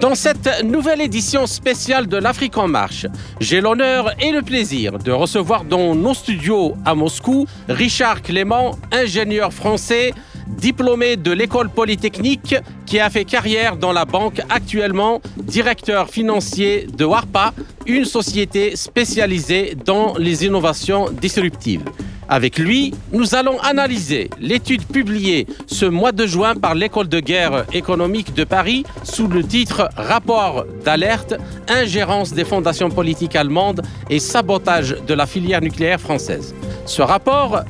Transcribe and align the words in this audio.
Dans 0.00 0.16
cette 0.16 0.64
nouvelle 0.64 1.00
édition 1.00 1.46
spéciale 1.46 2.08
de 2.08 2.16
l'Afrique 2.16 2.58
en 2.58 2.66
marche, 2.66 3.06
j'ai 3.40 3.60
l'honneur 3.60 4.10
et 4.20 4.32
le 4.32 4.42
plaisir 4.42 4.98
de 4.98 5.12
recevoir 5.12 5.64
dans 5.64 5.94
nos 5.94 6.14
studios 6.14 6.74
à 6.84 6.96
Moscou 6.96 7.46
Richard 7.68 8.20
Clément, 8.22 8.76
ingénieur 8.90 9.52
français, 9.52 10.12
diplômé 10.46 11.16
de 11.16 11.32
l'école 11.32 11.68
polytechnique 11.68 12.56
qui 12.86 13.00
a 13.00 13.10
fait 13.10 13.24
carrière 13.24 13.76
dans 13.76 13.92
la 13.92 14.04
banque 14.04 14.40
actuellement, 14.50 15.20
directeur 15.36 16.08
financier 16.08 16.86
de 16.96 17.04
WARPA, 17.04 17.52
une 17.86 18.04
société 18.04 18.76
spécialisée 18.76 19.76
dans 19.84 20.14
les 20.18 20.44
innovations 20.44 21.10
disruptives. 21.10 21.84
Avec 22.28 22.58
lui, 22.58 22.94
nous 23.12 23.34
allons 23.34 23.58
analyser 23.60 24.30
l'étude 24.40 24.86
publiée 24.86 25.46
ce 25.66 25.84
mois 25.84 26.12
de 26.12 26.26
juin 26.26 26.54
par 26.54 26.74
l'École 26.74 27.08
de 27.08 27.20
guerre 27.20 27.66
économique 27.72 28.34
de 28.34 28.44
Paris 28.44 28.84
sous 29.02 29.28
le 29.28 29.44
titre 29.44 29.90
Rapport 29.96 30.64
d'alerte, 30.84 31.34
ingérence 31.68 32.32
des 32.32 32.44
fondations 32.44 32.88
politiques 32.88 33.36
allemandes 33.36 33.82
et 34.08 34.18
sabotage 34.18 34.96
de 35.06 35.14
la 35.14 35.26
filière 35.26 35.60
nucléaire 35.60 36.00
française. 36.00 36.54
Ce 36.86 37.02
rapport 37.02 37.60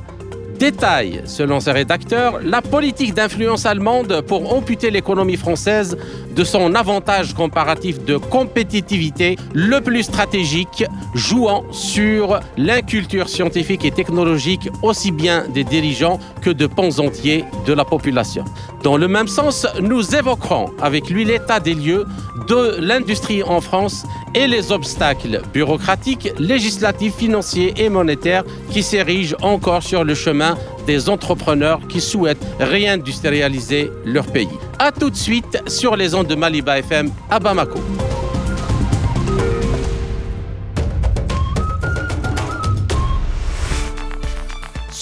détaille, 0.71 1.21
selon 1.27 1.61
ses 1.61 1.73
rédacteurs, 1.73 2.41
la 2.43 2.63
politique 2.63 3.13
d'influence 3.13 3.67
allemande 3.67 4.23
pour 4.27 4.55
amputer 4.55 4.91
l'économie 4.91 5.37
française 5.37 5.99
de 6.35 6.43
son 6.43 6.75
avantage 6.75 7.35
comparatif 7.35 8.03
de 8.07 8.17
compétitivité 8.17 9.37
le 9.53 9.83
plus 9.83 10.05
stratégique, 10.05 10.83
jouant 11.15 11.65
sur 11.71 12.41
l'inculture 12.57 13.29
scientifique 13.29 13.85
et 13.85 13.91
technologique 13.91 14.71
aussi 14.83 15.13
bien 15.13 15.45
des 15.53 15.65
dirigeants 15.65 16.19
que 16.41 16.49
de 16.49 16.67
pans 16.67 16.99
entiers 16.99 17.45
de 17.67 17.75
la 17.75 17.85
population. 17.85 18.47
Dans 18.83 18.97
le 18.97 19.07
même 19.07 19.29
sens, 19.29 19.67
nous 19.83 20.15
évoquerons 20.15 20.71
avec 20.81 21.11
lui 21.11 21.27
l'état 21.27 21.61
des 21.61 21.75
lieux 21.75 22.07
de 22.49 22.77
l'industrie 22.81 23.43
en 23.43 23.61
France 23.61 24.05
et 24.35 24.47
les 24.47 24.73
obstacles 24.73 25.43
bureaucratiques, 25.53 26.31
législatifs, 26.39 27.15
financiers 27.15 27.73
et 27.77 27.89
monétaires 27.89 28.45
qui 28.71 28.83
s'érigent 28.83 29.37
encore 29.43 29.83
sur 29.83 30.05
le 30.05 30.15
chemin 30.15 30.54
des 30.87 31.09
entrepreneurs 31.09 31.81
qui 31.89 32.01
souhaitent 32.01 32.45
réindustrialiser 32.61 33.91
leur 34.05 34.27
pays. 34.27 34.49
A 34.79 34.93
tout 34.93 35.11
de 35.11 35.17
suite 35.17 35.63
sur 35.67 35.97
les 35.97 36.15
ondes 36.15 36.27
de 36.27 36.35
Maliba 36.35 36.79
FM 36.79 37.11
à 37.31 37.39
Bamako. 37.39 37.81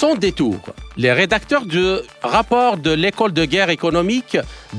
Son 0.03 0.17
détour. 0.17 0.59
Les 0.97 1.13
rédacteurs 1.13 1.65
du 1.65 1.85
rapport 2.23 2.77
de 2.77 2.91
l'école 2.91 3.33
de 3.33 3.45
guerre 3.45 3.71
économique 3.71 4.37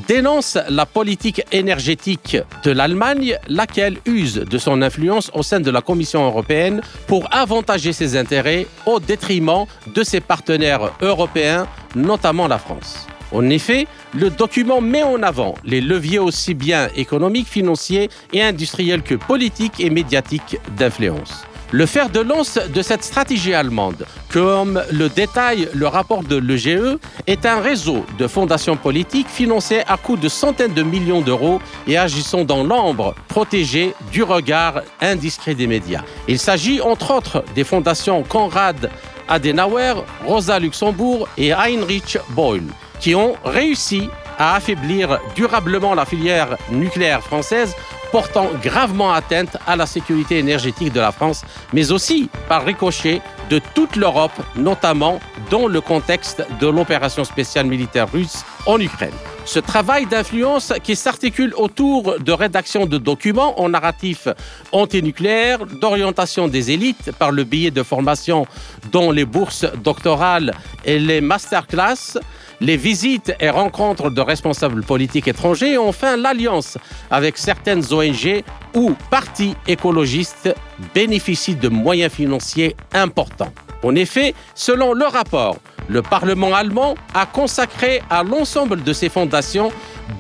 dénoncent 0.07 0.57
la 0.69 0.85
politique 0.85 1.43
énergétique 1.51 2.37
de 2.63 2.71
l'Allemagne, 2.71 3.37
laquelle 3.47 3.97
use 4.05 4.35
de 4.35 4.57
son 4.57 4.81
influence 4.81 5.31
au 5.33 5.43
sein 5.43 5.59
de 5.59 5.71
la 5.71 5.81
Commission 5.81 6.25
européenne 6.25 6.81
pour 7.07 7.27
avantager 7.31 7.93
ses 7.93 8.17
intérêts 8.17 8.67
au 8.85 8.99
détriment 8.99 9.65
de 9.93 10.03
ses 10.03 10.19
partenaires 10.19 10.91
européens, 11.01 11.67
notamment 11.95 12.47
la 12.47 12.57
France. 12.57 13.07
En 13.31 13.49
effet, 13.49 13.87
le 14.13 14.29
document 14.29 14.79
met 14.79 15.01
en 15.01 15.23
avant 15.23 15.55
les 15.63 15.81
leviers 15.81 16.19
aussi 16.19 16.53
bien 16.53 16.87
économiques, 16.95 17.47
financiers 17.47 18.09
et 18.31 18.43
industriels 18.43 19.01
que 19.01 19.15
politiques 19.15 19.79
et 19.79 19.89
médiatiques 19.89 20.57
d'influence. 20.77 21.43
Le 21.75 21.87
fer 21.87 22.11
de 22.11 22.19
lance 22.19 22.59
de 22.71 22.81
cette 22.83 23.03
stratégie 23.03 23.55
allemande, 23.55 24.05
comme 24.31 24.83
le 24.91 25.09
détaille 25.09 25.67
le 25.73 25.87
rapport 25.87 26.21
de 26.21 26.35
l'EGE, 26.35 26.99
est 27.25 27.47
un 27.47 27.61
réseau 27.61 28.05
de 28.19 28.27
fondations 28.27 28.77
politiques 28.77 29.27
financées 29.27 29.81
à 29.87 29.97
coût 29.97 30.15
de 30.15 30.29
centaines 30.29 30.75
de 30.75 30.83
millions 30.83 31.21
d'euros 31.21 31.59
et 31.87 31.97
agissant 31.97 32.43
dans 32.43 32.63
l'ombre, 32.63 33.15
protégées 33.27 33.95
du 34.11 34.21
regard 34.21 34.83
indiscret 35.01 35.55
des 35.55 35.65
médias. 35.65 36.03
Il 36.27 36.37
s'agit 36.37 36.79
entre 36.79 37.09
autres 37.09 37.43
des 37.55 37.63
fondations 37.63 38.21
Konrad 38.21 38.91
Adenauer, 39.27 39.95
Rosa 40.27 40.59
Luxembourg 40.59 41.27
et 41.39 41.53
Heinrich 41.53 42.19
Boyle, 42.29 42.69
qui 42.99 43.15
ont 43.15 43.33
réussi 43.43 44.11
à 44.37 44.57
affaiblir 44.57 45.17
durablement 45.35 45.95
la 45.95 46.05
filière 46.05 46.55
nucléaire 46.69 47.23
française 47.23 47.75
portant 48.13 48.51
gravement 48.61 49.11
atteinte 49.11 49.57
à 49.65 49.75
la 49.75 49.87
sécurité 49.87 50.37
énergétique 50.37 50.93
de 50.93 50.99
la 50.99 51.11
France, 51.11 51.43
mais 51.73 51.91
aussi 51.91 52.29
par 52.47 52.63
ricochet 52.63 53.23
de 53.49 53.59
toute 53.73 53.95
l'Europe, 53.95 54.39
notamment 54.55 55.19
dans 55.49 55.65
le 55.65 55.81
contexte 55.81 56.45
de 56.61 56.67
l'opération 56.67 57.23
spéciale 57.23 57.65
militaire 57.65 58.11
russe 58.11 58.45
en 58.67 58.79
Ukraine. 58.79 59.15
Ce 59.45 59.57
travail 59.57 60.05
d'influence 60.05 60.73
qui 60.83 60.95
s'articule 60.95 61.55
autour 61.57 62.19
de 62.19 62.31
rédaction 62.31 62.85
de 62.85 62.99
documents 62.99 63.59
en 63.59 63.69
narratif 63.69 64.27
antinucléaire, 64.71 65.65
d'orientation 65.65 66.47
des 66.47 66.69
élites 66.69 67.11
par 67.17 67.31
le 67.31 67.43
biais 67.43 67.71
de 67.71 67.81
formation 67.81 68.45
dont 68.91 69.09
les 69.09 69.25
bourses 69.25 69.65
doctorales 69.83 70.53
et 70.85 70.99
les 70.99 71.19
masterclass, 71.19 72.19
les 72.61 72.77
visites 72.77 73.33
et 73.39 73.49
rencontres 73.49 74.09
de 74.09 74.21
responsables 74.21 74.83
politiques 74.83 75.27
étrangers 75.27 75.73
et 75.73 75.77
enfin 75.77 76.17
l'alliance 76.17 76.77
avec 77.11 77.37
certaines 77.37 77.83
ONG 77.91 78.43
ou 78.75 78.93
partis 79.09 79.55
écologistes 79.67 80.53
bénéficient 80.93 81.55
de 81.55 81.69
moyens 81.69 82.11
financiers 82.11 82.75
importants. 82.93 83.53
En 83.83 83.95
effet, 83.95 84.33
selon 84.55 84.93
le 84.93 85.05
rapport, 85.05 85.57
le 85.89 86.01
Parlement 86.01 86.53
allemand 86.53 86.95
a 87.13 87.25
consacré 87.25 88.01
à 88.09 88.23
l'ensemble 88.23 88.83
de 88.83 88.93
ses 88.93 89.09
fondations 89.09 89.71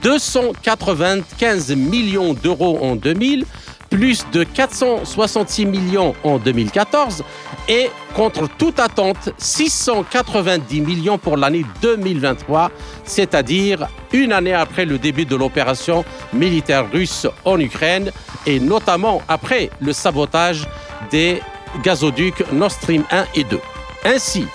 295 0.01 1.75
millions 1.75 2.33
d'euros 2.33 2.79
en 2.81 2.95
2000, 2.95 3.45
plus 3.93 4.25
de 4.31 4.43
466 4.43 5.67
millions 5.67 6.15
en 6.23 6.39
2014 6.39 7.23
et 7.67 7.91
contre 8.15 8.49
toute 8.57 8.79
attente 8.79 9.29
690 9.37 10.81
millions 10.81 11.19
pour 11.19 11.37
l'année 11.37 11.63
2023, 11.79 12.71
c'est-à-dire 13.03 13.87
une 14.11 14.33
année 14.33 14.55
après 14.55 14.85
le 14.85 14.97
début 14.97 15.25
de 15.25 15.35
l'opération 15.35 16.03
militaire 16.33 16.89
russe 16.91 17.27
en 17.45 17.59
Ukraine 17.59 18.09
et 18.47 18.59
notamment 18.59 19.21
après 19.27 19.69
le 19.79 19.93
sabotage 19.93 20.67
des 21.11 21.39
gazoducs 21.83 22.51
Nord 22.51 22.71
Stream 22.71 23.03
1 23.11 23.25
et 23.35 23.43
2. 23.43 23.59
Ainsi, 24.05 24.47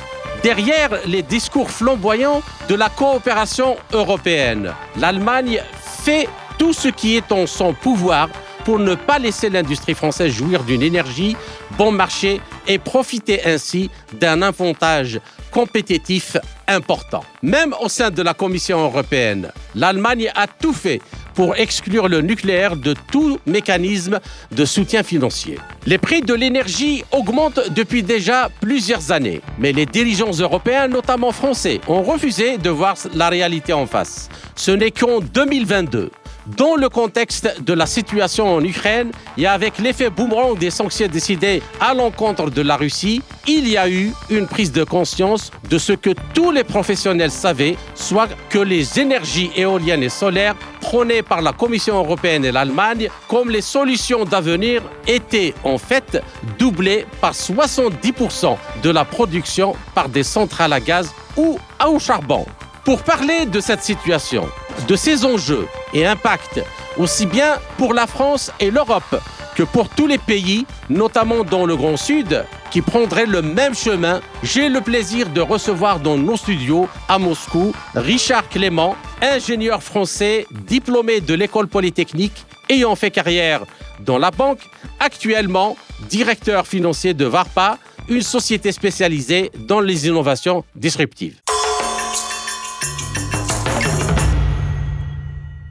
derrière 0.42 0.90
les 1.06 1.22
discours 1.22 1.70
flamboyants 1.70 2.42
de 2.68 2.74
la 2.74 2.88
coopération 2.88 3.76
européenne, 3.92 4.72
l'Allemagne 4.96 5.62
fait 6.02 6.28
tout 6.58 6.72
ce 6.72 6.88
qui 6.88 7.14
est 7.14 7.30
en 7.30 7.46
son 7.46 7.72
pouvoir 7.72 8.28
pour 8.68 8.78
ne 8.78 8.96
pas 8.96 9.18
laisser 9.18 9.48
l'industrie 9.48 9.94
française 9.94 10.30
jouir 10.30 10.62
d'une 10.62 10.82
énergie 10.82 11.38
bon 11.78 11.90
marché 11.90 12.38
et 12.66 12.76
profiter 12.76 13.40
ainsi 13.46 13.88
d'un 14.20 14.42
avantage 14.42 15.20
compétitif 15.50 16.36
important. 16.66 17.24
Même 17.42 17.74
au 17.80 17.88
sein 17.88 18.10
de 18.10 18.20
la 18.20 18.34
Commission 18.34 18.84
européenne, 18.84 19.52
l'Allemagne 19.74 20.30
a 20.34 20.46
tout 20.46 20.74
fait 20.74 21.00
pour 21.32 21.56
exclure 21.56 22.08
le 22.08 22.20
nucléaire 22.20 22.76
de 22.76 22.94
tout 23.10 23.38
mécanisme 23.46 24.20
de 24.50 24.64
soutien 24.64 25.02
financier. 25.02 25.56
Les 25.86 25.96
prix 25.96 26.20
de 26.20 26.34
l'énergie 26.34 27.04
augmentent 27.12 27.70
depuis 27.70 28.02
déjà 28.02 28.50
plusieurs 28.60 29.12
années, 29.12 29.40
mais 29.58 29.72
les 29.72 29.86
dirigeants 29.86 30.32
européens, 30.32 30.88
notamment 30.88 31.32
français, 31.32 31.80
ont 31.86 32.02
refusé 32.02 32.58
de 32.58 32.68
voir 32.68 32.96
la 33.14 33.28
réalité 33.28 33.72
en 33.72 33.86
face. 33.86 34.28
Ce 34.56 34.72
n'est 34.72 34.90
qu'en 34.90 35.20
2022 35.20 36.10
dans 36.56 36.76
le 36.76 36.88
contexte 36.88 37.60
de 37.62 37.72
la 37.72 37.86
situation 37.86 38.54
en 38.54 38.64
Ukraine 38.64 39.10
et 39.36 39.46
avec 39.46 39.78
l'effet 39.78 40.10
boomerang 40.10 40.56
des 40.58 40.70
sanctions 40.70 41.06
décidées 41.06 41.62
à 41.80 41.94
l'encontre 41.94 42.50
de 42.50 42.62
la 42.62 42.76
Russie, 42.76 43.22
il 43.46 43.68
y 43.68 43.76
a 43.76 43.88
eu 43.88 44.12
une 44.30 44.46
prise 44.46 44.72
de 44.72 44.84
conscience 44.84 45.50
de 45.68 45.78
ce 45.78 45.92
que 45.92 46.10
tous 46.34 46.50
les 46.50 46.64
professionnels 46.64 47.30
savaient, 47.30 47.76
soit 47.94 48.28
que 48.48 48.58
les 48.58 48.98
énergies 48.98 49.50
éoliennes 49.56 50.02
et 50.02 50.08
solaires 50.08 50.54
prônées 50.80 51.22
par 51.22 51.42
la 51.42 51.52
Commission 51.52 51.96
européenne 51.96 52.44
et 52.44 52.52
l'Allemagne 52.52 53.08
comme 53.28 53.50
les 53.50 53.62
solutions 53.62 54.24
d'avenir 54.24 54.82
étaient 55.06 55.54
en 55.64 55.78
fait 55.78 56.22
doublées 56.58 57.06
par 57.20 57.32
70% 57.32 58.56
de 58.82 58.90
la 58.90 59.04
production 59.04 59.74
par 59.94 60.08
des 60.08 60.22
centrales 60.22 60.72
à 60.72 60.80
gaz 60.80 61.12
ou 61.36 61.58
au 61.86 61.98
charbon. 61.98 62.46
Pour 62.88 63.02
parler 63.02 63.44
de 63.44 63.60
cette 63.60 63.82
situation, 63.82 64.48
de 64.86 64.96
ces 64.96 65.26
enjeux 65.26 65.68
et 65.92 66.06
impacts, 66.06 66.64
aussi 66.96 67.26
bien 67.26 67.58
pour 67.76 67.92
la 67.92 68.06
France 68.06 68.50
et 68.60 68.70
l'Europe 68.70 69.20
que 69.54 69.62
pour 69.62 69.90
tous 69.90 70.06
les 70.06 70.16
pays, 70.16 70.64
notamment 70.88 71.44
dans 71.44 71.66
le 71.66 71.76
Grand 71.76 71.98
Sud, 71.98 72.46
qui 72.70 72.80
prendrait 72.80 73.26
le 73.26 73.42
même 73.42 73.74
chemin, 73.74 74.22
j'ai 74.42 74.70
le 74.70 74.80
plaisir 74.80 75.28
de 75.28 75.42
recevoir 75.42 76.00
dans 76.00 76.16
nos 76.16 76.38
studios 76.38 76.88
à 77.10 77.18
Moscou 77.18 77.74
Richard 77.94 78.48
Clément, 78.48 78.96
ingénieur 79.20 79.82
français 79.82 80.46
diplômé 80.66 81.20
de 81.20 81.34
l'école 81.34 81.68
polytechnique, 81.68 82.46
ayant 82.70 82.96
fait 82.96 83.10
carrière 83.10 83.66
dans 84.00 84.16
la 84.16 84.30
banque, 84.30 84.60
actuellement 84.98 85.76
directeur 86.08 86.66
financier 86.66 87.12
de 87.12 87.26
Varpa, 87.26 87.76
une 88.08 88.22
société 88.22 88.72
spécialisée 88.72 89.52
dans 89.58 89.80
les 89.80 90.06
innovations 90.06 90.64
disruptives. 90.74 91.38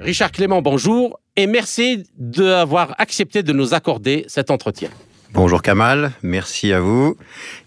Richard 0.07 0.31
Clément, 0.31 0.61
bonjour 0.61 1.19
et 1.35 1.47
merci 1.47 2.05
d'avoir 2.17 2.95
accepté 2.97 3.43
de 3.43 3.51
nous 3.51 3.73
accorder 3.73 4.23
cet 4.29 4.51
entretien. 4.51 4.89
Bonjour 5.33 5.61
Kamal, 5.61 6.13
merci 6.23 6.71
à 6.71 6.79
vous. 6.79 7.17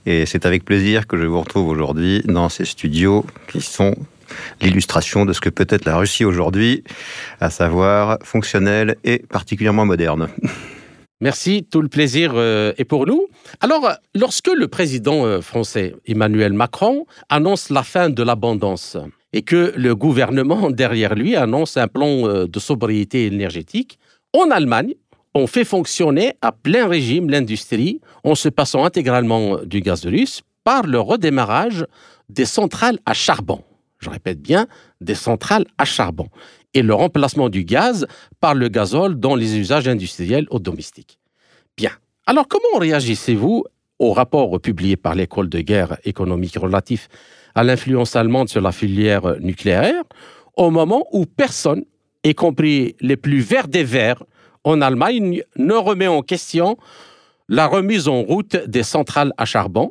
Et 0.06 0.24
c'est 0.24 0.46
avec 0.46 0.64
plaisir 0.64 1.06
que 1.06 1.18
je 1.18 1.26
vous 1.26 1.38
retrouve 1.38 1.68
aujourd'hui 1.68 2.22
dans 2.24 2.48
ces 2.48 2.64
studios 2.64 3.26
qui 3.52 3.60
sont 3.60 3.94
l'illustration 4.62 5.26
de 5.26 5.34
ce 5.34 5.42
que 5.42 5.50
peut 5.50 5.66
être 5.68 5.84
la 5.84 5.98
Russie 5.98 6.24
aujourd'hui, 6.24 6.82
à 7.40 7.50
savoir 7.50 8.16
fonctionnelle 8.22 8.96
et 9.04 9.18
particulièrement 9.18 9.84
moderne. 9.84 10.30
Merci, 11.20 11.68
tout 11.70 11.82
le 11.82 11.88
plaisir 11.88 12.32
euh, 12.36 12.72
est 12.78 12.86
pour 12.86 13.06
nous. 13.06 13.26
Alors, 13.60 13.92
lorsque 14.14 14.48
le 14.48 14.66
président 14.66 15.26
euh, 15.26 15.42
français 15.42 15.94
Emmanuel 16.06 16.54
Macron 16.54 17.04
annonce 17.28 17.68
la 17.68 17.82
fin 17.82 18.08
de 18.08 18.22
l'abondance 18.22 18.96
et 19.32 19.42
que 19.42 19.72
le 19.76 19.94
gouvernement 19.94 20.70
derrière 20.70 21.14
lui 21.14 21.36
annonce 21.36 21.76
un 21.76 21.88
plan 21.88 22.26
euh, 22.26 22.46
de 22.46 22.58
sobriété 22.60 23.26
énergétique, 23.26 23.98
en 24.32 24.50
Allemagne, 24.50 24.94
on 25.34 25.46
fait 25.46 25.64
fonctionner 25.64 26.34
à 26.40 26.52
plein 26.52 26.88
régime 26.88 27.30
l'industrie 27.30 28.00
en 28.24 28.34
se 28.34 28.48
passant 28.48 28.84
intégralement 28.84 29.58
du 29.64 29.80
gaz 29.80 30.04
russe 30.04 30.42
par 30.64 30.86
le 30.86 31.00
redémarrage 31.00 31.86
des 32.28 32.44
centrales 32.44 32.98
à 33.06 33.14
charbon. 33.14 33.62
Je 33.98 34.10
répète 34.10 34.40
bien, 34.40 34.66
des 35.00 35.14
centrales 35.14 35.66
à 35.78 35.84
charbon. 35.84 36.28
Et 36.74 36.82
le 36.82 36.94
remplacement 36.94 37.48
du 37.48 37.64
gaz 37.64 38.06
par 38.40 38.54
le 38.54 38.68
gazole 38.68 39.18
dans 39.18 39.34
les 39.34 39.58
usages 39.58 39.88
industriels 39.88 40.46
ou 40.50 40.58
domestiques. 40.58 41.18
Bien. 41.76 41.90
Alors, 42.26 42.48
comment 42.48 42.78
réagissez-vous 42.78 43.64
au 43.98 44.12
rapport 44.12 44.60
publié 44.60 44.96
par 44.96 45.14
l'école 45.14 45.48
de 45.48 45.60
guerre 45.60 45.98
économique 46.04 46.56
relatif 46.56 47.08
à 47.54 47.64
l'influence 47.64 48.16
allemande 48.16 48.48
sur 48.48 48.60
la 48.60 48.72
filière 48.72 49.36
nucléaire 49.40 50.02
au 50.56 50.70
moment 50.70 51.06
où 51.12 51.24
personne, 51.26 51.84
y 52.24 52.34
compris 52.34 52.94
les 53.00 53.16
plus 53.16 53.40
verts 53.40 53.68
des 53.68 53.84
verts, 53.84 54.22
en 54.64 54.82
Allemagne 54.82 55.42
ne 55.56 55.74
remet 55.74 56.06
en 56.06 56.22
question 56.22 56.76
la 57.48 57.66
remise 57.66 58.08
en 58.08 58.20
route 58.20 58.56
des 58.66 58.82
centrales 58.82 59.32
à 59.38 59.44
charbon 59.44 59.90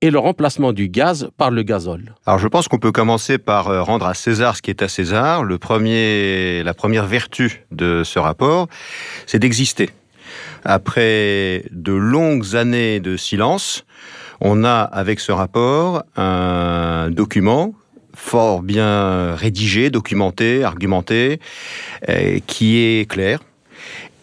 et 0.00 0.10
le 0.10 0.18
remplacement 0.18 0.72
du 0.72 0.88
gaz 0.88 1.28
par 1.36 1.50
le 1.50 1.62
gazole. 1.62 2.14
Alors 2.26 2.38
je 2.38 2.48
pense 2.48 2.68
qu'on 2.68 2.78
peut 2.78 2.92
commencer 2.92 3.38
par 3.38 3.68
euh, 3.68 3.82
rendre 3.82 4.06
à 4.06 4.14
César 4.14 4.56
ce 4.56 4.62
qui 4.62 4.70
est 4.70 4.82
à 4.82 4.88
César. 4.88 5.44
Le 5.44 5.58
premier, 5.58 6.62
la 6.62 6.74
première 6.74 7.06
vertu 7.06 7.64
de 7.70 8.02
ce 8.04 8.18
rapport, 8.18 8.68
c'est 9.26 9.38
d'exister. 9.38 9.90
Après 10.64 11.64
de 11.70 11.92
longues 11.92 12.56
années 12.56 13.00
de 13.00 13.16
silence, 13.16 13.84
on 14.40 14.64
a 14.64 14.80
avec 14.80 15.20
ce 15.20 15.32
rapport 15.32 16.04
un 16.16 17.10
document 17.10 17.74
fort 18.14 18.62
bien 18.62 19.34
rédigé, 19.34 19.90
documenté, 19.90 20.64
argumenté, 20.64 21.38
euh, 22.08 22.38
qui 22.46 22.78
est 22.78 23.08
clair, 23.08 23.40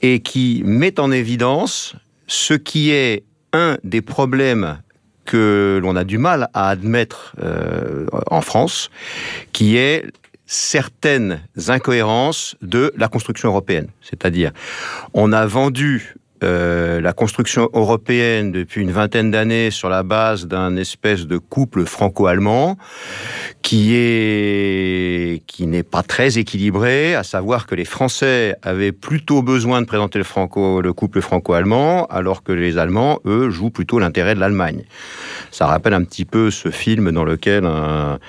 et 0.02 0.20
qui 0.20 0.64
met 0.66 1.00
en 1.00 1.12
évidence 1.12 1.96
ce 2.28 2.54
qui 2.56 2.92
est 2.92 3.24
un 3.54 3.78
des 3.84 4.02
problèmes 4.02 4.80
que 5.26 5.80
l'on 5.82 5.96
a 5.96 6.04
du 6.04 6.18
mal 6.18 6.50
à 6.54 6.70
admettre 6.70 7.36
euh, 7.42 8.08
en 8.30 8.42
France, 8.42 8.90
qui 9.54 9.78
est 9.78 10.06
certaines 10.46 11.42
incohérences 11.68 12.56
de 12.62 12.94
la 12.98 13.08
construction 13.08 13.50
européenne. 13.50 13.88
C'est-à-dire, 14.02 14.52
on 15.14 15.32
a 15.32 15.46
vendu 15.46 16.16
euh, 16.44 17.02
la 17.02 17.14
construction 17.14 17.70
européenne 17.74 18.52
depuis 18.52 18.82
une 18.82 18.92
vingtaine 18.92 19.32
d'années 19.32 19.72
sur 19.72 19.90
la 19.90 20.04
base 20.04 20.46
d'un 20.46 20.76
espèce 20.76 21.26
de 21.26 21.38
couple 21.38 21.86
franco-allemand 21.86 22.78
qui 23.62 23.96
est 23.96 25.42
qui 25.48 25.68
n'est 25.68 25.84
pas 25.84 26.04
très 26.04 26.38
équilibré, 26.38 27.16
à 27.16 27.24
savoir 27.24 27.66
que 27.66 27.76
les 27.76 27.86
Français 27.86 28.56
avaient 28.62 28.92
plutôt 28.92 29.42
besoin 29.42 29.82
de 29.82 29.88
présenter 29.88 30.20
le 30.20 30.92
couple 30.92 31.22
franco-allemand, 31.22 32.06
alors 32.08 32.44
que 32.44 32.52
les 32.52 32.78
Allemands 32.78 33.20
eux 33.26 33.50
jouent 33.50 33.72
plutôt 33.72 34.00
l'intérêt 34.00 34.36
de 34.36 34.40
l'Allemagne. 34.40 34.84
Ça 35.52 35.66
rappelle 35.66 35.94
un 35.94 36.04
petit 36.04 36.26
peu 36.26 36.52
ce 36.52 36.70
film 36.70 37.12
dans 37.12 37.24
lequel 37.24 37.66
un 37.66 38.20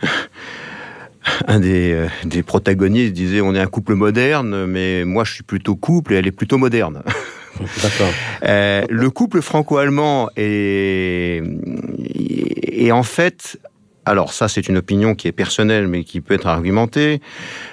un 1.48 1.60
des, 1.60 1.92
euh, 1.92 2.08
des, 2.24 2.42
protagonistes 2.42 3.12
disait 3.12 3.40
on 3.40 3.54
est 3.54 3.60
un 3.60 3.66
couple 3.66 3.94
moderne, 3.94 4.66
mais 4.66 5.04
moi 5.04 5.24
je 5.24 5.32
suis 5.32 5.42
plutôt 5.42 5.74
couple 5.74 6.12
et 6.12 6.16
elle 6.16 6.26
est 6.26 6.32
plutôt 6.32 6.58
moderne. 6.58 7.02
Euh, 8.44 8.84
le 8.90 9.10
couple 9.10 9.40
franco-allemand 9.40 10.28
est, 10.36 11.42
est 12.72 12.92
en 12.92 13.02
fait 13.02 13.58
alors 14.04 14.32
ça 14.32 14.48
c'est 14.48 14.68
une 14.68 14.76
opinion 14.76 15.14
qui 15.14 15.28
est 15.28 15.32
personnelle 15.32 15.88
mais 15.88 16.04
qui 16.04 16.20
peut 16.20 16.34
être 16.34 16.46
argumentée, 16.46 17.20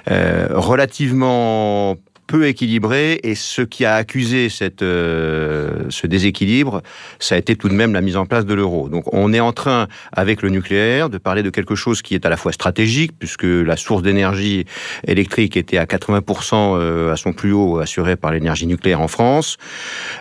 euh, 0.10 0.48
relativement 0.52 1.98
peu 2.32 2.48
équilibré 2.48 3.20
et 3.24 3.36
ce 3.36 3.62
qui 3.62 3.84
a 3.84 3.96
accusé 3.96 4.48
cette, 4.48 4.84
euh, 4.84 5.84
ce 5.90 6.08
déséquilibre, 6.08 6.82
ça 7.20 7.36
a 7.36 7.38
été 7.38 7.58
tout 7.58 7.68
de 7.68 7.74
même 7.74 7.92
la 7.92 8.00
mise 8.00 8.16
en 8.16 8.26
place 8.26 8.46
de 8.46 8.54
l'euro. 8.54 8.88
Donc 8.88 9.04
on 9.14 9.34
est 9.34 9.42
en 9.42 9.52
train, 9.52 9.90
avec 10.14 10.42
le 10.42 10.48
nucléaire, 10.48 11.10
de 11.10 11.18
parler 11.18 11.44
de 11.44 11.50
quelque 11.50 11.76
chose 11.76 12.02
qui 12.02 12.16
est 12.16 12.26
à 12.26 12.30
la 12.30 12.38
fois 12.38 12.54
stratégique, 12.54 13.12
puisque 13.20 13.44
la 13.44 13.76
source 13.76 14.02
d'énergie 14.02 14.66
électrique 15.06 15.58
était 15.58 15.78
à 15.78 15.84
80% 15.84 16.54
euh, 16.54 17.12
à 17.12 17.18
son 17.18 17.34
plus 17.34 17.52
haut 17.52 17.80
assurée 17.80 18.16
par 18.16 18.32
l'énergie 18.32 18.66
nucléaire 18.66 19.02
en 19.02 19.10
France. 19.10 19.58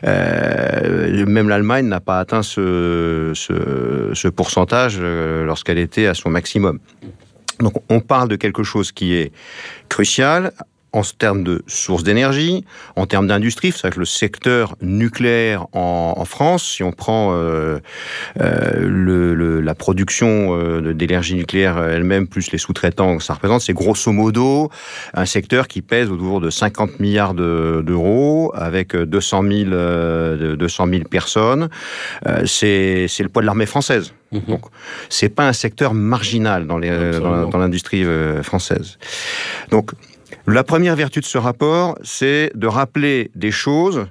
Euh, 0.03 1.25
même 1.27 1.49
l'Allemagne 1.49 1.87
n'a 1.87 2.01
pas 2.01 2.19
atteint 2.19 2.43
ce, 2.43 3.31
ce, 3.37 4.11
ce 4.15 4.27
pourcentage 4.27 4.99
lorsqu'elle 5.01 5.79
était 5.79 6.07
à 6.07 6.15
son 6.15 6.29
maximum. 6.29 6.81
Donc 7.61 7.75
on 7.89 8.01
parle 8.01 8.29
de 8.29 8.37
quelque 8.37 8.65
chose 8.65 8.91
qui 8.91 9.15
est 9.15 9.33
crucial 9.89 10.53
en 10.93 11.03
termes 11.03 11.45
de 11.45 11.63
sources 11.67 12.03
d'énergie, 12.03 12.65
en 12.97 13.07
termes 13.07 13.27
d'industrie, 13.27 13.73
c'est 13.73 13.91
que 13.91 13.99
le 13.99 14.05
secteur 14.05 14.77
nucléaire 14.81 15.67
en, 15.73 16.25
France, 16.25 16.65
si 16.65 16.83
on 16.83 16.93
prend 16.93 17.33
euh, 17.33 17.79
euh, 18.41 18.89
le, 18.89 19.61
la 19.61 19.75
production 19.75 20.57
euh, 20.57 20.93
d'énergie 20.93 21.35
nucléaire 21.35 21.79
elle-même 21.79 22.27
plus 22.27 22.53
les 22.53 22.59
sous-traitants 22.59 23.19
que 23.19 23.23
ça 23.23 23.35
représente, 23.35 23.61
c'est 23.63 23.73
grosso 23.73 24.13
modo 24.13 24.71
un 25.15 25.27
secteur 25.27 25.69
qui 25.69 25.83
pèse 25.83 26.11
autour 26.11 26.41
de 26.41 26.51
50 26.51 27.01
milliards 27.01 27.35
d'euros 27.35 28.53
avec 28.55 28.97
200 28.97 29.43
000, 29.43 30.57
200 30.57 30.87
000 30.89 31.05
personnes. 31.05 31.69
c'est 32.47 33.09
le 33.19 33.29
poids 33.29 33.43
de 33.43 33.47
l'armée 33.47 33.67
française. 33.67 34.13
Mhm. 34.33 34.43
Donc, 34.47 34.63
c'est 35.09 35.29
pas 35.29 35.49
un 35.49 35.53
secteur 35.53 35.95
marginal 35.95 36.67
dans 36.67 36.79
l'industrie 36.79 38.05
dans, 38.05 38.43
française. 38.43 38.99
Donc, 39.71 39.93
la 40.47 40.65
première 40.65 40.97
vertu 40.97 41.21
de 41.21 41.25
ce 41.25 41.39
rapport, 41.39 41.99
c'est 42.03 42.51
de 42.55 42.67
rappeler 42.67 43.31
des 43.35 43.51
choses 43.51 44.07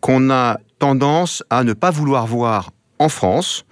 qu'on 0.00 0.30
a 0.30 0.58
tendance 0.78 1.42
à 1.50 1.64
ne 1.64 1.72
pas 1.72 1.90
vouloir 1.90 2.26
voir 2.26 2.70
en 2.98 3.08
France, 3.08 3.66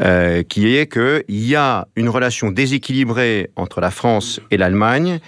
euh, 0.00 0.42
qui 0.42 0.74
est 0.76 0.90
qu'il 0.90 1.22
y 1.28 1.54
a 1.54 1.88
une 1.94 2.08
relation 2.08 2.50
déséquilibrée 2.50 3.50
entre 3.56 3.80
la 3.80 3.90
France 3.90 4.40
et 4.50 4.56
l'Allemagne 4.56 5.18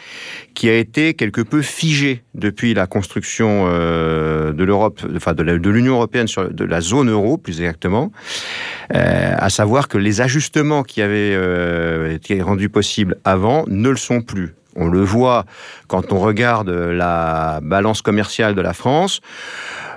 qui 0.55 0.69
a 0.71 0.77
été 0.77 1.15
quelque 1.15 1.43
peu 1.43 1.61
figée 1.61 2.23
depuis 2.35 2.73
la 2.73 2.87
construction 2.87 3.67
euh, 3.69 4.53
de 4.53 4.65
l'Europe, 4.65 5.01
enfin 5.15 5.35
de 5.35 5.43
l'Union 5.43 5.95
européenne 5.95 6.27
sur 6.27 6.49
de 6.49 6.65
la 6.65 6.81
zone 6.81 7.11
euro 7.11 7.37
plus 7.37 7.61
exactement, 7.61 8.13
euh, 8.95 9.35
à 9.37 9.51
savoir 9.51 9.89
que 9.89 9.99
les 9.99 10.21
ajustements 10.21 10.83
qui 10.83 11.03
avaient 11.03 12.15
été 12.15 12.41
rendus 12.41 12.71
possibles 12.71 13.17
avant 13.25 13.65
ne 13.69 13.91
le 13.91 13.97
sont 13.97 14.23
plus. 14.23 14.55
On 14.79 14.87
le 14.87 15.01
voit 15.01 15.45
quand 15.89 16.13
on 16.13 16.19
regarde 16.19 16.71
la 16.71 17.61
balance 17.63 18.01
commerciale 18.01 18.55
de 18.55 18.61
la 18.61 18.73
France 18.73 19.21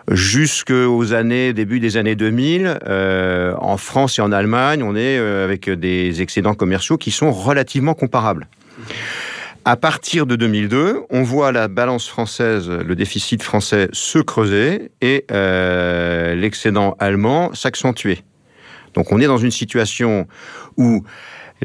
jusqu'aux 0.09 1.13
années 1.13 1.53
début 1.53 1.79
des 1.79 1.97
années 1.97 2.15
2000, 2.15 2.79
euh, 2.87 3.53
en 3.59 3.77
France 3.77 4.19
et 4.19 4.21
en 4.21 4.31
Allemagne, 4.31 4.83
on 4.83 4.95
est 4.95 5.17
euh, 5.17 5.43
avec 5.43 5.69
des 5.69 6.21
excédents 6.21 6.55
commerciaux 6.55 6.97
qui 6.97 7.11
sont 7.11 7.31
relativement 7.31 7.93
comparables. 7.93 8.47
À 9.63 9.75
partir 9.75 10.25
de 10.25 10.35
2002, 10.35 11.01
on 11.11 11.21
voit 11.21 11.51
la 11.51 11.67
balance 11.67 12.07
française, 12.07 12.67
le 12.67 12.95
déficit 12.95 13.43
français 13.43 13.89
se 13.91 14.17
creuser 14.17 14.91
et 15.01 15.25
euh, 15.31 16.33
l'excédent 16.33 16.95
allemand 16.99 17.53
s'accentuer. 17.53 18.23
Donc 18.95 19.11
on 19.11 19.21
est 19.21 19.27
dans 19.27 19.37
une 19.37 19.51
situation 19.51 20.27
où 20.77 21.03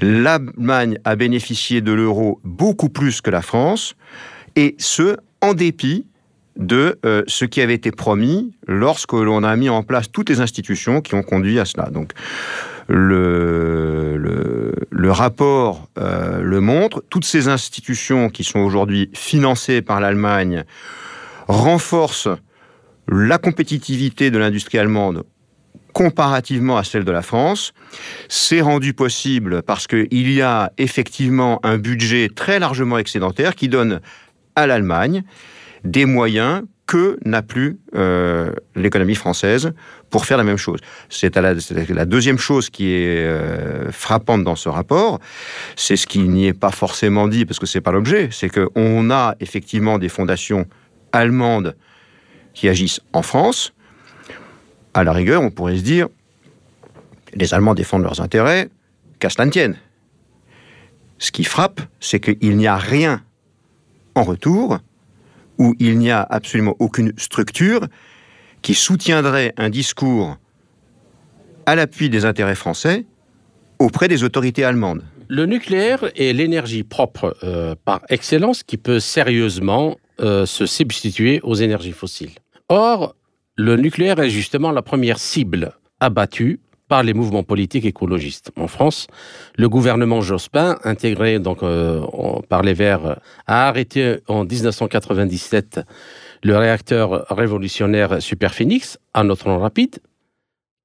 L'Allemagne 0.01 0.99
a 1.05 1.17
bénéficié 1.17 1.81
de 1.81 1.93
l'euro 1.93 2.41
beaucoup 2.45 2.89
plus 2.89 3.21
que 3.21 3.31
la 3.31 3.43
France, 3.43 3.97
et 4.55 4.75
ce, 4.79 5.17
en 5.41 5.55
dépit 5.55 6.07
de 6.57 6.99
euh, 7.05 7.23
ce 7.27 7.45
qui 7.45 7.61
avait 7.61 7.75
été 7.75 7.91
promis 7.91 8.53
lorsque 8.67 9.13
l'on 9.13 9.43
a 9.43 9.55
mis 9.57 9.69
en 9.69 9.83
place 9.83 10.11
toutes 10.11 10.31
les 10.31 10.41
institutions 10.41 11.01
qui 11.01 11.15
ont 11.15 11.23
conduit 11.23 11.59
à 11.61 11.65
cela. 11.65 11.91
Donc, 11.91 12.13
le, 12.89 14.73
rapport 15.11 15.89
euh, 15.99 16.41
le 16.41 16.61
montre, 16.61 17.03
toutes 17.11 17.25
ces 17.25 17.49
institutions 17.49 18.29
qui 18.29 18.45
sont 18.45 18.61
aujourd'hui 18.61 19.11
financées 19.15 19.83
par 19.83 20.01
l'Allemagne 20.01 20.65
renforcent 21.49 22.29
la 23.09 23.39
compétitivité 23.39 24.31
de 24.31 24.39
l'industrie 24.39 24.79
allemande 24.79 25.25
comparativement 25.97 26.77
à 26.77 26.85
celle 26.85 27.05
de 27.05 27.11
la 27.11 27.23
France. 27.23 27.73
C'est 28.29 28.61
rendu 28.61 28.93
possible 28.93 29.63
parce 29.63 29.87
qu'il 29.87 30.31
y 30.31 30.43
a 30.43 30.71
effectivement 30.77 31.59
un 31.63 31.79
budget 31.79 32.29
très 32.29 32.59
largement 32.59 32.99
excédentaire 32.99 33.55
qui 33.55 33.71
donne 33.71 34.03
à 34.57 34.67
l'Allemagne 34.67 35.23
des 35.85 36.05
moyens 36.05 36.65
que 36.87 37.19
n'a 37.25 37.41
plus 37.41 37.79
euh, 37.95 38.53
l'économie 38.75 39.15
française 39.15 39.73
pour 40.11 40.27
faire 40.27 40.37
la 40.37 40.45
même 40.45 40.59
chose. 40.59 40.81
C'est 41.09 41.35
la, 41.37 41.55
la, 41.55 42.05
deuxième 42.05 42.39
chose 42.39 42.69
qui 42.69 42.93
est 42.93 43.25
euh, 43.25 43.91
frappante 43.91 44.45
dans 44.45 44.55
ce 44.55 44.69
rapport. 44.69 45.19
C'est 45.77 45.97
ce 45.97 46.07
qui 46.07 46.19
n'y 46.19 46.47
est 46.47 46.53
pas 46.53 46.73
forcément 46.73 47.27
dit 47.27 47.47
parce 47.47 47.59
que 47.59 47.65
c'est 47.65 47.81
pas 47.81 47.93
l'objet. 47.93 48.29
C'est 48.33 48.51
qu'on 48.51 49.11
a 49.11 49.35
effectivement 49.41 49.99
des 49.99 50.11
fondations 50.11 50.67
allemandes 51.13 51.75
qui 52.53 52.69
agissent 52.69 53.01
en 53.15 53.23
France, 53.23 53.73
à 54.97 55.05
la 55.05 55.13
rigueur, 55.13 55.43
on 55.43 55.51
pourrait 55.51 55.77
se 55.77 55.83
dire, 55.83 56.09
les 57.35 57.53
Allemands 57.53 57.75
défendent 57.75 58.03
leurs 58.03 58.21
intérêts, 58.21 58.71
qu'à 59.19 59.29
cela 59.29 59.45
ne 59.45 59.51
tienne. 59.51 59.77
Ce 61.19 61.31
qui 61.31 61.45
frappe, 61.45 61.81
c'est 62.01 62.21
qu'il 62.21 62.57
n'y 62.57 62.67
a 62.67 62.77
rien 62.77 63.23
en 64.15 64.23
retour, 64.23 64.79
où 65.59 65.75
il 65.79 65.99
n'y 65.99 66.11
a 66.11 66.23
absolument 66.23 66.75
aucune 66.79 67.13
structure 67.19 67.87
qui 68.63 68.75
soutiendrait 68.75 69.53
un 69.57 69.71
discours 69.71 70.39
à 71.67 71.75
l'appui 71.75 72.09
des 72.09 72.25
intérêts 72.25 72.55
français 72.55 73.05
auprès 73.79 74.09
des 74.09 74.25
autorités 74.25 74.65
allemandes. 74.65 75.05
Le 75.29 75.45
nucléaire 75.45 76.11
est 76.15 76.33
l'énergie 76.33 76.85
propre 76.85 77.37
euh, 77.43 77.75
par 77.85 78.01
excellence 78.09 78.63
qui 78.63 78.77
peut 78.77 79.01
sérieusement 79.01 79.97
euh, 80.21 80.47
se 80.47 80.65
substituer 80.65 81.41
aux 81.43 81.55
énergies 81.55 81.93
fossiles. 81.93 82.31
Or, 82.69 83.15
le 83.57 83.77
nucléaire 83.77 84.21
est 84.21 84.31
justement 84.31 84.71
la 84.71 84.83
première 84.83 85.19
cible 85.19 85.73
abattue 86.01 86.61
par 86.89 87.03
les 87.03 87.15
mouvements 87.15 87.43
politiques 87.43 87.85
écologistes. 87.85 88.53
En 88.57 88.69
France, 88.69 89.09
le 89.57 89.69
gouvernement 89.69 90.21
Jospin, 90.21 90.79
intégré 90.85 91.41
euh, 91.63 92.41
par 92.49 92.63
les 92.63 92.75
Verts, 92.75 93.19
a 93.47 93.69
arrêté 93.69 94.19
en 94.29 94.45
1997 94.45 95.81
le 96.45 96.57
réacteur 96.57 97.27
révolutionnaire 97.31 98.23
Superphénix 98.23 98.99
à 99.15 99.25
neutron 99.25 99.59
rapide, 99.59 99.99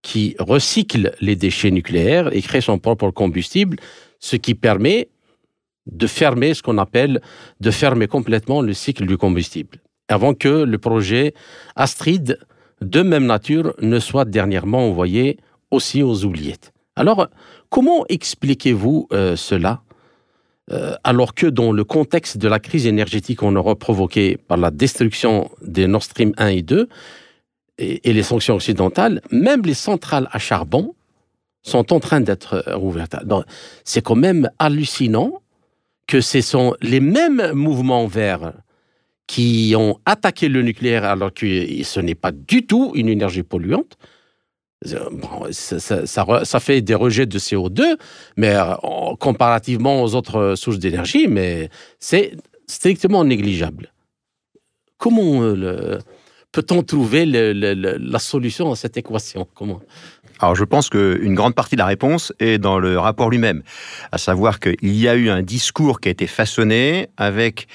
qui 0.02 0.36
recycle 0.40 1.14
les 1.22 1.36
déchets 1.36 1.70
nucléaires 1.70 2.34
et 2.34 2.42
crée 2.42 2.62
son 2.62 2.80
propre 2.80 3.12
combustible, 3.12 3.78
ce 4.20 4.36
qui 4.38 4.56
permet 4.56 5.10
de 5.86 6.08
fermer 6.08 6.54
ce 6.56 6.64
qu'on 6.64 6.78
appelle 6.80 7.22
de 7.60 7.70
fermer 7.70 8.08
complètement 8.08 8.62
le 8.62 8.74
cycle 8.74 9.06
du 9.06 9.18
combustible, 9.18 9.78
avant 10.08 10.34
que 10.34 10.64
le 10.64 10.78
projet 10.80 11.36
Astrid 11.76 12.40
de 12.82 13.02
même 13.02 13.26
nature 13.26 13.74
ne 13.82 14.00
soit 14.00 14.26
dernièrement 14.26 14.88
envoyé 14.88 15.38
aussi 15.70 16.04
aux 16.04 16.26
oubliettes. 16.26 16.74
Alors, 16.96 17.28
comment 17.70 18.06
expliquez-vous 18.10 19.08
euh, 19.14 19.36
cela 19.36 19.82
euh, 20.72 20.96
alors 21.04 21.34
que 21.34 21.48
dans 21.48 21.72
le 21.72 21.84
contexte 21.84 22.38
de 22.38 22.48
la 22.48 22.60
crise 22.60 22.86
énergétique 22.86 23.44
en 23.44 23.52
Europe 23.52 23.80
provoquée 23.80 24.38
par 24.38 24.58
la 24.58 24.72
destruction 24.72 25.50
des 25.62 25.88
Nord 25.88 26.04
Stream 26.04 26.34
1 26.38 26.48
et 26.48 26.62
2 26.62 26.88
et, 27.78 28.14
les 28.14 28.24
sanctions 28.24 28.56
occidentales, 28.56 29.22
même 29.32 29.64
les 29.64 29.74
centrales 29.74 30.30
à 30.32 30.40
charbon 30.40 30.94
sont 31.64 31.92
en 31.92 32.00
train 32.00 32.22
d'être 32.22 32.64
rouvertes. 32.74 33.16
C'est 33.84 34.02
quand 34.02 34.16
même 34.16 34.50
hallucinant 34.60 35.42
que 36.08 36.22
ce 36.22 36.42
sont 36.42 36.76
les 36.82 37.00
mêmes 37.00 37.52
mouvements 37.54 38.06
verts 38.06 38.54
qui 39.32 39.74
ont 39.78 39.98
attaqué 40.06 40.50
le 40.50 40.62
nucléaire 40.62 41.06
alors 41.06 41.34
que 41.34 41.46
ce 41.84 42.02
n'est 42.02 42.16
pas 42.16 42.34
du 42.34 42.66
tout 42.66 42.92
une 42.96 43.08
énergie 43.08 43.44
polluante. 43.44 43.98
ça, 44.84 46.60
fait 46.60 46.82
des 46.82 46.96
rejets 46.96 47.28
de 47.28 47.40
CO2, 47.40 47.96
mais 48.36 48.54
euh, 48.54 48.76
comparativement 49.22 50.04
aux 50.04 50.16
autres 50.16 50.56
sources 50.58 50.80
d'énergie, 50.80 51.30
mais 51.30 51.70
c'est 51.98 52.34
strictement 52.68 53.24
négligeable. 53.24 53.94
Comment 54.98 55.44
euh, 55.44 55.98
peut-on 56.52 56.84
trouver 56.84 57.26
la 57.26 58.20
solution 58.20 58.70
à 58.74 58.76
cette 58.76 58.98
équation? 58.98 59.48
Comment? 59.56 59.80
Alors 60.42 60.56
je 60.56 60.64
pense 60.64 60.90
qu'une 60.90 61.36
grande 61.36 61.56
partie 61.56 61.76
de 61.76 61.80
la 61.82 61.86
réponse 61.86 62.34
est 62.40 62.58
dans 62.58 62.80
le 62.80 62.98
rapport 62.98 63.30
lui-même, 63.30 63.62
à 64.12 64.18
savoir 64.18 64.60
qu'il 64.60 64.96
y 64.96 65.08
a 65.08 65.16
eu 65.16 65.30
un 65.30 65.42
discours 65.42 66.02
qui 66.02 66.08
a 66.10 66.12
été 66.12 66.28
façonné 66.28 67.10
avec 67.18 67.68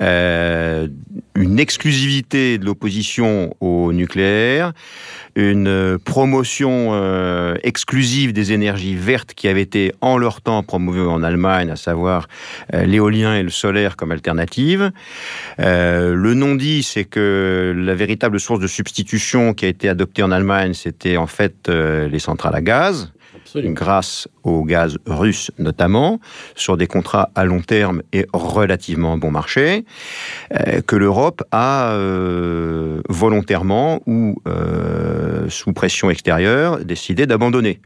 euh, 0.00 0.88
une 1.34 1.58
exclusivité 1.58 2.58
de 2.58 2.64
l'opposition 2.64 3.54
au 3.60 3.92
nucléaire, 3.92 4.72
une 5.36 5.98
promotion 6.04 6.90
euh, 6.92 7.54
exclusive 7.62 8.32
des 8.32 8.52
énergies 8.52 8.96
vertes 8.96 9.34
qui 9.34 9.48
avait 9.48 9.62
été 9.62 9.92
en 10.00 10.18
leur 10.18 10.40
temps 10.40 10.62
promouvée 10.62 11.00
en 11.00 11.22
Allemagne, 11.22 11.70
à 11.70 11.76
savoir 11.76 12.28
euh, 12.74 12.84
l'éolien 12.84 13.36
et 13.36 13.42
le 13.42 13.50
solaire 13.50 13.96
comme 13.96 14.12
alternative. 14.12 14.90
le 15.58 16.34
non-dit, 16.34 16.82
c'est 16.82 17.04
que 17.04 17.74
la 17.76 17.94
véritable 17.94 18.40
source 18.40 18.60
de 18.60 18.66
substitution 18.66 19.54
qui 19.54 19.64
a 19.64 19.68
été 19.68 19.88
adoptée 19.88 20.22
en 20.22 20.30
Allemagne, 20.30 20.74
c'était 20.74 21.16
en 21.16 21.26
fait 21.26 21.70
les 22.10 22.18
centrales 22.18 22.54
à 22.54 22.60
gaz, 22.60 23.12
grâce 23.56 24.28
au 24.42 24.64
gaz 24.64 24.98
russe 25.06 25.50
notamment, 25.58 26.20
sur 26.54 26.76
des 26.76 26.86
contrats 26.86 27.30
à 27.34 27.44
long 27.44 27.60
terme 27.60 28.02
et 28.12 28.26
relativement 28.32 29.16
bon 29.18 29.30
marché, 29.30 29.84
euh, 30.54 30.80
que 30.80 30.96
l'Europe 30.96 31.42
a 31.50 31.92
euh, 31.92 33.00
volontairement 33.08 34.00
ou 34.06 34.36
euh, 34.46 35.48
sous 35.48 35.72
pression 35.72 36.10
extérieure 36.10 36.84
décidé 36.84 37.26
d'abandonner. 37.26 37.80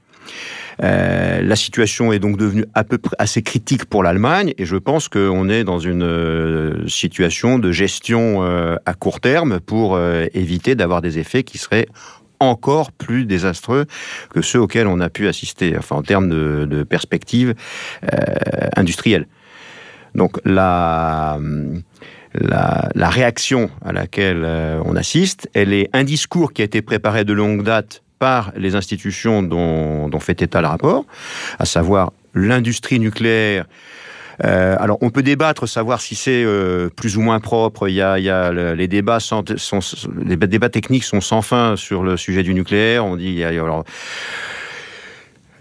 la 0.80 1.56
situation 1.56 2.12
est 2.12 2.18
donc 2.18 2.36
devenue 2.36 2.64
à 2.74 2.82
peu 2.82 2.98
près 2.98 3.14
assez 3.18 3.42
critique 3.42 3.84
pour 3.84 4.02
l'Allemagne 4.02 4.54
et 4.58 4.64
je 4.64 4.76
pense 4.76 5.08
qu'on 5.08 5.48
est 5.48 5.62
dans 5.62 5.78
une 5.78 6.88
situation 6.88 7.58
de 7.60 7.70
gestion 7.70 8.42
à 8.84 8.94
court 8.94 9.20
terme 9.20 9.60
pour 9.60 9.98
éviter 10.34 10.74
d'avoir 10.74 11.00
des 11.00 11.18
effets 11.18 11.44
qui 11.44 11.58
seraient 11.58 11.86
encore 12.50 12.92
plus 12.92 13.24
désastreux 13.24 13.86
que 14.30 14.42
ceux 14.42 14.60
auxquels 14.60 14.86
on 14.86 15.00
a 15.00 15.08
pu 15.08 15.28
assister, 15.28 15.76
enfin 15.76 15.96
en 15.96 16.02
termes 16.02 16.28
de, 16.28 16.66
de 16.68 16.82
perspective 16.82 17.54
euh, 18.04 18.16
industrielle. 18.76 19.26
Donc 20.14 20.38
la, 20.44 21.38
la, 22.34 23.10
réaction 23.10 23.70
à 23.84 23.92
laquelle 23.92 24.42
euh, 24.44 24.80
on 24.84 24.96
assiste, 24.96 25.48
elle 25.54 25.72
est 25.72 25.88
un 25.92 26.04
discours 26.04 26.52
qui 26.52 26.62
a 26.62 26.64
été 26.64 26.82
préparé 26.82 27.24
de 27.24 27.32
longue 27.32 27.62
date 27.62 28.02
par 28.18 28.52
les 28.56 28.76
institutions 28.76 29.42
dont 29.42 30.20
fait 30.20 30.40
état 30.40 30.60
le 30.60 30.68
rapport, 30.68 31.04
à 31.58 31.64
savoir 31.64 32.12
l'industrie 32.34 32.98
nucléaire 33.00 33.66
euh, 34.42 34.76
alors, 34.78 34.98
on 35.00 35.10
peut 35.10 35.22
débattre, 35.22 35.68
savoir 35.68 36.00
si 36.00 36.14
c'est 36.14 36.44
euh, 36.44 36.88
plus 36.88 37.16
ou 37.16 37.20
moins 37.20 37.40
propre. 37.40 37.88
Il 37.88 37.94
y 37.94 38.00
a, 38.00 38.52
les 38.52 38.88
débats 38.88 39.20
techniques 40.70 41.04
sont 41.04 41.20
sans 41.20 41.42
fin 41.42 41.76
sur 41.76 42.02
le 42.02 42.16
sujet 42.16 42.42
du 42.42 42.54
nucléaire. 42.54 43.04
On 43.04 43.16
dit, 43.16 43.44
alors, 43.44 43.84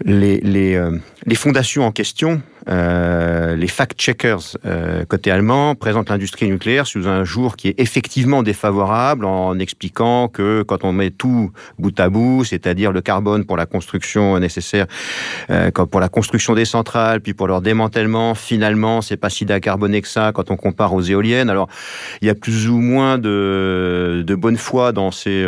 euh, 0.06 0.98
les 1.26 1.34
fondations 1.34 1.84
en 1.84 1.92
question 1.92 2.42
euh, 2.68 3.56
les 3.56 3.66
fact-checkers 3.66 4.56
euh, 4.64 5.04
côté 5.04 5.30
allemand 5.30 5.74
présentent 5.74 6.08
l'industrie 6.08 6.48
nucléaire 6.48 6.86
sous 6.86 7.08
un 7.08 7.22
jour 7.22 7.56
qui 7.56 7.68
est 7.68 7.74
effectivement 7.78 8.42
défavorable 8.42 9.26
en 9.26 9.58
expliquant 9.58 10.28
que 10.28 10.62
quand 10.62 10.82
on 10.82 10.92
met 10.92 11.10
tout 11.10 11.50
bout 11.78 11.98
à 12.00 12.08
bout, 12.08 12.44
c'est-à-dire 12.44 12.90
le 12.90 13.02
carbone 13.02 13.44
pour 13.44 13.58
la 13.58 13.66
construction 13.66 14.38
nécessaire, 14.38 14.86
pour 15.90 16.00
la 16.00 16.08
construction 16.08 16.54
des 16.54 16.64
centrales, 16.64 17.20
puis 17.20 17.34
pour 17.34 17.48
leur 17.48 17.60
démantèlement, 17.60 18.34
finalement, 18.34 19.02
c'est 19.02 19.16
pas 19.18 19.30
si 19.30 19.44
décarboné 19.44 20.00
que 20.00 20.08
ça 20.08 20.32
quand 20.32 20.50
on 20.50 20.56
compare 20.56 20.94
aux 20.94 21.02
éoliennes. 21.02 21.50
Alors, 21.50 21.68
il 22.22 22.28
y 22.28 22.30
a 22.30 22.34
plus 22.34 22.68
ou 22.68 22.78
moins 22.78 23.18
de, 23.18 24.24
bonne 24.38 24.56
foi 24.56 24.92
dans 24.92 25.10
ces, 25.10 25.44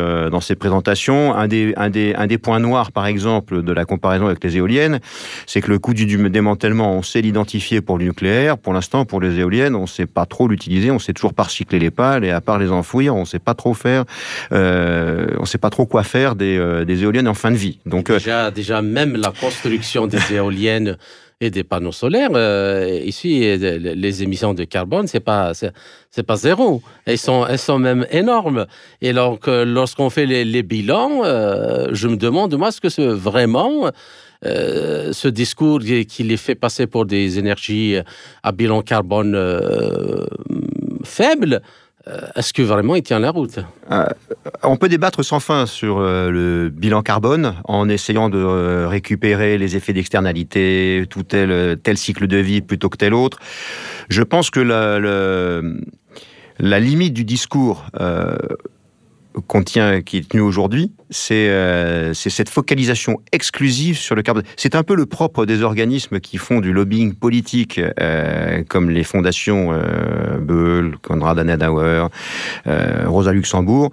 présentations. 0.58 1.34
Un 1.34 1.48
des, 1.48 1.72
un, 1.76 1.88
des, 1.88 2.38
points 2.38 2.60
noirs, 2.60 2.92
par 2.92 3.06
exemple, 3.06 3.62
de 3.62 3.72
la 3.72 3.84
comparaison 3.84 4.28
les 4.44 4.56
éoliennes, 4.56 5.00
c'est 5.46 5.60
que 5.60 5.70
le 5.70 5.78
coût 5.78 5.94
du 5.94 6.06
démantèlement, 6.06 7.02
sait 7.02 7.22
l'identifier 7.22 7.80
pour 7.80 7.98
le 7.98 8.04
nucléaire. 8.04 8.58
Pour 8.58 8.72
l'instant, 8.72 9.04
pour 9.04 9.20
les 9.20 9.38
éoliennes, 9.38 9.74
on 9.74 9.82
ne 9.82 9.86
sait 9.86 10.06
pas 10.06 10.26
trop 10.26 10.48
l'utiliser. 10.48 10.90
On 10.90 10.98
sait 10.98 11.12
toujours 11.12 11.34
pas 11.34 11.44
recycler 11.44 11.78
les 11.78 11.90
pales 11.90 12.24
et 12.24 12.30
à 12.30 12.40
part 12.40 12.58
les 12.58 12.70
enfouir, 12.70 13.14
on 13.14 13.20
ne 13.20 13.24
sait 13.24 13.38
pas 13.38 13.54
trop 13.54 13.74
faire. 13.74 14.04
Euh, 14.52 15.26
on 15.38 15.44
sait 15.44 15.58
pas 15.58 15.70
trop 15.70 15.86
quoi 15.86 16.02
faire 16.02 16.34
des, 16.34 16.58
euh, 16.58 16.84
des, 16.84 17.02
éoliennes 17.02 17.28
en 17.28 17.34
fin 17.34 17.50
de 17.50 17.56
vie. 17.56 17.78
Donc 17.86 18.10
déjà, 18.10 18.50
déjà 18.50 18.82
même 18.82 19.16
la 19.16 19.32
construction 19.32 20.06
des 20.06 20.18
éoliennes 20.34 20.96
et 21.40 21.50
des 21.50 21.64
panneaux 21.64 21.92
solaires, 21.92 22.30
euh, 22.32 22.98
ici, 23.04 23.40
les 23.40 24.22
émissions 24.22 24.54
de 24.54 24.64
carbone, 24.64 25.06
c'est 25.06 25.20
pas, 25.20 25.52
c'est 25.52 26.22
pas 26.22 26.36
zéro. 26.36 26.82
Elles 27.04 27.18
sont, 27.18 27.46
elles 27.46 27.58
sont 27.58 27.78
même 27.78 28.06
énormes. 28.10 28.64
Et 29.02 29.12
donc, 29.12 29.46
lorsqu'on 29.46 30.08
fait 30.08 30.24
les, 30.24 30.62
bilans, 30.62 31.20
je 31.92 32.08
me 32.08 32.16
demande, 32.16 32.54
moi, 32.54 32.68
est-ce 32.68 32.80
que 32.80 32.88
c'est 32.88 33.06
vraiment 33.06 33.90
ce 34.42 35.28
discours 35.28 35.80
qui 35.80 36.22
les 36.22 36.36
fait 36.36 36.54
passer 36.54 36.86
pour 36.86 37.06
des 37.06 37.38
énergies 37.38 37.96
à 38.42 38.52
bilan 38.52 38.82
carbone 38.82 39.34
faible, 41.04 41.62
euh, 42.08 42.20
est-ce 42.36 42.52
que 42.52 42.62
vraiment 42.62 42.94
il 42.94 43.02
tient 43.02 43.18
la 43.18 43.30
route? 43.30 43.58
Euh, 43.90 44.06
On 44.62 44.76
peut 44.76 44.88
débattre 44.88 45.24
sans 45.24 45.40
fin 45.40 45.66
sur 45.66 45.98
euh, 45.98 46.30
le 46.30 46.68
bilan 46.68 47.02
carbone 47.02 47.54
en 47.64 47.88
essayant 47.88 48.28
de 48.28 48.84
récupérer 48.84 49.58
les 49.58 49.76
effets 49.76 49.92
d'externalité, 49.92 51.04
tout 51.10 51.24
tel, 51.24 51.76
tel 51.82 51.96
cycle 51.96 52.28
de 52.28 52.36
vie 52.36 52.60
plutôt 52.60 52.88
que 52.88 52.96
tel 52.96 53.12
autre. 53.12 53.38
Je 54.08 54.22
pense 54.22 54.50
que 54.50 54.60
la 56.58 56.80
limite 56.80 57.12
du 57.12 57.24
discours 57.24 57.86
contient, 59.46 60.02
qui 60.02 60.18
est 60.18 60.28
tenu 60.28 60.40
aujourd'hui, 60.40 60.92
euh, 61.30 62.14
c'est 62.14 62.30
cette 62.30 62.48
focalisation 62.48 63.20
exclusive 63.32 63.96
sur 63.98 64.14
le 64.14 64.22
carbone. 64.22 64.44
C'est 64.56 64.74
un 64.74 64.82
peu 64.82 64.94
le 64.94 65.06
propre 65.06 65.46
des 65.46 65.62
organismes 65.62 66.20
qui 66.20 66.38
font 66.38 66.60
du 66.60 66.72
lobbying 66.72 67.14
politique, 67.14 67.80
euh, 68.00 68.62
comme 68.68 68.90
les 68.90 69.04
fondations 69.04 69.72
euh, 69.72 70.38
Böll, 70.38 70.96
Konrad 71.02 71.38
Adenauer, 71.38 72.08
euh, 72.66 73.04
Rosa 73.06 73.32
Luxembourg. 73.32 73.90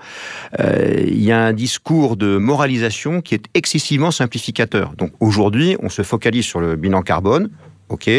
Il 0.60 1.24
y 1.24 1.32
a 1.32 1.44
un 1.44 1.54
discours 1.54 2.18
de 2.18 2.38
moralisation 2.38 3.22
qui 3.22 3.36
est 3.36 3.46
excessivement 3.54 4.12
simplificateur. 4.12 4.94
Donc 4.98 5.12
aujourd'hui, 5.20 5.78
on 5.82 5.90
se 5.90 6.02
focalise 6.02 6.46
sur 6.46 6.60
le 6.60 6.76
bilan 6.76 7.02
carbone 7.02 7.50
ok. 7.90 8.10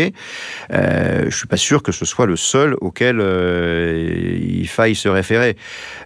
Euh, 0.73 1.25
je 1.29 1.37
suis 1.37 1.47
pas 1.47 1.57
sûr 1.57 1.83
que 1.83 1.93
ce 1.93 2.05
soit 2.05 2.27
le 2.27 2.37
seul 2.37 2.77
auquel 2.81 3.19
euh, 3.21 4.39
il 4.41 4.69
faille 4.69 4.95
se 4.95 5.09
référer. 5.09 5.57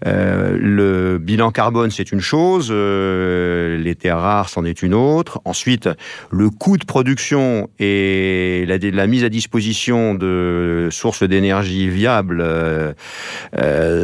Euh, 0.07 0.57
le 0.61 1.19
bilan 1.19 1.51
carbone, 1.51 1.91
c'est 1.91 2.13
une 2.13 2.21
chose, 2.21 2.69
euh, 2.71 3.77
les 3.79 3.95
terres 3.95 4.19
rares, 4.19 4.49
c'en 4.49 4.65
est 4.65 4.83
une 4.83 4.95
autre. 4.95 5.41
Ensuite, 5.45 5.89
le 6.31 6.51
coût 6.51 6.77
de 6.77 6.85
production 6.85 7.69
et 7.79 8.65
la, 8.67 9.07
mise 9.07 9.25
à 9.25 9.29
disposition 9.29 10.15
de 10.15 10.89
sources 10.91 11.23
d'énergie 11.23 11.89
viables, 11.89 12.45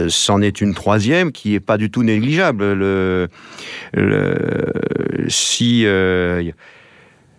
c'en 0.09 0.43
est 0.43 0.61
une 0.61 0.75
troisième 0.75 1.33
qui 1.33 1.55
est 1.55 1.61
pas 1.61 1.77
du 1.79 1.91
tout 1.91 2.03
négligeable. 2.03 2.73
Le, 2.73 3.29
si 5.29 5.87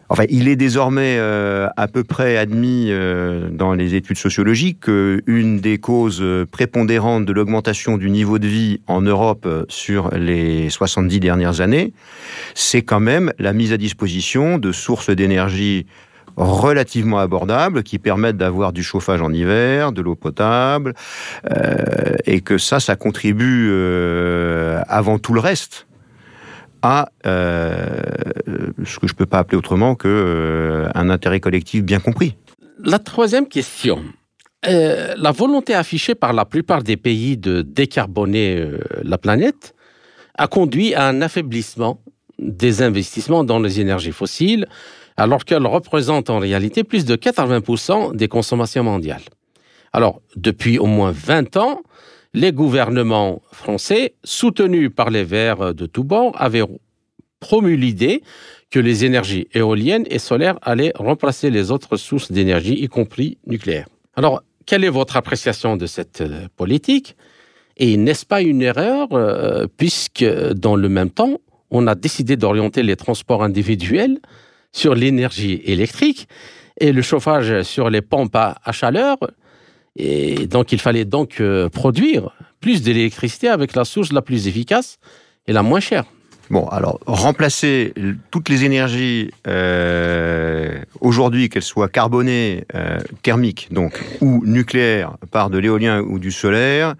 Enfin, 0.09 0.25
il 0.29 0.47
est 0.47 0.55
désormais 0.55 1.17
euh, 1.17 1.67
à 1.77 1.88
peu 1.88 2.03
près 2.03 2.38
admis 2.38 2.88
euh, 2.89 3.50
dans 3.50 3.74
les 3.74 3.95
études 3.95 4.17
sociologiques 4.17 4.81
qu'une 4.81 5.59
des 5.59 5.79
causes 5.79 6.24
prépondérantes 6.51 7.25
de 7.25 7.33
l'augmentation 7.33 7.97
du 7.97 8.12
niveau 8.12 8.38
de 8.38 8.47
vie 8.47 8.81
en 8.88 9.01
Europe 9.01 9.47
sur 9.67 10.12
les 10.15 10.69
70 10.69 11.19
dernières 11.19 11.62
années, 11.62 11.93
c'est 12.53 12.83
quand 12.83 13.00
même 13.00 13.33
la 13.39 13.53
mise 13.53 13.74
à 13.74 13.77
disposition 13.77 14.59
de 14.59 14.71
sources 14.71 15.09
d'énergie 15.09 15.88
relativement 16.38 17.19
abordables 17.19 17.81
qui 17.81 17.97
permettent 17.97 18.38
d'avoir 18.38 18.74
du 18.74 18.83
chauffage 18.83 19.21
en 19.21 19.31
hiver, 19.31 19.91
de 19.91 20.01
l'eau 20.01 20.15
potable, 20.15 20.93
euh, 21.50 22.15
et 22.25 22.41
que 22.41 22.57
ça, 22.57 22.79
ça 22.79 22.95
contribue 22.95 23.71
avant 24.88 25.17
tout 25.17 25.33
le 25.33 25.39
reste 25.39 25.88
à 26.85 27.09
euh, 27.25 28.03
ce 28.85 28.99
que 28.99 29.07
je 29.07 29.13
ne 29.13 29.17
peux 29.17 29.25
pas 29.25 29.39
appeler 29.39 29.57
autrement 29.57 29.95
qu'un 29.95 30.07
euh, 30.09 30.87
intérêt 30.93 31.39
collectif 31.39 31.83
bien 31.83 31.99
compris. 31.99 32.37
La 32.83 32.99
troisième 32.99 33.47
question. 33.47 34.03
Euh, 34.67 35.15
la 35.17 35.31
volonté 35.31 35.73
affichée 35.73 36.13
par 36.13 36.31
la 36.31 36.45
plupart 36.45 36.83
des 36.83 36.95
pays 36.95 37.37
de 37.37 37.63
décarboner 37.63 38.69
la 39.01 39.17
planète 39.17 39.73
a 40.37 40.47
conduit 40.47 40.93
à 40.93 41.07
un 41.07 41.21
affaiblissement 41.21 42.01
des 42.37 42.83
investissements 42.83 43.43
dans 43.43 43.59
les 43.59 43.79
énergies 43.79 44.11
fossiles, 44.11 44.67
alors 45.17 45.43
qu'elles 45.43 45.65
représentent 45.65 46.29
en 46.29 46.37
réalité 46.37 46.83
plus 46.83 47.05
de 47.05 47.15
80% 47.15 48.15
des 48.15 48.27
consommations 48.27 48.83
mondiales. 48.83 49.23
Alors, 49.91 50.21
depuis 50.35 50.77
au 50.77 50.85
moins 50.85 51.11
20 51.11 51.57
ans, 51.57 51.79
les 52.35 52.51
gouvernements 52.51 53.41
français, 53.51 54.15
soutenus 54.24 54.91
par 54.93 55.09
les 55.09 55.24
Verts 55.24 55.74
de 55.74 55.85
tous 55.85 56.03
bords, 56.03 56.33
avaient 56.37 56.63
promu 57.39 57.77
l'idée 57.77 58.21
que 58.69 58.79
les 58.79 59.05
énergies 59.05 59.48
éoliennes 59.53 60.05
et 60.09 60.19
solaires 60.19 60.59
allaient 60.61 60.91
remplacer 60.95 61.50
les 61.50 61.71
autres 61.71 61.95
sources 61.95 62.31
d'énergie, 62.31 62.74
y 62.74 62.87
compris 62.87 63.37
nucléaire. 63.48 63.87
Alors, 64.15 64.43
quelle 64.65 64.83
est 64.83 64.89
votre 64.89 65.15
appréciation 65.15 65.77
de 65.77 65.85
cette 65.85 66.21
euh, 66.21 66.48
politique? 66.57 67.15
Et 67.77 67.95
n'est-ce 67.95 68.25
pas 68.25 68.41
une 68.41 68.61
erreur, 68.61 69.07
euh, 69.13 69.67
puisque 69.77 70.25
dans 70.25 70.75
le 70.75 70.89
même 70.89 71.11
temps, 71.11 71.39
on 71.71 71.87
a 71.87 71.95
décidé 71.95 72.35
d'orienter 72.35 72.83
les 72.83 72.98
transports 72.98 73.43
individuels 73.43 74.19
sur 74.74 74.93
l'énergie 74.93 75.61
électrique 75.63 76.27
et 76.81 76.91
le 76.91 77.01
chauffage 77.01 77.61
sur 77.61 77.89
les 77.89 78.01
pompes 78.01 78.35
à 78.35 78.71
chaleur 78.74 79.17
et 79.96 80.48
donc, 80.48 80.72
il 80.72 80.79
fallait 80.79 81.05
donc 81.05 81.40
euh, 81.40 81.70
produire 81.70 82.31
plus 82.60 82.81
d'électricité 82.81 83.48
avec 83.48 83.75
la 83.75 83.86
source 83.86 84.12
la 84.12 84.22
plus 84.22 84.48
efficace 84.48 84.98
et 85.48 85.53
la 85.53 85.64
moins 85.64 85.79
chère. 85.79 86.05
Bon, 86.50 86.68
alors 86.68 87.00
remplacer 87.08 87.94
toutes 88.29 88.50
les 88.50 88.66
énergies 88.66 89.31
euh, 89.48 90.79
aujourd'hui, 91.01 91.50
qu'elles 91.50 91.64
soient 91.64 91.90
carbonées, 91.90 92.66
euh, 92.75 93.00
thermiques, 93.24 93.70
ou 94.22 94.46
nucléaires, 94.46 95.18
par 95.31 95.50
de 95.50 95.58
l'éolien 95.58 96.01
ou 96.01 96.20
du 96.20 96.31
solaire, 96.31 96.96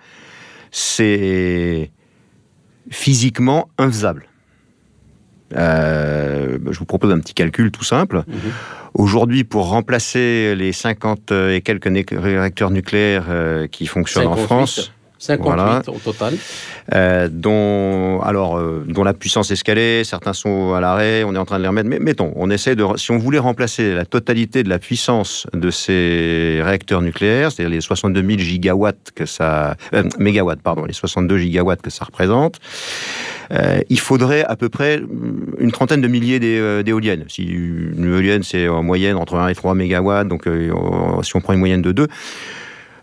c'est 0.72 1.92
physiquement 2.90 3.70
infaisable. 3.78 4.28
Euh, 5.56 6.58
je 6.72 6.80
vous 6.80 6.86
propose 6.86 7.12
un 7.12 7.20
petit 7.20 7.34
calcul 7.34 7.72
tout 7.72 7.84
simple. 7.84 8.24
Mhm. 8.28 8.36
Aujourd'hui, 8.94 9.44
pour 9.44 9.68
remplacer 9.70 10.56
les 10.56 10.72
50 10.72 11.32
et 11.32 11.62
quelques 11.62 11.92
réacteurs 12.12 12.72
nucléaires 12.72 13.26
euh, 13.30 13.68
qui 13.68 13.88
fonctionnent 13.88 14.28
en 14.28 14.38
France, 14.38 14.94
58 15.20 15.90
au 15.90 16.00
total. 16.00 16.36
Euh, 16.94 17.30
dont, 17.32 18.22
alors, 18.22 18.58
euh, 18.58 18.84
dont 18.88 19.04
la 19.04 19.14
puissance 19.14 19.50
escalée, 19.52 20.04
certains 20.04 20.34
sont 20.34 20.74
à 20.74 20.82
l'arrêt, 20.82 21.24
on 21.24 21.34
est 21.34 21.38
en 21.38 21.46
train 21.46 21.58
de 21.58 21.64
les 21.64 21.68
remettre. 21.68 21.90
Mais 21.90 22.00
mettons, 22.00 22.32
on 22.36 22.50
essaie 22.50 22.76
de, 22.76 22.86
si 22.98 23.12
on 23.12 23.18
voulait 23.18 23.40
remplacer 23.40 23.94
la 23.96 24.06
totalité 24.06 24.64
de 24.64 24.70
la 24.70 24.80
puissance 24.80 25.48
de 25.54 25.72
ces 25.72 26.60
réacteurs 26.64 27.02
nucléaires, 27.02 27.52
c'est-à-dire 27.52 27.76
les 27.76 27.82
62 27.82 28.22
000 28.22 28.40
gigawatts 28.40 29.12
que 29.16 29.26
ça, 29.26 29.76
euh, 29.94 30.04
mégawatts, 30.20 30.62
pardon, 30.62 30.86
les 30.86 30.94
62 30.94 31.38
gigawatts 31.38 31.82
que 31.82 31.90
ça 31.90 32.06
représente, 32.06 32.60
il 33.90 34.00
faudrait 34.00 34.44
à 34.44 34.56
peu 34.56 34.70
près 34.70 35.00
une 35.60 35.72
trentaine 35.72 36.02
de 36.02 36.08
milliers 36.08 36.40
d'éoliennes. 36.84 37.26
Si 37.28 37.44
une 37.44 38.04
éolienne, 38.04 38.42
c'est 38.42 38.68
en 38.68 38.82
moyenne 38.82 39.18
entre 39.18 39.36
1 39.36 39.50
et 39.50 39.56
3 39.56 39.76
mégawatts, 39.76 40.28
donc 40.28 40.50
si 41.22 41.36
on 41.36 41.42
prend 41.42 41.54
une 41.54 41.60
moyenne 41.60 41.84
de 41.84 41.92
2, 41.92 42.08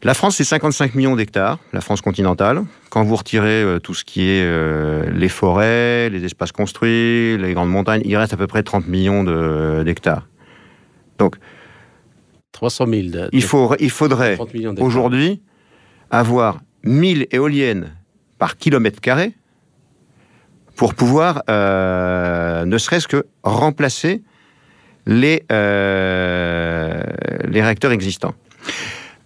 la 0.05 0.15
France, 0.15 0.37
c'est 0.37 0.45
55 0.45 0.97
millions 0.97 1.15
d'hectares, 1.15 1.61
la 1.73 1.81
France 1.81 2.01
continentale. 2.01 2.65
Quand 2.91 3.05
vous 3.05 3.15
retirez 3.15 3.63
euh, 3.63 3.79
tout 3.79 3.95
ce 3.95 4.05
qui 4.05 4.23
est 4.23 4.43
euh, 4.43 5.09
les 5.13 5.29
forêts, 5.29 6.11
les 6.11 6.25
espaces 6.25 6.51
construits, 6.51 7.39
les 7.39 7.53
grandes 7.55 7.71
montagnes, 7.71 8.03
il 8.05 8.17
reste 8.17 8.33
à 8.33 8.37
peu 8.37 8.49
près 8.49 8.65
30 8.65 8.89
millions 8.89 9.23
d'hectares. 9.85 10.27
Donc, 11.19 11.37
300 12.51 12.87
000. 12.87 13.01
il, 13.33 13.45
faut, 13.45 13.77
il 13.79 13.91
faudrait 13.91 14.37
aujourd'hui 14.79 15.41
avoir 16.11 16.59
1000 16.83 17.29
éoliennes 17.31 17.93
par 18.39 18.57
kilomètre 18.57 19.01
carré 19.01 19.35
pour 20.75 20.95
pouvoir, 20.95 21.45
euh, 21.49 22.65
ne 22.65 22.77
serait-ce 22.77 23.07
que 23.07 23.25
remplacer 23.45 24.21
les, 25.07 25.45
les 25.49 27.63
réacteurs 27.63 27.93
existants. 27.93 28.35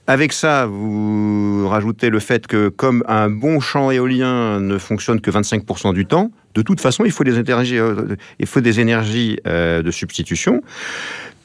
Avec 0.09 0.33
ça, 0.33 0.66
vous 0.66 1.69
rajoutez 1.69 2.11
le 2.11 2.21
fait 2.21 2.47
que 2.47 2.69
comme 2.69 3.03
un 3.09 3.29
bon 3.29 3.59
champ 3.59 3.90
éolien 3.90 4.61
ne 4.61 4.79
fonctionne 4.79 5.21
que 5.21 5.33
25% 5.33 5.95
du 5.95 6.07
temps, 6.07 6.31
de 6.55 6.62
toute 6.62 6.81
façon, 6.81 7.05
il 7.05 7.11
faut 7.11 7.25
des 7.25 7.38
énergies, 7.38 7.79
euh, 7.79 8.16
énergies 8.81 9.38
euh, 9.47 9.83
de 9.83 9.90
substitution 9.90 10.62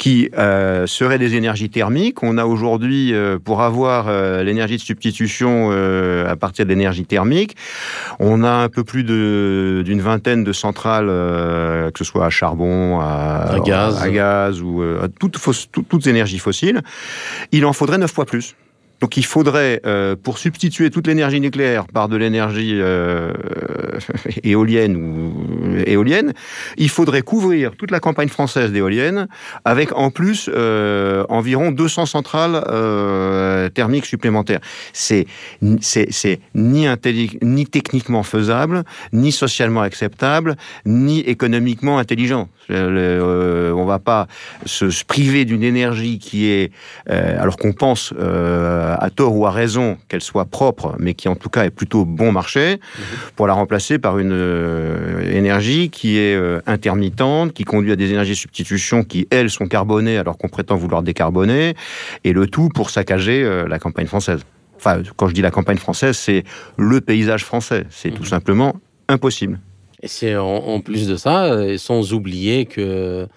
qui 0.02 0.32
euh, 0.36 0.88
seraient 0.88 1.20
des 1.20 1.36
énergies 1.36 1.70
thermiques. 1.70 2.24
On 2.24 2.40
a 2.40 2.46
aujourd'hui, 2.46 3.14
pour 3.46 3.62
avoir 3.62 4.12
l'énergie 4.44 4.78
de 4.78 4.82
substitution 4.82 5.70
à 5.72 6.36
partir 6.36 6.66
de 6.66 6.70
l'énergie 6.70 7.06
thermique, 7.06 7.56
on 8.20 8.44
a 8.44 8.50
un 8.50 8.68
peu 8.68 8.84
plus 8.84 9.04
d'une 9.04 10.02
vingtaine 10.02 10.44
de 10.44 10.54
centrales, 10.54 11.06
que 11.06 11.98
ce 12.00 12.04
soit 12.04 12.26
à 12.26 12.32
charbon, 12.32 13.00
à, 13.00 13.58
gaz. 13.64 14.02
à 14.02 14.10
gaz 14.10 14.60
ou 14.62 14.82
à 14.82 15.08
toutes, 15.08 15.38
toutes, 15.72 15.88
toutes 15.88 16.08
énergies 16.08 16.40
fossiles. 16.40 16.82
Il 17.52 17.64
en 17.66 17.74
faudrait 17.74 18.00
neuf 18.00 18.12
fois 18.12 18.26
plus 18.26 18.56
Donc 19.02 19.18
il 19.18 19.26
faudrait, 19.26 19.82
euh, 19.88 20.16
pour 20.16 20.38
substituer 20.38 20.92
toute 20.92 21.08
l'énergie 21.08 21.42
nucléaire 21.42 21.86
par 21.88 22.08
de 22.08 22.16
l'énergie 22.16 22.78
euh, 22.80 23.34
éolienne 24.44 24.96
ou 24.96 25.78
éolienne, 25.88 26.34
il 26.78 26.90
faudrait 26.90 27.24
couvrir 27.24 27.76
toute 27.76 27.90
la 27.90 28.00
campagne 28.00 28.30
française 28.30 28.72
d'éoliennes 28.72 29.28
avec 29.66 29.92
en 29.98 30.12
plus 30.12 30.52
euh, 30.54 31.26
environ 31.30 31.72
200 31.72 32.06
centrales 32.06 32.64
thermiques 33.74 34.06
supplémentaires. 34.06 34.60
C'est 34.94 35.26
ni 36.54 36.88
ni 37.42 37.66
techniquement 37.66 38.24
faisable, 38.24 38.84
ni 39.14 39.32
socialement 39.32 39.82
acceptable, 39.82 40.56
ni 40.86 41.22
économiquement 41.22 41.98
intelligent. 41.98 42.50
Euh, 42.70 43.72
on 43.72 43.86
va 43.86 44.00
pas 44.00 44.28
se, 44.66 44.86
priver 45.06 45.46
d'une 45.46 45.64
énergie 45.64 46.20
qui 46.20 46.48
est, 46.48 46.72
alors 47.08 47.58
qu'on 47.58 47.74
pense 47.74 48.14
à 49.00 49.10
tort 49.10 49.36
ou 49.36 49.46
à 49.46 49.52
raison 49.52 49.98
qu'elle 50.08 50.22
soit 50.22 50.46
propre, 50.46 50.96
mais 51.00 51.14
qui 51.14 51.28
en 51.28 51.36
tout 51.36 51.50
cas 51.50 51.66
est 51.66 51.70
plutôt 51.70 52.06
bon 52.06 52.32
marché, 52.32 52.74
mhm. 52.74 53.04
pour 53.36 53.48
la 53.48 53.54
remplacer 53.54 54.00
par 54.00 54.20
une 54.20 54.32
euh, 54.34 55.22
énergie 55.32 55.90
qui 55.90 56.18
est 56.18 56.36
euh, 56.36 56.62
intermittente, 56.66 57.54
qui 57.54 57.64
conduit 57.64 57.92
à 57.92 57.96
des 57.96 58.12
énergies 58.12 58.32
de 58.32 58.38
substitution 58.38 59.04
qui, 59.04 59.28
elles, 59.30 59.50
sont 59.50 59.68
carbonées 59.68 60.18
alors 60.18 60.38
qu'on 60.38 60.50
prétend 60.50 60.76
vouloir 60.76 61.04
décarboner, 61.04 61.76
et 62.24 62.34
le 62.34 62.48
tout 62.48 62.70
pour 62.70 62.90
saccager 62.90 63.44
euh, 63.44 63.68
la 63.68 63.80
campagne 63.80 64.08
française. 64.08 64.42
Enfin, 64.78 65.02
quand 65.16 65.28
je 65.28 65.34
dis 65.34 65.42
la 65.42 65.52
campagne 65.52 65.78
française, 65.78 66.18
c'est 66.18 66.44
le 66.78 67.02
paysage 67.02 67.46
français. 67.46 67.86
C'est 67.90 68.12
tout 68.12 68.24
mhm. 68.24 68.30
simplement 68.30 68.76
impossible. 69.08 69.60
Et 70.02 70.08
c'est 70.08 70.36
en, 70.36 70.80
plus 70.80 71.08
de 71.08 71.16
ça, 71.16 71.78
sans 71.78 72.14
oublier 72.14 72.66
que 72.66 73.28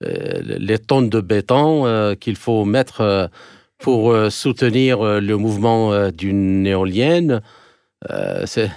les 0.00 0.78
tonnes 0.78 1.08
de 1.08 1.20
béton 1.20 2.14
qu'il 2.20 2.36
faut 2.36 2.64
mettre 2.64 3.30
pour 3.78 4.12
euh, 4.12 4.30
soutenir 4.30 5.04
euh, 5.04 5.20
le 5.20 5.36
mouvement 5.36 5.92
euh, 5.92 6.10
d'une 6.10 6.66
éolienne. 6.66 7.42
c'est 8.46 8.70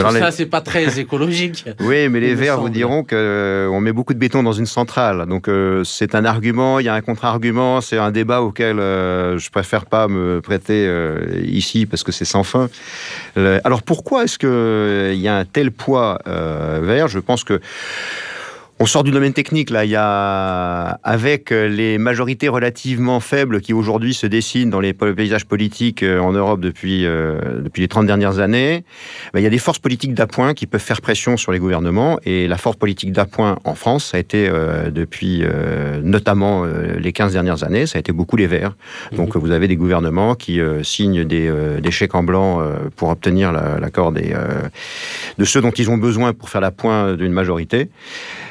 ça, 0.00 0.30
c'est 0.30 0.46
pas 0.46 0.60
très 0.60 1.00
écologique. 1.00 1.64
oui, 1.80 2.08
mais 2.08 2.20
les 2.20 2.34
Verts 2.34 2.60
vous 2.60 2.68
diront 2.68 3.02
qu'on 3.04 3.80
met 3.80 3.92
beaucoup 3.92 4.14
de 4.14 4.18
béton 4.18 4.42
dans 4.42 4.52
une 4.52 4.66
centrale. 4.66 5.26
Donc, 5.26 5.48
c'est 5.84 6.14
un 6.14 6.24
argument, 6.24 6.78
il 6.78 6.86
y 6.86 6.88
a 6.88 6.94
un 6.94 7.00
contre-argument, 7.00 7.80
c'est 7.80 7.98
un 7.98 8.12
débat 8.12 8.42
auquel 8.42 8.76
je 8.76 9.50
préfère 9.50 9.86
pas 9.86 10.06
me 10.06 10.40
prêter 10.40 10.88
ici 11.44 11.86
parce 11.86 12.04
que 12.04 12.12
c'est 12.12 12.24
sans 12.24 12.44
fin. 12.44 12.68
alors, 13.36 13.82
pourquoi 13.82 14.24
est-ce 14.24 14.38
qu'il 14.38 15.20
y 15.20 15.28
a 15.28 15.36
un 15.36 15.44
tel 15.44 15.72
poids 15.72 16.18
vert? 16.26 17.08
Je 17.08 17.18
pense 17.18 17.42
que 17.42 17.60
on 18.82 18.86
sort 18.86 19.04
du 19.04 19.12
domaine 19.12 19.32
technique, 19.32 19.70
là. 19.70 19.84
Il 19.84 19.92
y 19.92 19.96
a, 19.96 20.98
avec 21.04 21.52
euh, 21.52 21.68
les 21.68 21.98
majorités 21.98 22.48
relativement 22.48 23.20
faibles 23.20 23.60
qui 23.60 23.72
aujourd'hui 23.72 24.12
se 24.12 24.26
dessinent 24.26 24.70
dans 24.70 24.80
les 24.80 24.92
paysages 24.92 25.44
politiques 25.44 26.02
euh, 26.02 26.18
en 26.18 26.32
Europe 26.32 26.58
depuis, 26.58 27.06
euh, 27.06 27.60
depuis 27.60 27.82
les 27.82 27.86
30 27.86 28.06
dernières 28.06 28.40
années, 28.40 28.82
ben, 29.32 29.38
il 29.38 29.44
y 29.44 29.46
a 29.46 29.50
des 29.50 29.58
forces 29.58 29.78
politiques 29.78 30.14
d'appoint 30.14 30.52
qui 30.52 30.66
peuvent 30.66 30.80
faire 30.80 31.00
pression 31.00 31.36
sur 31.36 31.52
les 31.52 31.60
gouvernements. 31.60 32.18
Et 32.24 32.48
la 32.48 32.56
force 32.56 32.74
politique 32.74 33.12
d'appoint 33.12 33.60
en 33.62 33.76
France, 33.76 34.06
ça 34.06 34.16
a 34.16 34.20
été 34.20 34.50
depuis 34.90 35.44
notamment 36.02 36.64
les 36.64 37.12
15 37.12 37.32
dernières 37.32 37.62
années, 37.62 37.86
ça 37.86 37.98
a 37.98 38.00
été 38.00 38.12
beaucoup 38.12 38.36
les 38.36 38.48
Verts. 38.48 38.74
Mhm. 39.12 39.18
Donc 39.18 39.36
vous 39.36 39.52
avez 39.52 39.68
des 39.68 39.76
gouvernements 39.76 40.34
qui 40.34 40.60
signent 40.82 41.24
des, 41.24 41.50
des, 41.80 41.90
chèques 41.90 42.14
en 42.14 42.22
blanc 42.22 42.60
pour 42.96 43.10
obtenir 43.10 43.52
l'accord 43.52 44.10
des 44.12 44.34
de 45.38 45.44
ceux 45.44 45.60
dont 45.60 45.70
ils 45.70 45.90
ont 45.90 45.98
besoin 45.98 46.32
pour 46.32 46.48
faire 46.48 46.60
la 46.60 46.72
pointe 46.72 47.16
d'une 47.16 47.32
majorité. 47.32 47.88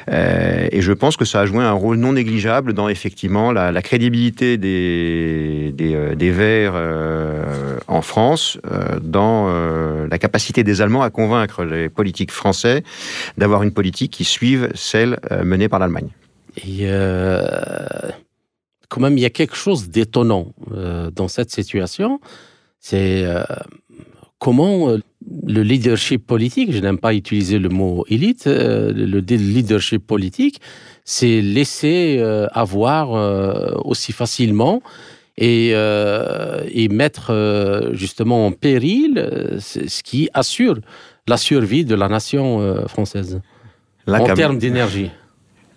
Euh, 0.10 0.68
et 0.72 0.82
je 0.82 0.94
pense 0.94 1.18
que 1.18 1.26
ça 1.26 1.42
a 1.42 1.46
joué 1.46 1.64
un 1.64 1.72
rôle 1.72 1.98
non 1.98 2.14
négligeable 2.14 2.74
dans 2.74 2.90
effectivement 2.90 3.52
la, 3.52 3.82
crédibilité 3.82 4.58
des, 4.58 5.74
euh, 5.82 6.16
Verts 6.20 6.74
euh, 6.76 7.78
en 7.88 8.02
France, 8.02 8.58
dans 9.02 9.50
la 10.10 10.18
capacité 10.18 10.64
des 10.64 10.82
Allemands 10.82 11.02
à 11.02 11.10
convaincre 11.10 11.64
les 11.64 11.90
politiques 11.90 12.32
français 12.32 12.84
d'avoir 13.38 13.64
une 13.64 13.72
politique 13.72 14.12
qui 14.12 14.24
suive 14.24 14.70
celle 14.76 15.20
menée 15.44 15.68
par 15.68 15.80
l'Allemagne. 15.80 16.10
Et 16.58 16.88
quand 18.88 19.02
même, 19.02 19.18
il 19.18 19.22
y 19.22 19.26
a 19.26 19.30
quelque 19.30 19.56
chose 19.56 19.90
d'étonnant 19.90 20.54
dans 21.14 21.28
cette 21.28 21.52
situation. 21.52 22.22
C'est 22.80 23.26
comment 24.40 24.96
le 25.48 25.62
leadership 25.62 26.26
politique, 26.26 26.72
je 26.72 26.80
n'aime 26.80 26.98
pas 26.98 27.14
utiliser 27.14 27.60
le 27.60 27.70
mot 27.70 28.06
élite, 28.10 28.48
euh, 28.48 28.92
le 28.94 29.20
leadership 29.20 30.06
politique, 30.06 30.62
c'est 31.04 31.42
laisser 31.42 32.18
euh, 32.20 32.48
avoir 32.52 33.14
euh, 33.14 33.74
aussi 33.84 34.12
facilement 34.12 34.82
et, 35.38 35.70
et 35.70 36.88
mettre 36.90 37.90
justement 37.94 38.46
en 38.46 38.52
péril 38.52 39.58
ce 39.60 40.04
qui 40.04 40.30
assure 40.34 40.78
la 41.28 41.38
survie 41.38 41.84
de 41.84 41.96
la 41.96 42.10
nation 42.10 42.86
française 42.88 43.42
en 44.08 44.34
termes 44.36 44.60
d'énergie. 44.60 45.10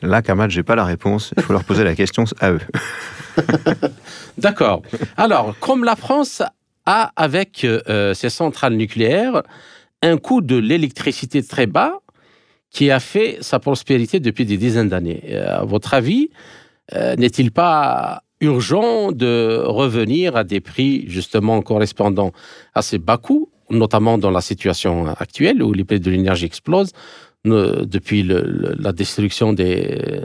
Là, 0.03 0.21
Kamal, 0.21 0.51
j'ai 0.51 0.65
pas 0.65 0.75
la 0.75 0.85
réponse. 0.85 1.33
Il 1.37 1.43
faut 1.45 1.55
leur 1.55 1.65
poser 1.65 1.85
la 1.85 1.95
question 1.95 2.25
à 2.41 2.51
eux. 2.51 2.61
D'accord. 4.39 4.83
Alors, 5.17 5.55
comme 5.61 5.85
la 5.85 5.97
France 5.97 6.43
a, 6.87 7.13
avec 7.17 7.65
euh, 7.65 8.15
ces 8.15 8.31
centrales 8.31 8.75
nucléaires, 8.75 9.43
un 10.03 10.17
coût 10.17 10.41
de 10.41 10.57
l'électricité 10.57 11.43
très 11.43 11.67
bas 11.67 12.01
qui 12.71 12.91
a 12.91 13.01
fait 13.01 13.39
sa 13.41 13.59
prospérité 13.59 14.21
depuis 14.21 14.45
des 14.45 14.57
dizaines 14.57 14.89
d'années. 14.89 15.23
Euh, 15.31 15.61
à 15.61 15.65
votre 15.65 15.95
avis, 15.95 16.31
euh, 16.95 17.17
n'est-il 17.17 17.53
pas 17.53 18.23
urgent 18.41 19.13
de 19.13 19.63
revenir 19.65 20.37
à 20.37 20.45
des 20.45 20.61
prix 20.61 21.05
justement 21.09 21.63
correspondant 21.63 22.33
à 22.75 22.83
ces 22.83 22.99
bas 22.99 23.17
coûts, 23.17 23.49
notamment 23.71 24.19
dans 24.19 24.31
la 24.31 24.41
situation 24.41 25.07
actuelle 25.07 25.63
où 25.63 25.73
les 25.73 25.85
prix 25.85 26.01
de 26.01 26.11
l'énergie 26.11 26.45
explosent 26.45 26.93
depuis 27.45 28.23
la 28.23 28.93
destruction 28.93 29.53
des, 29.53 30.23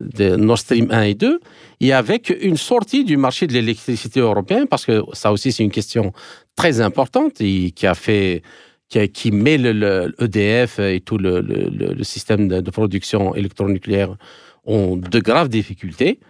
de 0.00 0.36
Nord 0.36 0.58
Stream 0.58 0.88
1 0.90 1.02
et 1.02 1.14
2, 1.14 1.40
et 1.80 1.92
avec 1.92 2.34
une 2.40 2.56
sortie 2.56 3.04
du 3.04 3.16
marché 3.16 3.46
de 3.46 3.52
l'électricité 3.52 4.20
européen, 4.20 4.66
parce 4.66 4.84
que 4.84 5.02
ça 5.12 5.32
aussi 5.32 5.52
c'est 5.52 5.64
une 5.64 5.70
question 5.70 6.12
très 6.56 6.80
importante 6.80 7.34
qui 7.34 7.74
a 7.86 7.94
fait 7.94 8.42
qui, 8.88 9.30
met 9.30 9.58
le, 9.58 10.14
EDF 10.18 10.78
et 10.78 11.00
tout 11.00 11.18
le, 11.18 12.02
système 12.02 12.48
de, 12.48 12.70
production 12.70 13.34
électronucléaire 13.34 14.16
ont 14.64 14.96
de 14.96 15.20
graves 15.20 15.48
difficultés 15.48 16.20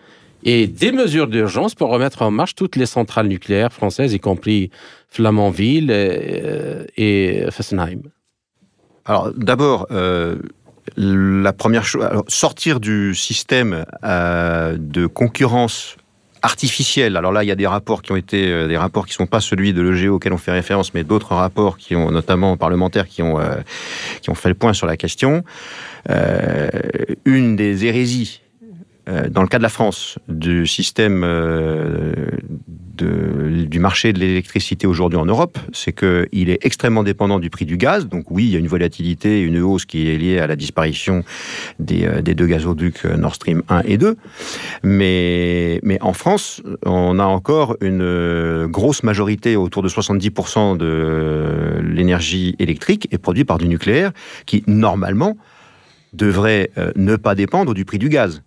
et 0.45 0.67
des 0.67 0.93
mesures 0.93 1.29
d'urgence 1.29 1.75
pour 1.75 1.91
remettre 1.91 2.23
en 2.23 2.31
marche 2.31 2.55
toutes 2.55 2.77
les 2.77 2.87
centrales 2.87 3.27
nucléaires 3.27 3.73
françaises, 3.73 4.13
y 4.13 4.21
compris 4.21 4.71
Flamanville 5.09 5.91
et, 5.91 7.45
Fessenheim. 7.51 8.03
Alors 9.05 9.33
d'abord, 9.35 9.87
euh, 9.91 10.37
la 10.97 11.53
première 11.53 11.85
chose, 11.85 12.07
sortir 12.29 12.81
du 12.81 13.15
système 13.15 13.85
euh, 14.05 14.77
de 14.79 15.07
concurrence 15.07 15.97
artificielle. 16.43 17.17
Alors 17.17 17.33
là, 17.33 17.43
il 17.43 17.49
y 17.49 17.51
a 17.51 17.57
des 17.57 17.67
rapports 17.67 18.03
qui 18.03 18.13
ont 18.13 18.17
été 18.17 18.51
euh, 18.51 18.69
des 18.69 18.77
rapports 18.77 19.07
qui 19.07 19.13
sont 19.13 19.27
pas 19.27 19.41
celui 19.41 19.73
de 19.73 19.83
l'EGO 19.83 20.17
auquel 20.17 20.33
on 20.33 20.39
fait 20.39 20.53
référence, 20.53 20.95
mais 20.95 21.05
d'autres 21.05 21.35
rapports 21.35 21.79
qui 21.79 21.97
ont 21.97 22.11
notamment 22.11 22.57
parlementaires 22.57 23.09
qui 23.09 23.23
ont 23.23 23.41
euh, 23.41 23.57
qui 24.23 24.31
ont 24.31 24.35
fait 24.35 24.49
le 24.49 24.55
point 24.55 24.73
sur 24.73 24.87
la 24.87 24.97
question. 24.97 25.45
une 27.25 27.57
des 27.57 27.85
hérésies 27.85 28.41
dans 29.31 29.43
le 29.43 29.49
cas 29.49 29.59
de 29.59 29.63
la 29.63 29.69
France 29.69 30.19
du 30.29 30.67
système 30.67 31.25
du 32.99 33.79
marché 33.79 34.13
de 34.13 34.19
l'électricité 34.19 34.87
aujourd'hui 34.87 35.19
en 35.19 35.27
Europe, 35.27 35.59
c'est 35.73 35.93
qu'il 35.93 36.51
est 36.51 36.59
extrêmement 36.65 37.03
dépendant 37.03 37.39
du 37.39 37.51
prix 37.51 37.65
du 37.65 37.77
gaz. 37.77 38.09
Donc 38.09 38.31
oui, 38.31 38.45
il 38.45 38.51
y 38.51 38.57
a 38.57 38.59
une 38.59 38.69
volatilité, 38.69 39.41
une 39.41 39.61
hausse 39.61 39.85
qui 39.85 40.09
est 40.09 40.17
liée 40.17 40.39
à 40.39 40.47
la 40.47 40.57
disparition 40.57 41.25
des, 41.79 42.07
euh, 42.07 42.23
deux 42.23 42.47
gazoducs 42.47 43.05
euh, 43.05 43.17
Nord 43.17 43.35
Stream 43.35 43.63
1 43.69 43.83
et 43.85 43.99
2. 43.99 44.17
Mais, 44.83 45.81
mais 45.83 46.01
en 46.03 46.13
France, 46.13 46.63
on 46.85 47.19
a 47.19 47.25
encore 47.25 47.77
une 47.81 48.03
euh, 48.03 48.67
grosse 48.67 49.03
majorité, 49.03 49.57
autour 49.57 49.83
de 49.83 49.89
70% 49.89 50.77
de 50.77 51.81
l'énergie 51.83 52.55
électrique 52.59 53.09
est 53.11 53.19
produite 53.19 53.47
par 53.47 53.59
du 53.59 53.69
nucléaire 53.69 54.13
qui, 54.47 54.63
normalement, 54.67 55.37
devrait 56.13 56.71
ne 56.97 57.17
pas 57.17 57.35
dépendre 57.35 57.75
du 57.75 57.85
prix 57.85 57.99
du 57.99 58.09
gaz. 58.09 58.43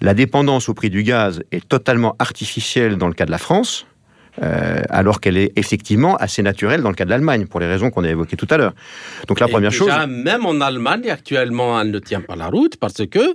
La 0.00 0.14
dépendance 0.14 0.68
au 0.68 0.74
prix 0.74 0.90
du 0.90 1.02
gaz 1.02 1.42
est 1.52 1.66
totalement 1.68 2.16
artificielle 2.18 2.96
dans 2.96 3.08
le 3.08 3.14
cas 3.14 3.26
de 3.26 3.30
la 3.30 3.38
France, 3.38 3.86
euh, 4.42 4.82
alors 4.90 5.20
qu'elle 5.20 5.38
est 5.38 5.52
effectivement 5.56 6.16
assez 6.16 6.42
naturelle 6.42 6.82
dans 6.82 6.90
le 6.90 6.94
cas 6.94 7.04
de 7.04 7.10
l'Allemagne, 7.10 7.46
pour 7.46 7.60
les 7.60 7.66
raisons 7.66 7.90
qu'on 7.90 8.04
a 8.04 8.10
évoquées 8.10 8.36
tout 8.36 8.48
à 8.50 8.58
l'heure. 8.58 8.74
Donc 9.28 9.40
la 9.40 9.48
première 9.48 9.72
chose... 9.72 9.90
Même 10.08 10.44
en 10.44 10.60
Allemagne, 10.60 11.10
actuellement, 11.10 11.80
elle 11.80 11.90
ne 11.90 11.98
tient 11.98 12.20
pas 12.20 12.36
la 12.36 12.48
route 12.48 12.76
parce 12.76 13.06
que 13.06 13.34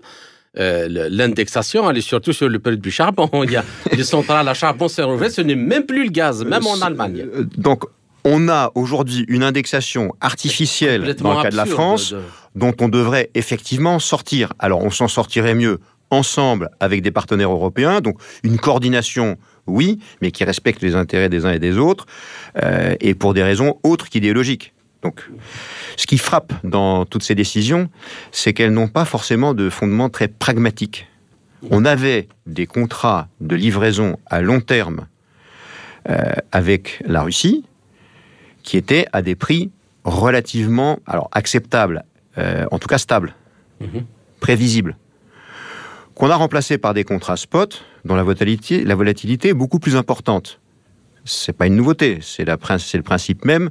euh, 0.60 1.08
l'indexation, 1.10 1.90
elle 1.90 1.98
est 1.98 2.02
surtout 2.02 2.34
sur 2.34 2.50
le 2.50 2.60
prix 2.60 2.78
du 2.78 2.92
charbon. 2.92 3.30
Il 3.44 3.52
y 3.52 3.56
a 3.56 3.64
des 3.96 4.04
centrales 4.04 4.48
à 4.48 4.54
charbon, 4.54 4.88
c'est 4.88 5.02
ce 5.02 5.42
n'est 5.42 5.56
même 5.56 5.86
plus 5.86 6.06
le 6.06 6.12
gaz, 6.12 6.44
même 6.44 6.68
en 6.68 6.82
Allemagne. 6.82 7.26
Euh, 7.34 7.46
donc, 7.58 7.86
on 8.24 8.50
a 8.50 8.72
aujourd'hui 8.76 9.26
une 9.28 9.44
indexation 9.44 10.14
artificielle 10.22 11.16
dans 11.16 11.38
le 11.38 11.44
cas 11.44 11.50
de 11.50 11.56
la 11.56 11.66
France, 11.66 12.14
dont 12.54 12.74
on 12.80 12.90
devrait 12.90 13.32
effectivement 13.34 13.98
sortir. 13.98 14.54
Alors, 14.60 14.84
on 14.84 14.92
s'en 14.92 15.08
sortirait 15.08 15.56
mieux 15.56 15.80
ensemble 16.12 16.70
avec 16.80 17.02
des 17.02 17.12
partenaires 17.12 17.52
européens, 17.52 18.02
donc 18.02 18.18
une 18.44 18.58
coordination 18.58 19.38
oui, 19.68 20.00
mais 20.22 20.32
qui 20.32 20.44
respectent 20.44 20.82
les 20.82 20.96
intérêts 20.96 21.30
des 21.30 21.46
uns 21.46 21.52
et 21.52 21.60
des 21.60 21.78
autres, 21.78 22.06
euh, 22.62 22.96
et 23.00 23.14
pour 23.16 23.34
des 23.34 23.44
raisons 23.44 23.80
autres 23.84 24.10
qu'idéologiques. 24.10 24.74
Donc, 25.02 25.28
ce 25.98 26.06
qui 26.06 26.18
frappe 26.18 26.54
dans 26.64 27.06
toutes 27.06 27.24
ces 27.24 27.34
décisions, 27.34 27.90
c'est 28.32 28.54
qu'elles 28.54 28.74
n'ont 28.74 28.88
pas 28.88 29.06
forcément 29.06 29.54
de 29.54 29.70
fondement 29.70 30.10
très 30.10 30.28
pragmatique. 30.28 31.08
On 31.70 31.86
avait 31.86 32.28
des 32.46 32.68
contrats 32.68 33.28
de 33.40 33.56
livraison 33.56 34.18
à 34.28 34.42
long 34.42 34.62
terme 34.62 35.08
euh, 36.10 36.34
avec 36.52 37.02
la 37.06 37.22
Russie 37.22 37.64
qui 38.64 38.78
étaient 38.78 39.06
à 39.12 39.22
des 39.22 39.36
prix 39.36 39.72
relativement 40.04 41.00
alors 41.06 41.30
acceptables, 41.32 42.04
euh, 42.38 42.66
en 42.72 42.80
tout 42.80 42.88
cas 42.88 42.98
stables, 42.98 43.36
mhm. 43.80 44.06
prévisibles, 44.40 44.98
qu'on 46.16 46.30
a 46.30 46.36
remplacés 46.36 46.78
par 46.78 46.94
des 46.94 47.04
contrats 47.04 47.38
spot 47.38 47.84
dont 48.06 48.16
la 48.16 48.24
volatilité, 48.24 48.84
la 48.84 48.96
volatilité 48.96 49.50
est 49.50 49.54
beaucoup 49.54 49.80
plus 49.80 49.96
importante 49.96 50.60
c'est 51.26 51.54
pas 51.54 51.68
une 51.68 51.76
nouveauté, 51.76 52.20
c'est 52.22 52.46
le 52.46 53.04
principe 53.04 53.46
même 53.46 53.70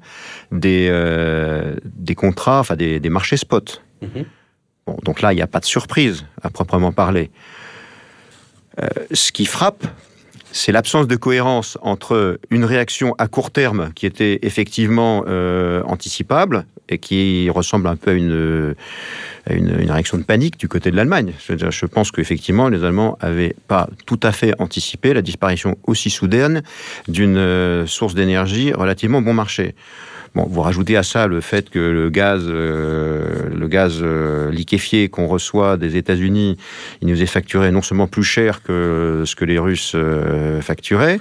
des, 0.53 0.88
euh, 0.90 1.76
des 1.85 2.14
contrats, 2.14 2.61
enfin 2.61 2.76
des, 2.76 3.00
marchés 3.11 3.37
spot. 3.37 3.83
Mhm. 4.03 4.24
donc 5.05 5.20
là, 5.20 5.33
il 5.33 5.37
n'y 5.37 5.42
a 5.42 5.46
pas 5.46 5.61
de 5.61 5.66
surprise 5.66 6.24
à 6.42 6.50
proprement 6.50 6.92
parler. 6.92 7.31
Euh, 8.81 8.88
ce 9.12 9.31
qui 9.33 9.46
frappe, 9.46 9.87
c'est 10.52 10.72
l'absence 10.72 11.06
de 11.06 11.16
cohérence 11.16 11.78
entre 11.82 12.40
une 12.50 12.64
réaction 12.64 13.14
à 13.18 13.28
court 13.28 13.50
terme 13.50 13.92
qui 13.94 14.06
était 14.06 14.40
effectivement 14.42 15.24
euh, 15.28 15.82
anticipable 15.84 16.66
et 16.88 16.98
qui 16.98 17.48
ressemble 17.50 17.86
un 17.86 17.96
peu 17.96 18.10
à 18.10 18.14
une, 18.14 18.74
une, 19.48 19.90
réaction 19.90 20.18
de 20.18 20.24
panique 20.24 20.58
du 20.58 20.68
côté 20.68 20.90
de 20.90 20.96
l'Allemagne. 20.96 21.32
Je, 21.48 21.86
pense 21.86 22.10
qu'effectivement, 22.10 22.68
les 22.68 22.84
Allemands 22.84 23.16
n'avaient 23.22 23.54
pas 23.68 23.88
tout 24.06 24.18
à 24.22 24.32
fait 24.32 24.52
anticipé 24.58 25.14
la 25.14 25.22
disparition 25.22 25.76
aussi 25.86 26.10
soudaine 26.10 26.62
d'une 27.06 27.36
euh, 27.36 27.86
source 27.86 28.14
d'énergie 28.14 28.72
relativement 28.72 29.22
bon 29.22 29.34
marché. 29.34 29.74
Bon, 30.37 30.47
vous 30.49 30.61
rajoutez 30.61 30.97
à 30.97 31.03
ça 31.03 31.27
le 31.27 31.40
fait 31.40 31.71
que 31.71 31.81
le 31.81 32.09
gaz, 32.09 32.45
euh, 32.47 33.49
le 33.53 33.66
gaz 33.66 33.99
euh, 34.01 34.53
liquéfié 34.53 35.09
qu'on 35.09 35.27
reçoit 35.27 35.77
des 35.77 35.97
États-Unis, 35.97 36.57
il 37.03 37.09
nous 37.09 37.21
est 37.21 37.27
facturé 37.27 37.73
non 37.73 37.83
seulement 37.83 38.07
plus 38.07 38.23
cher 38.23 38.62
que 38.62 39.25
ce 39.27 39.35
que 39.35 39.45
les 39.45 39.59
Russes 39.59 39.93
euh, 39.97 40.61
facturaient, 40.61 41.21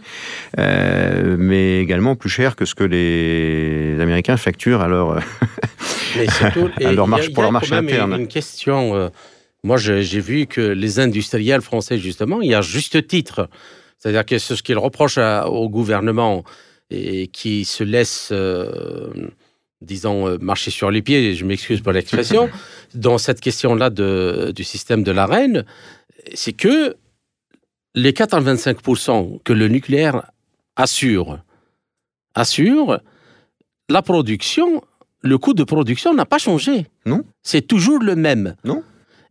mais 0.58 1.80
également 1.80 2.16
plus 2.16 2.30
cher 2.30 2.56
que 2.56 2.66
ce 2.66 2.76
que 2.76 2.84
les 2.84 4.00
Américains 4.00 4.38
facturent 4.38 4.82
à 4.82 4.88
leur, 4.88 5.18
à 6.86 6.92
leur 6.92 7.08
marche, 7.08 7.34
pour 7.34 7.42
leur 7.42 7.52
marché 7.52 7.74
interne. 7.74 8.14
Une 8.14 8.28
question. 8.28 9.12
moi, 9.64 9.78
j'ai 9.78 10.20
vu 10.20 10.46
que 10.46 10.62
les 10.62 11.00
industriels 11.00 11.62
français, 11.62 11.98
justement, 11.98 12.42
il 12.42 12.52
y 12.52 12.56
a 12.56 12.62
juste 12.62 13.08
titre. 13.08 13.50
C'est-à-dire 13.98 14.26
que 14.26 14.38
ce 14.38 14.54
qu'ils 14.62 14.78
reprochent 14.78 15.18
au 15.18 15.68
gouvernement 15.68 16.44
et 16.90 17.28
qui 17.28 17.66
se 17.66 17.84
laisse, 17.84 18.30
euh, 18.32 19.12
disons, 19.82 20.28
euh, 20.28 20.38
marcher 20.40 20.72
sur 20.72 20.92
les 20.92 21.02
pieds, 21.02 21.36
je 21.36 21.46
m'excuse 21.46 21.82
pour 21.82 21.92
l'expression, 21.92 22.50
dans 22.96 23.18
cette 23.18 23.42
question-là 23.42 23.90
du 23.90 24.64
système 24.64 25.04
de 25.04 25.12
la 25.12 25.26
reine, 25.26 25.66
c'est 26.34 26.54
que 26.54 26.96
les 27.96 28.12
85% 28.12 29.42
que 29.44 29.54
le 29.54 29.68
nucléaire 29.68 30.32
assure, 30.76 31.40
assure, 32.36 33.00
la 33.90 34.02
production, 34.02 34.82
le 35.22 35.38
coût 35.38 35.54
de 35.54 35.64
production 35.64 36.14
n'a 36.14 36.26
pas 36.26 36.38
changé. 36.38 36.86
Non. 37.06 37.24
C'est 37.42 37.66
toujours 37.66 38.00
le 38.00 38.16
même. 38.16 38.56
Non. 38.64 38.84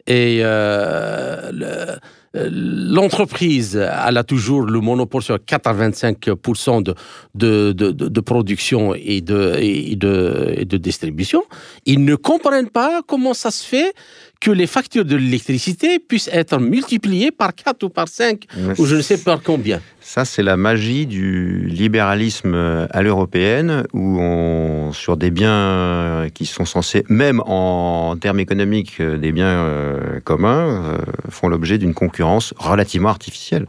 Et 0.06 0.40
euh, 0.42 1.52
euh, 1.52 1.96
l'entreprise, 2.34 3.76
elle 3.76 4.16
a 4.16 4.24
toujours 4.24 4.62
le 4.62 4.80
monopole 4.80 5.22
sur 5.22 5.36
85% 5.36 6.82
de, 6.82 6.94
de, 7.34 7.72
de, 7.72 7.90
de, 7.90 8.20
production 8.20 8.94
et 8.94 9.20
de, 9.20 9.56
et, 9.58 9.96
de, 9.96 10.54
et 10.56 10.64
de 10.64 10.76
distribution. 10.76 11.42
Ils 11.86 12.04
ne 12.04 12.14
comprennent 12.16 12.70
pas 12.70 13.00
comment 13.06 13.34
ça 13.34 13.50
se 13.50 13.64
fait 13.64 13.94
que 14.40 14.50
les 14.50 14.66
factures 14.66 15.04
de 15.04 15.16
l'électricité 15.16 15.98
puissent 15.98 16.30
être 16.32 16.58
multipliées 16.58 17.30
par 17.30 17.54
4 17.54 17.82
ou 17.82 17.88
par 17.88 18.08
5, 18.08 18.44
ou 18.78 18.86
je 18.86 18.96
ne 18.96 19.02
sais 19.02 19.18
pas 19.18 19.38
combien. 19.42 19.80
Ça, 20.00 20.24
c'est 20.24 20.42
la 20.42 20.56
magie 20.56 21.06
du 21.06 21.66
libéralisme 21.66 22.54
à 22.90 23.02
l'européenne, 23.02 23.84
où 23.92 24.20
on, 24.20 24.92
sur 24.92 25.16
des 25.16 25.30
biens 25.30 26.28
qui 26.32 26.46
sont 26.46 26.64
censés, 26.64 27.04
même 27.08 27.42
en 27.46 28.16
termes 28.16 28.40
économiques, 28.40 29.02
des 29.02 29.32
biens 29.32 29.64
euh, 29.64 30.20
communs, 30.20 30.84
euh, 30.84 30.98
font 31.30 31.48
l'objet 31.48 31.78
d'une 31.78 31.94
concurrence 31.94 32.54
relativement 32.58 33.08
artificielle. 33.08 33.66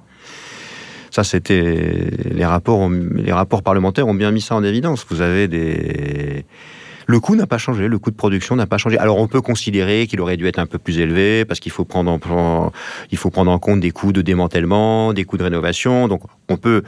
Ça, 1.11 1.23
c'était 1.23 2.11
les 2.31 2.45
rapports, 2.45 2.87
les 2.89 3.31
rapports 3.31 3.63
parlementaires 3.63 4.07
ont 4.07 4.13
bien 4.13 4.31
mis 4.31 4.41
ça 4.41 4.55
en 4.55 4.63
évidence. 4.63 5.05
Vous 5.09 5.21
avez 5.21 5.47
des 5.47 6.45
le 7.09 7.19
coût 7.19 7.35
n'a 7.35 7.47
pas 7.47 7.57
changé, 7.57 7.87
le 7.87 7.97
coût 7.97 8.11
de 8.11 8.15
production 8.15 8.55
n'a 8.55 8.67
pas 8.67 8.77
changé. 8.77 8.99
Alors 8.99 9.17
on 9.17 9.27
peut 9.27 9.41
considérer 9.41 10.05
qu'il 10.05 10.21
aurait 10.21 10.37
dû 10.37 10.45
être 10.45 10.59
un 10.59 10.67
peu 10.67 10.77
plus 10.77 10.99
élevé 10.99 11.43
parce 11.43 11.59
qu'il 11.59 11.71
faut 11.71 11.83
prendre 11.83 12.11
en, 12.11 12.71
il 13.11 13.17
faut 13.17 13.31
prendre 13.31 13.49
en 13.49 13.57
compte 13.57 13.79
des 13.79 13.89
coûts 13.89 14.13
de 14.13 14.21
démantèlement, 14.21 15.11
des 15.11 15.23
coûts 15.25 15.37
de 15.37 15.43
rénovation. 15.43 16.07
Donc 16.07 16.21
on 16.49 16.57
peut, 16.57 16.83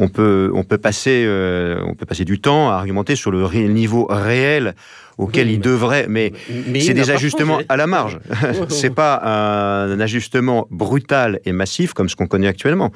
on 0.00 0.08
peut, 0.08 0.50
on 0.56 0.64
peut 0.64 0.78
passer, 0.78 1.22
euh, 1.24 1.80
on 1.86 1.94
peut 1.94 2.04
passer 2.04 2.24
du 2.24 2.40
temps 2.40 2.68
à 2.68 2.74
argumenter 2.74 3.14
sur 3.14 3.30
le 3.30 3.48
niveau 3.68 4.08
réel 4.10 4.74
auquel 5.18 5.48
il 5.48 5.60
devrait, 5.60 6.06
mais, 6.08 6.32
c'est 6.80 6.92
des 6.92 7.10
ajustements 7.12 7.60
à 7.68 7.76
la 7.76 7.86
marge. 7.86 8.18
c'est 8.70 8.90
pas 8.92 9.20
un 9.22 10.00
ajustement 10.00 10.66
brutal 10.72 11.38
et 11.44 11.52
massif 11.52 11.92
comme 11.92 12.08
ce 12.08 12.16
qu'on 12.16 12.26
connaît 12.26 12.48
actuellement. 12.48 12.90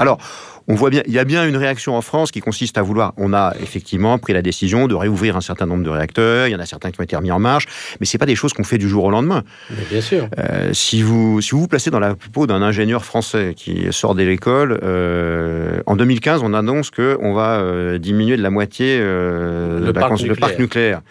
Alors, 0.00 0.18
on 0.66 0.74
voit 0.74 0.90
bien, 0.90 1.02
il 1.06 1.12
y 1.12 1.18
a 1.18 1.24
bien 1.24 1.46
une 1.46 1.56
réaction 1.56 1.94
en 1.96 2.00
France 2.00 2.30
qui 2.30 2.40
consiste 2.40 2.78
à 2.78 2.82
vouloir. 2.82 3.12
On 3.16 3.34
a 3.34 3.54
effectivement 3.60 4.18
pris 4.18 4.32
la 4.32 4.40
décision 4.40 4.86
de 4.88 4.94
réouvrir 4.94 5.36
un 5.36 5.40
certain 5.40 5.66
nombre 5.66 5.82
de 5.82 5.90
réacteurs. 5.90 6.48
Il 6.48 6.52
y 6.52 6.56
en 6.56 6.60
a 6.60 6.66
certains 6.66 6.90
qui 6.90 7.00
ont 7.00 7.04
été 7.04 7.16
remis 7.16 7.30
en 7.30 7.38
marche, 7.38 7.66
mais 8.00 8.06
c'est 8.06 8.18
pas 8.18 8.26
des 8.26 8.34
choses 8.34 8.52
qu'on 8.54 8.64
fait 8.64 8.78
du 8.78 8.88
jour 8.88 9.04
au 9.04 9.10
lendemain. 9.10 9.42
bien 9.90 10.00
sûr. 10.00 10.28
Euh, 10.38 10.72
si 10.72 11.02
vous 11.02 11.40
si 11.40 11.50
vous 11.50 11.60
vous 11.60 11.68
placez 11.68 11.90
dans 11.90 12.00
la 12.00 12.14
peau 12.14 12.46
d'un 12.46 12.62
ingénieur 12.62 13.04
français 13.04 13.54
qui 13.56 13.86
sort 13.90 14.14
de 14.14 14.22
l'école, 14.22 14.80
euh, 14.82 15.80
en 15.86 15.96
2015, 15.96 16.42
on 16.42 16.54
annonce 16.54 16.90
que 16.90 17.18
on 17.20 17.34
va 17.34 17.58
euh, 17.58 17.98
diminuer 17.98 18.36
de 18.36 18.42
la 18.42 18.50
moitié 18.50 18.98
le, 18.98 19.92
parc 19.92 20.58
nucléaire. 20.58 21.02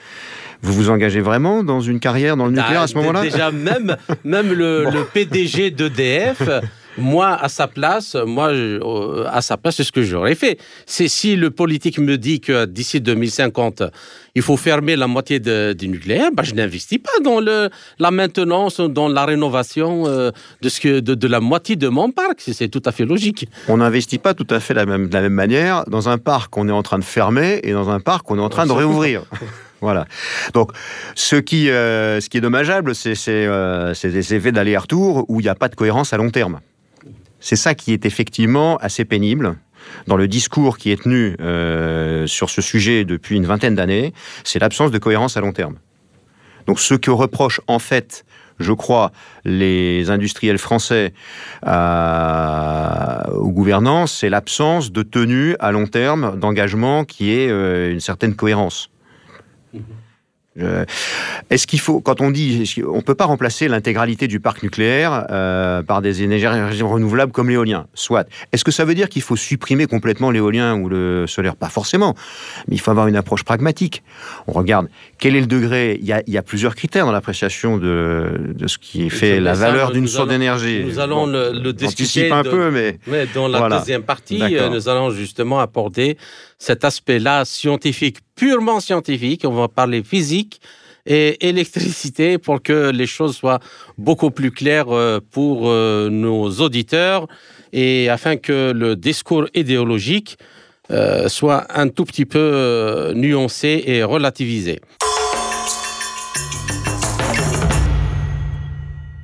Vous 0.64 0.74
vous 0.74 0.90
engagez 0.90 1.20
vraiment 1.20 1.64
dans 1.64 1.82
une 1.82 2.00
carrière 2.00 2.38
dans 2.38 2.46
le 2.46 2.54
nucléaire 2.54 2.82
à 2.82 2.88
ce 2.88 2.96
moment-là? 2.96 3.22
Déjà, 3.22 3.52
même, 3.52 3.98
même 4.24 4.54
le, 4.54 4.86
le 4.94 5.04
PDG 5.04 5.72
d'EDF 5.72 6.42
moi, 6.98 7.34
à 7.34 7.50
sa 7.50 7.68
place, 7.68 8.16
moi, 8.16 8.50
euh, 8.50 9.26
à 9.32 9.42
sa 9.42 9.58
place, 9.58 9.76
c'est 9.78 9.84
ce 9.84 9.92
que 9.92 10.04
j'aurais 10.04 10.36
fait. 10.36 10.60
C'est 10.86 11.08
si 11.08 11.36
le 11.36 11.50
politique 11.50 11.98
me 12.00 12.18
dit 12.18 12.40
que 12.40 12.66
d'ici 12.66 13.02
2050, 13.02 13.84
il 14.36 14.42
faut 14.42 14.58
fermer 14.58 14.96
la 14.96 15.08
moitié 15.08 15.40
du 15.40 15.88
nucléaire, 15.88 16.30
bah, 16.34 16.44
je 16.44 16.54
n'investis 16.54 16.98
pas 16.98 17.20
dans 17.24 17.40
le, 17.40 17.70
la 18.00 18.12
maintenance, 18.12 18.80
dans 18.80 19.08
la 19.08 19.26
rénovation 19.26 20.04
euh, 20.08 20.32
de, 20.62 20.70
ce 20.70 20.80
que, 20.80 21.00
de, 21.00 21.28
la 21.28 21.40
moitié 21.40 21.76
de 21.76 21.88
mon 21.88 22.12
parc. 22.12 22.42
C'est 22.42 22.70
tout 22.70 22.82
à 22.86 22.92
fait 22.92 23.06
logique. 23.06 23.48
On 23.68 23.78
n'investit 23.78 24.18
pas 24.18 24.34
tout 24.34 24.48
à 24.50 24.60
fait 24.60 24.74
la 24.74 24.86
même, 24.86 25.08
de 25.08 25.14
la 25.14 25.22
même 25.22 25.34
manière 25.34 25.84
dans 25.88 26.10
un 26.10 26.18
parc 26.18 26.52
qu'on 26.52 26.68
est 26.68 26.74
en 26.74 26.84
train 26.84 27.00
de 27.00 27.04
fermer 27.04 27.60
et 27.64 27.74
dans 27.74 27.90
un 27.90 28.00
parc 28.00 28.26
qu'on 28.26 28.38
est 28.38 28.42
en 28.42 28.50
train 28.50 28.66
de 28.66 28.72
réouvrir. 28.72 29.24
Voilà. 29.82 30.06
Donc, 30.54 30.72
ce 31.14 31.36
qui, 31.36 31.70
euh, 31.70 32.22
ce 32.22 32.30
qui 32.30 32.38
est 32.38 32.40
dommageable, 32.40 32.96
c'est 32.96 33.16
ces 33.16 34.34
effets 34.34 34.54
d'aller-retour 34.54 35.26
où 35.28 35.42
il 35.42 35.44
n'y 35.44 35.50
a 35.50 35.56
pas 35.56 35.68
de 35.68 35.76
cohérence 35.76 36.14
à 36.14 36.18
long 36.18 36.30
terme. 36.30 36.62
C'est 37.44 37.58
ça 37.58 37.76
qui 37.76 37.92
est 37.92 38.06
effectivement 38.06 38.78
assez 38.78 39.04
pénible 39.04 39.58
dans 40.08 40.16
le 40.16 40.30
discours 40.30 40.78
qui 40.78 40.92
est 40.92 41.04
tenu 41.04 41.36
euh, 41.42 42.26
sur 42.26 42.50
ce 42.50 42.62
sujet 42.62 43.04
depuis 43.04 43.36
une 43.36 43.46
vingtaine 43.46 43.76
d'années, 43.76 44.14
c'est 44.46 44.60
l'absence 44.60 44.92
de 44.92 44.98
cohérence 44.98 45.36
à 45.36 45.42
long 45.42 45.52
terme. 45.52 45.76
Donc 46.68 46.80
ce 46.80 46.94
que 46.94 47.12
reprochent 47.12 47.60
en 47.68 47.80
fait, 47.80 48.24
je 48.60 48.72
crois, 48.72 49.12
les 49.44 50.10
industriels 50.10 50.58
français 50.58 51.14
euh, 51.68 53.24
aux 53.34 53.52
gouvernants, 53.52 54.08
c'est 54.08 54.30
l'absence 54.30 54.94
de 54.94 55.04
tenue 55.04 55.58
à 55.60 55.74
long 55.74 55.86
terme, 55.88 56.40
d'engagement 56.40 57.04
qui 57.04 57.34
est 57.34 57.50
euh, 57.50 57.92
une 57.92 58.00
certaine 58.00 58.36
cohérence. 58.36 58.90
Mmh. 60.56 60.84
Est-ce 61.50 61.66
qu'il 61.68 61.80
faut, 61.80 62.00
quand 62.00 62.22
on 62.22 62.32
dit, 62.32 62.76
on 62.88 63.02
peut 63.02 63.16
pas 63.16 63.26
remplacer 63.26 63.68
l'intégralité 63.68 64.28
du 64.28 64.40
parc 64.40 64.64
nucléaire 64.64 65.26
euh, 65.32 65.82
par 65.82 66.02
des 66.02 66.24
énergies 66.24 66.84
renouvelables 66.84 67.32
comme 67.32 67.50
l'éolien, 67.50 67.88
soit. 67.94 68.28
Est-ce 68.52 68.64
que 68.64 68.72
ça 68.72 68.86
veut 68.86 68.96
dire 68.96 69.10
qu'il 69.10 69.22
faut 69.22 69.36
supprimer 69.36 69.88
complètement 69.88 70.32
l'éolien 70.32 70.76
ou 70.76 70.90
le 70.90 71.26
solaire? 71.28 71.56
Pas 71.56 71.70
forcément, 71.70 72.16
mais 72.68 72.76
il 72.76 72.80
faut 72.80 72.92
avoir 72.92 73.08
une 73.08 73.16
approche 73.16 73.44
pragmatique. 73.44 74.04
On 74.48 74.52
regarde 74.52 74.88
quel 75.18 75.36
est 75.36 75.42
le 75.42 75.48
degré? 75.48 76.00
Il 76.02 76.06
y 76.06 76.38
a, 76.38 76.42
plusieurs 76.44 76.76
critères 76.76 77.06
dans 77.06 77.12
l'appréciation 77.12 77.78
de, 77.78 78.54
ce 78.68 78.78
qui 78.78 79.10
fait 79.10 79.40
la 79.40 79.54
valeur 79.54 79.92
d'une 79.92 80.08
source 80.08 80.28
d'énergie. 80.28 80.84
Nous 80.86 81.00
allons 81.00 81.26
le, 81.26 81.72
discuter 81.74 82.32
un 82.32 82.44
peu, 82.44 82.70
mais, 82.72 83.00
dans 83.34 83.48
la 83.48 83.80
deuxième 83.80 84.04
partie, 84.04 84.42
euh, 84.42 84.70
nous 84.70 84.90
allons 84.90 85.10
justement 85.12 85.60
apporter 85.60 86.18
cet 86.64 86.86
aspect-là 86.86 87.44
scientifique, 87.44 88.20
purement 88.36 88.80
scientifique. 88.80 89.42
On 89.44 89.52
va 89.52 89.68
parler 89.68 90.02
physique 90.02 90.62
et 91.06 91.50
électricité 91.50 92.38
pour 92.38 92.64
que 92.64 92.90
les 92.90 93.06
choses 93.06 93.36
soient 93.36 93.60
beaucoup 93.98 94.32
plus 94.32 94.52
claires 94.52 94.90
euh, 94.90 95.20
pour 95.32 95.68
euh, 95.70 96.10
nos 96.10 96.50
auditeurs 96.62 97.28
et 97.74 98.08
afin 98.08 98.38
que 98.38 98.72
le 98.72 98.96
discours 98.96 99.46
idéologique 99.54 100.38
euh, 100.90 101.28
soit 101.28 101.68
un 101.78 101.90
tout 101.90 102.06
petit 102.06 102.26
peu 102.26 103.12
nuancé 103.14 103.84
et 103.86 104.04
relativisé. 104.04 104.80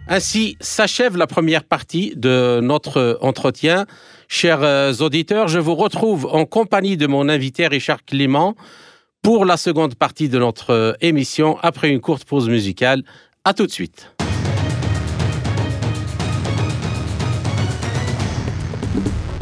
Ainsi 0.10 0.58
s'achève 0.60 1.15
la 1.15 1.28
première 1.28 1.63
partie 1.63 2.13
de 2.17 2.60
notre 2.62 3.17
entretien. 3.21 3.86
Chers 4.31 4.61
euh, 4.61 4.93
auditeurs, 4.99 5.47
je 5.47 5.57
vous 5.57 5.73
retrouve 5.73 6.27
en 6.31 6.45
compagnie 6.45 6.97
de 6.97 7.07
mon 7.07 7.29
invité 7.29 7.65
Richard 7.65 8.05
Clément 8.05 8.53
pour 9.23 9.43
la 9.43 9.57
seconde 9.57 9.95
partie 9.95 10.29
de 10.29 10.37
notre 10.37 10.95
émission 11.01 11.57
après 11.63 11.89
une 11.89 11.99
courte 11.99 12.25
pause 12.25 12.47
musicale. 12.47 13.01
À 13.43 13.55
tout 13.55 13.65
de 13.65 13.71
suite. 13.71 14.11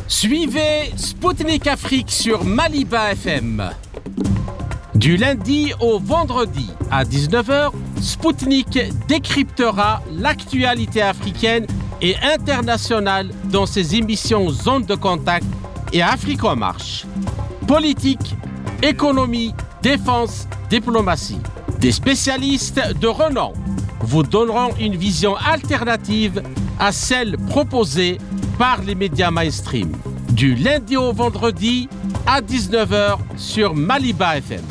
Suivez 0.07 0.93
Spoutnik 0.95 1.67
Afrique 1.67 2.09
sur 2.09 2.45
Maliba 2.45 3.11
FM. 3.11 3.69
Du 4.95 5.17
lundi 5.17 5.73
au 5.81 5.99
vendredi 5.99 6.71
à 6.89 7.03
19h, 7.03 7.71
Spoutnik 8.01 8.79
décryptera 9.09 10.01
l'actualité 10.13 11.01
africaine 11.01 11.67
et 12.01 12.15
internationale 12.21 13.29
dans 13.45 13.65
ses 13.65 13.95
émissions 13.95 14.49
Zone 14.49 14.85
de 14.85 14.95
contact 14.95 15.45
et 15.93 16.01
Afrique 16.01 16.43
en 16.43 16.55
marche. 16.55 17.05
Politique, 17.67 18.35
économie, 18.81 19.53
défense, 19.81 20.47
diplomatie. 20.69 21.39
Des 21.79 21.91
spécialistes 21.91 22.81
de 22.99 23.07
renom 23.07 23.53
vous 24.01 24.23
donneront 24.23 24.69
une 24.79 24.95
vision 24.95 25.35
alternative 25.35 26.41
à 26.79 26.91
celle 26.91 27.37
proposée 27.49 28.17
par 28.57 28.81
les 28.83 28.95
médias 28.95 29.31
mainstream. 29.31 29.91
Du 30.29 30.55
lundi 30.55 30.97
au 30.97 31.13
vendredi 31.13 31.89
à 32.25 32.41
19h 32.41 33.17
sur 33.37 33.73
Maliba 33.75 34.37
FM. 34.37 34.61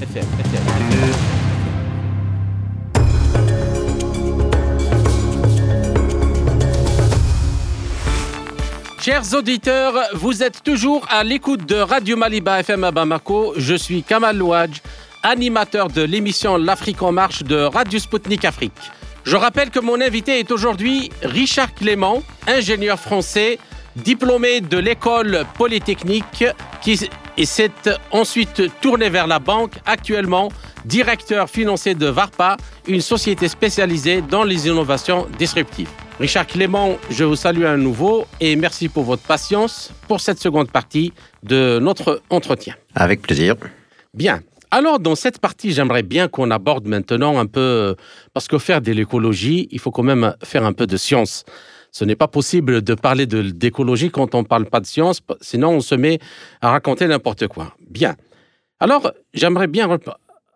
Chers 9.07 9.35
auditeurs, 9.35 9.95
vous 10.15 10.43
êtes 10.43 10.65
toujours 10.65 11.07
à 11.09 11.23
l'écoute 11.23 11.65
de 11.65 11.77
Radio 11.77 12.17
Maliba 12.17 12.59
FM 12.59 12.83
à 12.83 12.91
Bamako. 12.91 13.55
Je 13.57 13.77
suis 13.77 14.03
Kamal 14.03 14.37
Louadj, 14.37 14.83
animateur 15.23 15.87
de 15.87 16.03
l'émission 16.03 16.57
L'Afrique 16.57 17.01
en 17.03 17.13
marche 17.13 17.45
de 17.45 17.55
Radio 17.55 18.01
Sputnik 18.01 18.45
Afrique. 18.45 18.73
Je 19.23 19.37
rappelle 19.37 19.71
que 19.71 19.79
mon 19.79 20.01
invité 20.01 20.41
est 20.41 20.51
aujourd'hui 20.51 21.13
Richard 21.23 21.73
Clément, 21.73 22.21
ingénieur 22.49 22.99
français 22.99 23.61
diplômé 23.95 24.61
de 24.61 24.79
l'école 24.79 25.47
polytechnique 25.57 26.45
qui 26.83 26.97
s'est 26.97 27.71
ensuite 28.11 28.81
tourné 28.81 29.09
vers 29.09 29.29
la 29.29 29.39
banque, 29.39 29.75
actuellement 29.87 30.49
directeur 30.85 31.49
financier 31.49 31.95
de 31.95 32.09
VARPA, 32.09 32.57
une 32.89 33.01
société 33.01 33.47
spécialisée 33.47 34.21
dans 34.21 34.43
les 34.43 34.67
innovations 34.67 35.29
disruptives. 35.39 35.91
Richard 36.19 36.47
Clément, 36.47 36.97
je 37.11 37.25
vous 37.25 37.37
salue 37.37 37.65
à 37.65 37.77
nouveau 37.77 38.25
et 38.41 38.57
merci 38.57 38.89
pour 38.89 39.05
votre 39.05 39.23
patience 39.23 39.93
pour 40.09 40.21
cette 40.21 40.41
seconde 40.41 40.71
partie 40.71 41.13
de 41.43 41.79
notre 41.79 42.23
entretien. 42.31 42.75
Avec 42.95 43.21
plaisir. 43.21 43.55
Bien. 44.15 44.41
Alors, 44.71 44.99
dans 44.99 45.15
cette 45.15 45.39
partie, 45.39 45.73
j'aimerais 45.73 46.03
bien 46.03 46.29
qu'on 46.29 46.51
aborde 46.51 46.87
maintenant 46.87 47.39
un 47.39 47.45
peu, 47.45 47.97
parce 48.33 48.49
qu'au 48.49 48.59
faire 48.59 48.81
de 48.81 48.93
l'écologie, 48.93 49.69
il 49.71 49.79
faut 49.79 49.91
quand 49.91 50.03
même 50.03 50.35
faire 50.43 50.65
un 50.65 50.73
peu 50.73 50.87
de 50.87 50.97
science. 50.97 51.45
Ce 51.93 52.03
n'est 52.07 52.17
pas 52.17 52.29
possible 52.29 52.81
de 52.81 52.95
parler 52.95 53.27
d'écologie 53.27 54.11
quand 54.11 54.35
on 54.35 54.41
ne 54.41 54.47
parle 54.47 54.65
pas 54.65 54.81
de 54.81 54.87
science, 54.87 55.21
sinon 55.43 55.73
on 55.73 55.81
se 55.81 55.95
met 55.95 56.19
à 56.63 56.71
raconter 56.71 57.07
n'importe 57.07 57.47
quoi. 57.47 57.77
Bien. 57.91 58.17
Alors, 58.81 59.13
j'aimerais 59.35 59.67
bien 59.67 59.87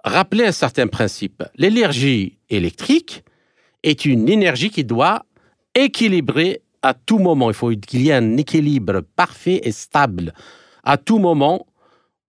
rappeler 0.05 0.47
un 0.47 0.53
certain 0.53 0.87
principe. 0.87 1.43
L'énergie 1.57 2.39
électrique 2.49 3.25
est 3.83 4.07
une 4.07 4.29
énergie 4.29 4.71
qui 4.71 4.85
doit 4.85 5.25
équilibrer 5.75 6.63
à 6.83 6.95
tout 6.95 7.19
moment. 7.19 7.51
Il 7.51 7.55
faut 7.55 7.71
qu'il 7.71 8.03
y 8.03 8.11
ait 8.11 8.15
un 8.15 8.37
équilibre 8.37 9.03
parfait 9.17 9.61
et 9.65 9.73
stable 9.73 10.33
à 10.83 10.97
tout 10.97 11.19
moment 11.19 11.67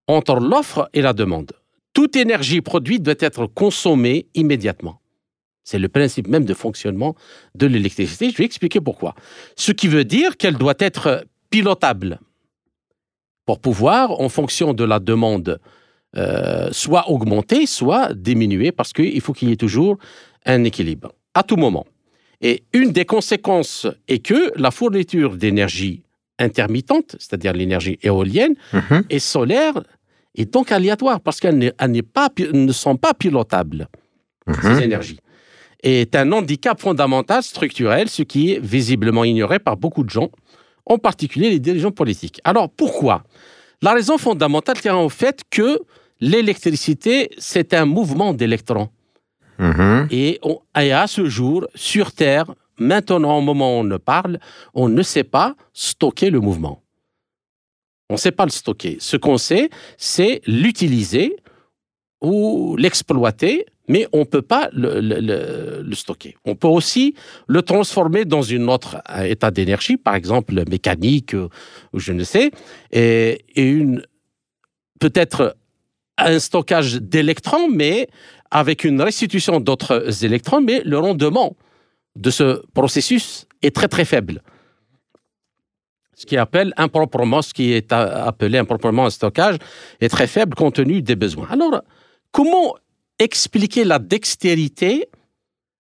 entre 0.08 0.36
l'offre 0.36 0.90
et 0.94 1.02
la 1.02 1.14
demande. 1.14 1.52
Toute 1.94 2.16
énergie 2.16 2.62
produite 2.62 3.04
doit 3.04 3.16
être 3.20 3.46
consommée 3.48 4.28
immédiatement. 4.34 5.02
C'est 5.64 5.80
le 5.80 5.90
principe 5.90 6.28
même 6.28 6.46
de 6.46 6.54
fonctionnement 6.54 7.16
de 7.56 7.68
l'électricité. 7.68 8.32
Je 8.32 8.38
vais 8.38 8.46
expliquer 8.46 8.82
pourquoi. 8.82 9.16
Ce 9.56 9.72
qui 9.72 9.88
veut 9.88 10.06
dire 10.06 10.38
qu'elle 10.38 10.58
doit 10.58 10.76
être 10.80 11.26
pilotable 11.50 12.20
pour 13.46 13.60
pouvoir, 13.60 14.20
en 14.20 14.30
fonction 14.30 14.74
de 14.74 14.84
la 14.84 15.00
demande, 15.00 15.60
euh, 16.18 16.70
soit 16.72 17.10
augmenter, 17.10 17.66
soit 17.66 18.14
diminuer, 18.14 18.72
parce 18.72 18.94
qu'il 18.94 19.20
faut 19.22 19.34
qu'il 19.34 19.50
y 19.50 19.52
ait 19.52 19.58
toujours 19.58 19.98
un 20.46 20.64
équilibre 20.64 21.14
à 21.34 21.44
tout 21.44 21.58
moment. 21.58 21.86
Et 22.42 22.64
une 22.74 22.92
des 22.92 23.06
conséquences 23.06 23.88
est 24.08 24.20
que 24.20 24.52
la 24.60 24.72
fourniture 24.72 25.38
d'énergie 25.38 26.04
intermittente, 26.40 27.16
c'est-à-dire 27.20 27.54
l'énergie 27.54 28.00
éolienne 28.02 28.56
mhm. 28.74 29.04
et 29.10 29.20
solaire, 29.20 29.84
est 30.36 30.52
donc 30.52 30.72
aléatoire 30.72 31.22
parce 31.22 31.40
qu'elles 31.40 31.58
ne 31.58 32.72
sont 32.72 32.96
pas 32.98 33.14
pilotables, 33.14 33.88
ces 34.62 34.70
mhm. 34.70 34.82
énergies 34.82 35.20
est 35.84 36.16
un 36.16 36.32
handicap 36.32 36.80
fondamental, 36.80 37.44
structurel, 37.44 38.10
ce 38.10 38.24
qui 38.24 38.54
est 38.54 38.60
visiblement 38.60 39.24
ignoré 39.24 39.60
par 39.60 39.78
beaucoup 39.78 40.04
de 40.04 40.10
gens, 40.10 40.30
en 40.86 40.98
particulier 40.98 41.50
les 41.50 41.60
dirigeants 41.60 41.92
politiques. 41.92 42.40
Alors 42.44 42.70
pourquoi? 42.70 43.24
La 43.82 43.94
raison 43.94 44.18
fondamentale 44.18 44.80
tient 44.80 44.98
au 44.98 45.10
fait 45.10 45.42
que 45.50 45.80
l'électricité, 46.20 47.30
c'est 47.38 47.74
un 47.74 47.86
mouvement 47.86 48.34
d'électrons. 48.34 48.90
Mm-hmm. 49.60 50.08
Et, 50.12 50.40
à 50.74 51.08
ce 51.08 51.26
jour, 51.26 51.68
sur 51.76 52.12
Terre, 52.12 52.54
maintenant 52.78 53.38
au 53.38 53.42
moment 53.42 53.78
où 53.78 53.82
on 53.82 53.84
ne 53.84 53.98
parle, 53.98 54.40
on 54.74 54.90
ne 54.90 55.04
sait 55.04 55.24
pas 55.24 55.56
stocker 55.74 56.30
le 56.30 56.40
mouvement. 56.40 56.84
On 58.10 58.16
ne 58.16 58.20
sait 58.20 58.32
pas 58.32 58.46
le 58.46 58.52
stocker. 58.52 58.98
Ce 59.00 59.18
qu'on 59.18 59.38
sait, 59.38 59.70
c'est 59.98 60.42
l'utiliser 60.46 61.38
ou 62.22 62.76
l'exploiter 62.78 63.66
mais 63.92 64.08
on 64.14 64.20
ne 64.20 64.24
peut 64.24 64.42
pas 64.42 64.70
le, 64.72 65.94
stocker. 65.94 66.38
On 66.46 66.56
peut 66.56 66.70
aussi 66.70 67.14
le 67.48 67.62
transformer 67.62 68.24
dans 68.24 68.50
un 68.54 68.68
autre 68.70 69.02
état 69.26 69.52
d'énergie, 69.52 69.98
par 69.98 70.16
exemple 70.16 70.64
mécanique 70.70 71.36
ou 71.92 72.00
je 72.00 72.14
ne 72.14 72.24
sais, 72.24 72.52
et, 72.92 73.44
une 73.58 74.02
peut-être 75.00 75.58
un 76.18 76.40
stockage 76.40 77.02
d'électrons, 77.02 77.68
mais 77.68 78.08
avec 78.52 78.84
une 78.84 79.02
restitution 79.02 79.60
d'autres 79.60 80.24
électrons, 80.26 80.62
mais 80.62 80.82
le 80.84 81.00
rendement 81.00 81.56
de 82.16 82.30
ce 82.30 82.62
processus 82.74 83.48
est 83.62 83.76
très 83.76 83.88
très 83.88 84.06
faible. 84.06 84.42
Ce 86.14 86.26
qui 86.26 86.38
appelle 86.38 86.74
improprement, 86.78 87.42
ce 87.42 87.54
qui 87.54 87.72
est 87.72 87.92
appelé 87.92 88.58
improprement 88.58 89.06
un 89.06 89.10
stockage 89.10 89.56
est 90.02 90.10
très 90.10 90.28
faible 90.28 90.56
compte 90.56 90.76
tenu 90.76 91.02
des 91.02 91.16
besoins. 91.16 91.48
Alors, 91.50 91.82
comment 92.32 92.76
expliquer 93.18 93.86
la 93.86 93.98
dextérité 93.98 95.08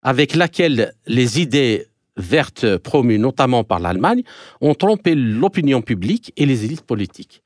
avec 0.01 0.34
laquelle 0.34 0.93
les 1.05 1.41
idées 1.41 1.86
vertes 2.17 2.77
promues 2.77 3.19
notamment 3.19 3.63
par 3.63 3.79
l'Allemagne 3.79 4.23
ont 4.62 4.73
trompé 4.73 5.13
l'opinion 5.15 5.81
publique 5.81 6.34
et 6.38 6.45
les 6.45 6.65
élites 6.65 6.86
politiques? 6.86 7.40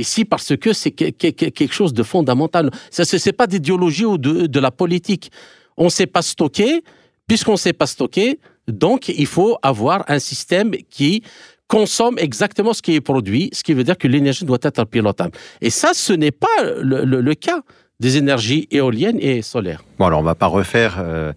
Ici, 0.00 0.24
parce 0.24 0.56
que 0.56 0.72
c'est 0.72 0.92
quelque 0.92 1.74
chose 1.74 1.92
de 1.92 2.02
fondamental. 2.02 2.70
Ce 2.90 3.28
n'est 3.28 3.32
pas 3.34 3.46
d'idéologie 3.46 4.06
ou 4.06 4.16
de, 4.16 4.60
la 4.60 4.70
politique. 4.70 5.30
On 5.76 5.84
ne 5.84 5.90
sait 5.90 6.06
pas 6.06 6.22
stocker, 6.22 6.82
puisqu'on 7.26 7.52
ne 7.52 7.58
sait 7.58 7.74
pas 7.74 7.86
stocker, 7.86 8.38
donc 8.66 9.08
il 9.08 9.26
faut 9.26 9.58
avoir 9.62 10.04
un 10.08 10.18
système 10.18 10.70
qui 10.88 11.22
consomme 11.68 12.16
exactement 12.18 12.72
ce 12.72 12.80
qui 12.80 12.94
est 12.94 13.02
produit, 13.02 13.50
ce 13.52 13.62
qui 13.62 13.74
veut 13.74 13.84
dire 13.84 13.98
que 13.98 14.08
l'énergie 14.08 14.46
doit 14.46 14.58
être 14.62 14.84
pilotable. 14.84 15.32
Et 15.60 15.68
ça, 15.68 15.90
ce 15.92 16.14
n'est 16.14 16.32
pas 16.32 16.48
le, 16.62 17.34
cas 17.34 17.60
des 18.00 18.16
énergies 18.16 18.68
éoliennes 18.70 19.18
et 19.20 19.42
solaires. 19.42 19.84
Bon, 19.98 20.06
alors 20.06 20.20
on 20.20 20.22
va 20.22 20.34
pas 20.34 20.46
refaire, 20.46 20.96
euh, 20.98 21.34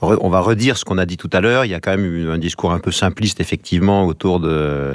on 0.00 0.28
va 0.28 0.38
redire 0.38 0.78
ce 0.78 0.84
qu'on 0.84 0.98
a 0.98 1.06
dit 1.06 1.16
tout 1.16 1.30
à 1.32 1.40
l'heure. 1.40 1.64
Il 1.64 1.72
y 1.72 1.74
a 1.74 1.80
quand 1.80 1.90
même 1.90 2.04
eu 2.04 2.30
un 2.30 2.38
discours 2.38 2.70
un 2.70 2.78
peu 2.78 2.92
simpliste, 2.92 3.40
effectivement, 3.40 4.06
autour 4.06 4.38
de 4.38 4.94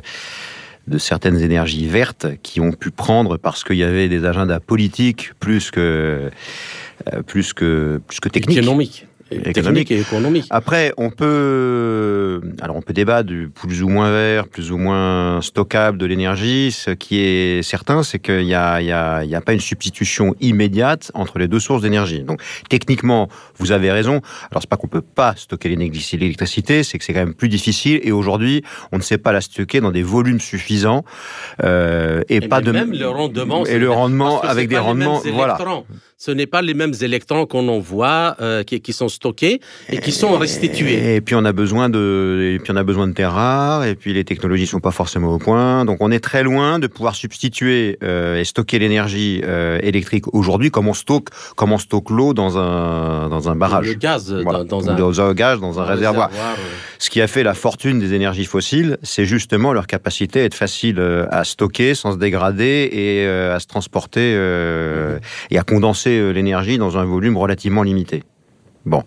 de 0.90 0.98
certaines 0.98 1.40
énergies 1.40 1.88
vertes 1.88 2.28
qui 2.44 2.60
ont 2.60 2.72
pu 2.72 2.92
prendre 2.92 3.38
parce 3.38 3.64
qu'il 3.64 3.78
y 3.78 3.84
avait 3.84 4.10
des 4.10 4.26
agendas 4.26 4.60
politiques 4.60 5.32
plus 5.40 5.72
que 5.72 6.30
euh, 7.14 7.22
plus 7.24 7.54
que 7.54 8.02
plus 8.08 8.20
que 8.20 8.30
techniques. 8.30 8.58
Économiques. 8.58 9.08
Économique 9.32 9.92
et 9.92 10.00
économique. 10.00 10.46
Après, 10.50 10.94
on 10.98 11.10
peut, 11.10 12.42
alors 12.62 12.76
on 12.76 12.82
peut 12.82 12.94
débattre 12.94 13.28
du 13.28 13.50
plus 13.50 13.84
ou 13.84 13.90
moins 13.90 14.12
vert, 14.12 14.48
plus 14.48 14.72
ou 14.72 14.78
moins 14.78 15.42
stockable 15.42 15.98
de 15.98 16.06
l'énergie. 16.06 16.72
Ce 16.72 16.92
qui 16.92 17.20
est 17.20 17.64
certain, 17.64 18.04
c'est 18.04 18.20
qu'il 18.20 18.46
n'y 18.46 18.56
a, 18.56 18.82
y 18.82 18.92
a, 18.92 19.24
y 19.24 19.36
a 19.36 19.42
pas 19.42 19.54
une 19.54 19.60
substitution 19.60 20.36
immédiate 20.40 21.12
entre 21.14 21.40
les 21.40 21.48
deux 21.48 21.60
sources 21.60 21.82
d'énergie. 21.82 22.24
Donc, 22.24 22.42
techniquement, 22.70 23.30
vous 23.58 23.72
avez 23.72 23.92
raison. 23.92 24.22
Alors, 24.52 24.62
c'est 24.62 24.70
pas 24.70 24.78
qu'on 24.78 24.88
peut 24.88 25.02
pas 25.02 25.34
stocker 25.36 25.70
l'électricité, 25.70 26.84
c'est 26.84 26.98
que 26.98 27.04
c'est 27.04 27.14
quand 27.14 27.20
même 27.20 27.34
plus 27.34 27.50
difficile. 27.50 28.00
Et 28.04 28.12
aujourd'hui, 28.12 28.64
on 28.92 28.98
ne 28.98 29.04
sait 29.04 29.18
pas 29.18 29.32
la 29.32 29.42
stocker 29.42 29.82
dans 29.82 29.92
des 29.92 30.04
volumes 30.04 30.40
suffisants 30.40 31.04
euh, 31.64 32.22
et, 32.30 32.42
pas 32.42 32.62
de 32.62 32.72
même 32.72 32.92
le 32.92 33.08
rendement 33.08 33.66
et 33.66 33.80
le 33.80 33.92
rendement 33.92 34.42
avec 34.42 34.70
des 34.70 34.78
rendements, 34.78 35.22
voilà 35.34 35.58
ce 36.20 36.32
n'est 36.32 36.48
pas 36.48 36.62
les 36.62 36.74
mêmes 36.74 36.94
électrons 37.00 37.46
qu'on 37.46 37.70
envoie 37.70 38.36
euh, 38.42 38.64
qui, 38.64 38.82
qui, 38.82 38.92
sont 38.92 39.08
stockés 39.08 39.62
et 39.88 40.00
qui 40.00 40.12
sont 40.12 40.38
restitués. 40.38 41.16
Et 41.16 41.22
puis 41.22 41.34
on 41.34 41.46
a 41.46 41.54
besoin 41.54 41.88
de, 41.88 42.56
et 42.56 42.60
puis 42.60 42.74
on 42.74 42.76
a 42.76 42.84
besoin 42.84 43.08
de 43.08 43.14
terres 43.14 43.32
rares, 43.32 43.86
et 43.86 43.96
puis 43.96 44.14
les 44.14 44.26
technologies 44.26 44.68
sont 44.68 44.82
pas 44.82 44.92
forcément 44.92 45.34
au 45.34 45.38
point. 45.38 45.86
Donc 45.86 46.00
on 46.02 46.12
est 46.12 46.20
très 46.20 46.44
loin 46.44 46.78
de 46.78 46.88
pouvoir 46.88 47.16
substituer 47.16 47.98
euh, 48.04 48.38
et 48.38 48.44
stocker 48.44 48.80
l'énergie 48.80 49.40
euh, 49.46 49.80
électrique 49.82 50.26
aujourd'hui, 50.34 50.72
comme 50.72 50.90
on 50.90 50.94
stocke, 50.94 51.30
comme 51.56 51.72
on 51.72 51.78
stocke 51.78 52.10
l'eau 52.10 52.34
dans 52.34 52.58
un 52.58 53.30
dans 53.30 53.48
un 53.48 53.56
barrage. 53.56 53.88
Le 53.88 53.94
gaz 53.94 54.30
dans, 54.30 54.56
un, 54.56 54.66
dans 54.66 55.22
un 55.22 55.34
gaz 55.34 55.62
dans 55.62 55.80
un, 55.80 55.86
réservoir. 55.86 56.30
Ce 57.02 57.10
qui 57.10 57.22
a 57.22 57.28
fait 57.28 57.44
la 57.44 57.54
fortune 57.54 57.98
des 57.98 58.14
énergies 58.14 58.44
fossiles, 58.44 58.98
c'est 59.04 59.24
justement 59.24 59.72
leur 59.72 59.88
capacité 59.88 60.42
à 60.42 60.44
être 60.44 60.54
facile 60.54 61.00
à 61.32 61.46
stocker 61.46 61.96
sans 61.96 62.12
se 62.12 62.18
dégrader 62.18 62.90
et 62.92 63.26
à 63.26 63.58
se 63.62 63.68
transporter 63.68 64.34
et 65.50 65.58
à 65.58 65.64
condenser 65.64 66.09
euh, 66.18 66.32
l'énergie 66.32 66.78
dans 66.78 66.98
un 66.98 67.06
volume 67.06 67.38
relativement 67.38 67.84
limité. 67.84 68.24
Bon, 68.86 69.04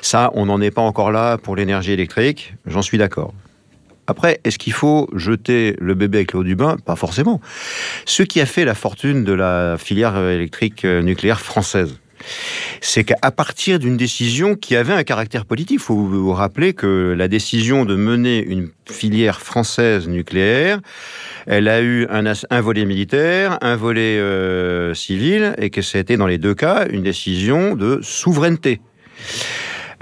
ça, 0.00 0.30
on 0.34 0.46
n'en 0.46 0.60
est 0.60 0.70
pas 0.70 0.82
encore 0.82 1.10
là 1.10 1.36
pour 1.36 1.56
l'énergie 1.56 1.92
électrique, 1.92 2.54
j'en 2.66 2.82
suis 2.82 2.98
d'accord. 2.98 3.34
Après, 4.06 4.40
est-ce 4.44 4.58
qu'il 4.58 4.72
faut 4.72 5.08
jeter 5.14 5.76
le 5.78 5.94
bébé 5.94 6.18
avec 6.18 6.32
l'eau 6.32 6.44
du 6.44 6.56
bain? 6.56 6.76
Pas 6.84 6.96
forcément. 6.96 7.40
Ce 8.04 8.22
qui 8.22 8.40
a 8.40 8.46
fait 8.46 8.64
la 8.64 8.74
fortune 8.74 9.24
de 9.24 9.32
la 9.32 9.76
filière 9.78 10.16
électrique 10.16 10.84
euh, 10.84 11.00
nucléaire 11.02 11.40
française, 11.40 11.98
c'est 12.80 13.04
qu'à 13.04 13.30
partir 13.30 13.78
d'une 13.78 13.96
décision 13.96 14.54
qui 14.54 14.76
avait 14.76 14.92
un 14.92 15.04
caractère 15.04 15.46
politique, 15.46 15.76
il 15.76 15.82
faut 15.82 15.96
vous 15.96 16.32
rappeler 16.32 16.72
que 16.74 17.14
la 17.16 17.28
décision 17.28 17.84
de 17.84 17.96
mener 17.96 18.42
une 18.42 18.70
filière 18.90 19.40
française 19.40 20.08
nucléaire, 20.08 20.80
elle 21.46 21.68
a 21.68 21.80
eu 21.80 22.06
un, 22.08 22.60
volet 22.60 22.84
militaire, 22.84 23.58
un 23.60 23.76
volet 23.76 24.18
euh, 24.18 24.94
civil, 24.94 25.54
et 25.58 25.70
que 25.70 25.82
c'était 25.82 26.16
dans 26.16 26.26
les 26.26 26.38
deux 26.38 26.54
cas 26.54 26.86
une 26.90 27.02
décision 27.02 27.74
de 27.74 28.00
souveraineté. 28.02 28.80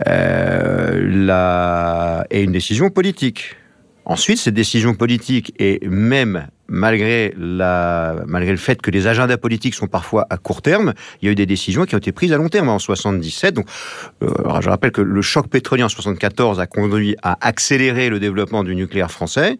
Euh, 0.08 0.92
et 2.30 2.42
une 2.42 2.52
décision 2.52 2.90
politique. 2.90 3.56
Ensuite, 4.04 4.38
cette 4.38 4.54
décision 4.54 4.94
politique, 4.94 5.54
et 5.58 5.80
même 5.86 6.48
malgré, 6.72 7.34
la, 7.38 8.16
malgré 8.26 8.50
le 8.50 8.56
fait 8.56 8.80
que 8.80 8.90
les 8.90 9.06
agendas 9.06 9.36
politiques 9.36 9.74
sont 9.74 9.86
parfois 9.86 10.26
à 10.30 10.38
court 10.38 10.62
terme, 10.62 10.94
il 11.20 11.26
y 11.26 11.28
a 11.28 11.32
eu 11.32 11.34
des 11.34 11.46
décisions 11.46 11.84
qui 11.84 11.94
ont 11.94 11.98
été 11.98 12.12
prises 12.12 12.32
à 12.32 12.38
long 12.38 12.48
terme. 12.48 12.70
En 12.70 12.78
77, 12.78 13.54
donc, 13.54 13.66
euh, 14.22 14.28
je 14.60 14.68
rappelle 14.68 14.90
que 14.90 15.02
le 15.02 15.22
choc 15.22 15.48
pétrolier 15.48 15.82
en 15.82 15.88
74 15.88 16.58
a 16.60 16.66
conduit 16.66 17.14
à 17.22 17.36
accélérer 17.46 18.08
le 18.08 18.18
développement 18.18 18.64
du 18.64 18.74
nucléaire 18.74 19.10
français, 19.10 19.58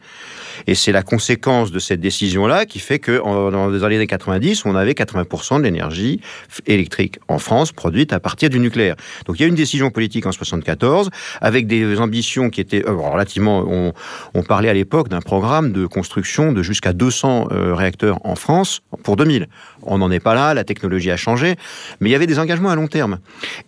et 0.67 0.75
c'est 0.75 0.93
la 0.93 1.03
conséquence 1.03 1.71
de 1.71 1.79
cette 1.79 2.01
décision-là 2.01 2.65
qui 2.65 2.79
fait 2.79 2.99
que 2.99 3.19
dans 3.51 3.69
les 3.69 3.85
années 3.85 4.07
90, 4.07 4.65
on 4.65 4.75
avait 4.75 4.93
80% 4.93 5.59
de 5.59 5.65
l'énergie 5.65 6.21
électrique 6.67 7.19
en 7.29 7.39
France 7.39 7.73
produite 7.73 8.13
à 8.13 8.21
partir 8.21 8.49
du 8.49 8.59
nucléaire. 8.59 8.97
Donc 9.27 9.39
il 9.39 9.43
y 9.43 9.45
a 9.45 9.49
une 9.49 9.55
décision 9.55 9.91
politique 9.91 10.25
en 10.27 10.33
74 10.33 11.11
avec 11.41 11.67
des 11.67 12.01
ambitions 12.01 12.49
qui 12.49 12.61
étaient 12.61 12.87
euh, 12.87 12.93
relativement. 12.93 13.65
On, 13.69 13.93
on 14.35 14.43
parlait 14.43 14.69
à 14.69 14.75
l'époque 14.75 15.09
d'un 15.09 15.21
programme 15.21 15.73
de 15.73 15.87
construction 15.87 16.53
de 16.53 16.63
jusqu'à 16.63 16.93
200 17.03 17.49
euh, 17.51 17.75
réacteurs 17.75 18.25
en 18.25 18.37
France 18.37 18.81
pour 19.03 19.17
2000. 19.17 19.49
On 19.83 19.99
n'en 19.99 20.13
est 20.13 20.21
pas 20.21 20.35
là, 20.35 20.55
la 20.55 20.63
technologie 20.63 21.11
a 21.11 21.17
changé, 21.17 21.57
mais 21.99 22.09
il 22.09 22.13
y 22.13 22.15
avait 22.15 22.29
des 22.29 22.39
engagements 22.39 22.71
à 22.71 22.77
long 22.77 22.87
terme. 22.87 23.19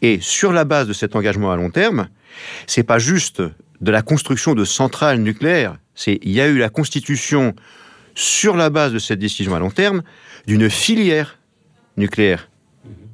Et 0.03 0.21
sur 0.21 0.53
la 0.53 0.65
base 0.65 0.87
de 0.87 0.93
cet 0.93 1.17
engagement 1.17 1.51
à 1.51 1.57
long 1.57 1.71
terme, 1.71 2.07
c'est 2.69 2.85
pas 2.85 3.01
juste 3.01 3.43
de 3.81 3.91
la 3.91 4.03
construction 4.03 4.55
de 4.55 4.65
centrales 4.65 5.19
nucléaires, 5.19 5.79
c'est 5.97 6.21
il 6.23 6.31
y 6.31 6.41
a 6.41 6.47
eu 6.47 6.59
la 6.59 6.69
constitution 6.69 7.57
sur 8.15 8.57
la 8.57 8.71
base 8.71 8.93
de 8.93 9.01
cette 9.01 9.19
décision 9.19 9.57
à 9.57 9.59
long 9.59 9.71
terme 9.71 10.03
d'une 10.47 10.71
filière 10.71 11.41
nucléaire. 11.97 12.49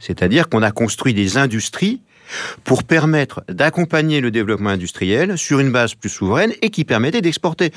C'est-à-dire 0.01 0.51
qu'on 0.51 0.63
a 0.63 0.71
construit 0.71 1.15
des 1.15 1.39
industries 1.39 2.03
pour 2.63 2.85
permettre 2.85 3.43
d'accompagner 3.49 4.21
le 4.21 4.31
développement 4.31 4.69
industriel 4.69 5.39
sur 5.39 5.61
une 5.61 5.73
base 5.73 5.95
plus 5.95 6.11
souveraine 6.11 6.53
et 6.61 6.69
qui 6.69 6.85
permettait 6.85 7.23
d'exporter. 7.23 7.73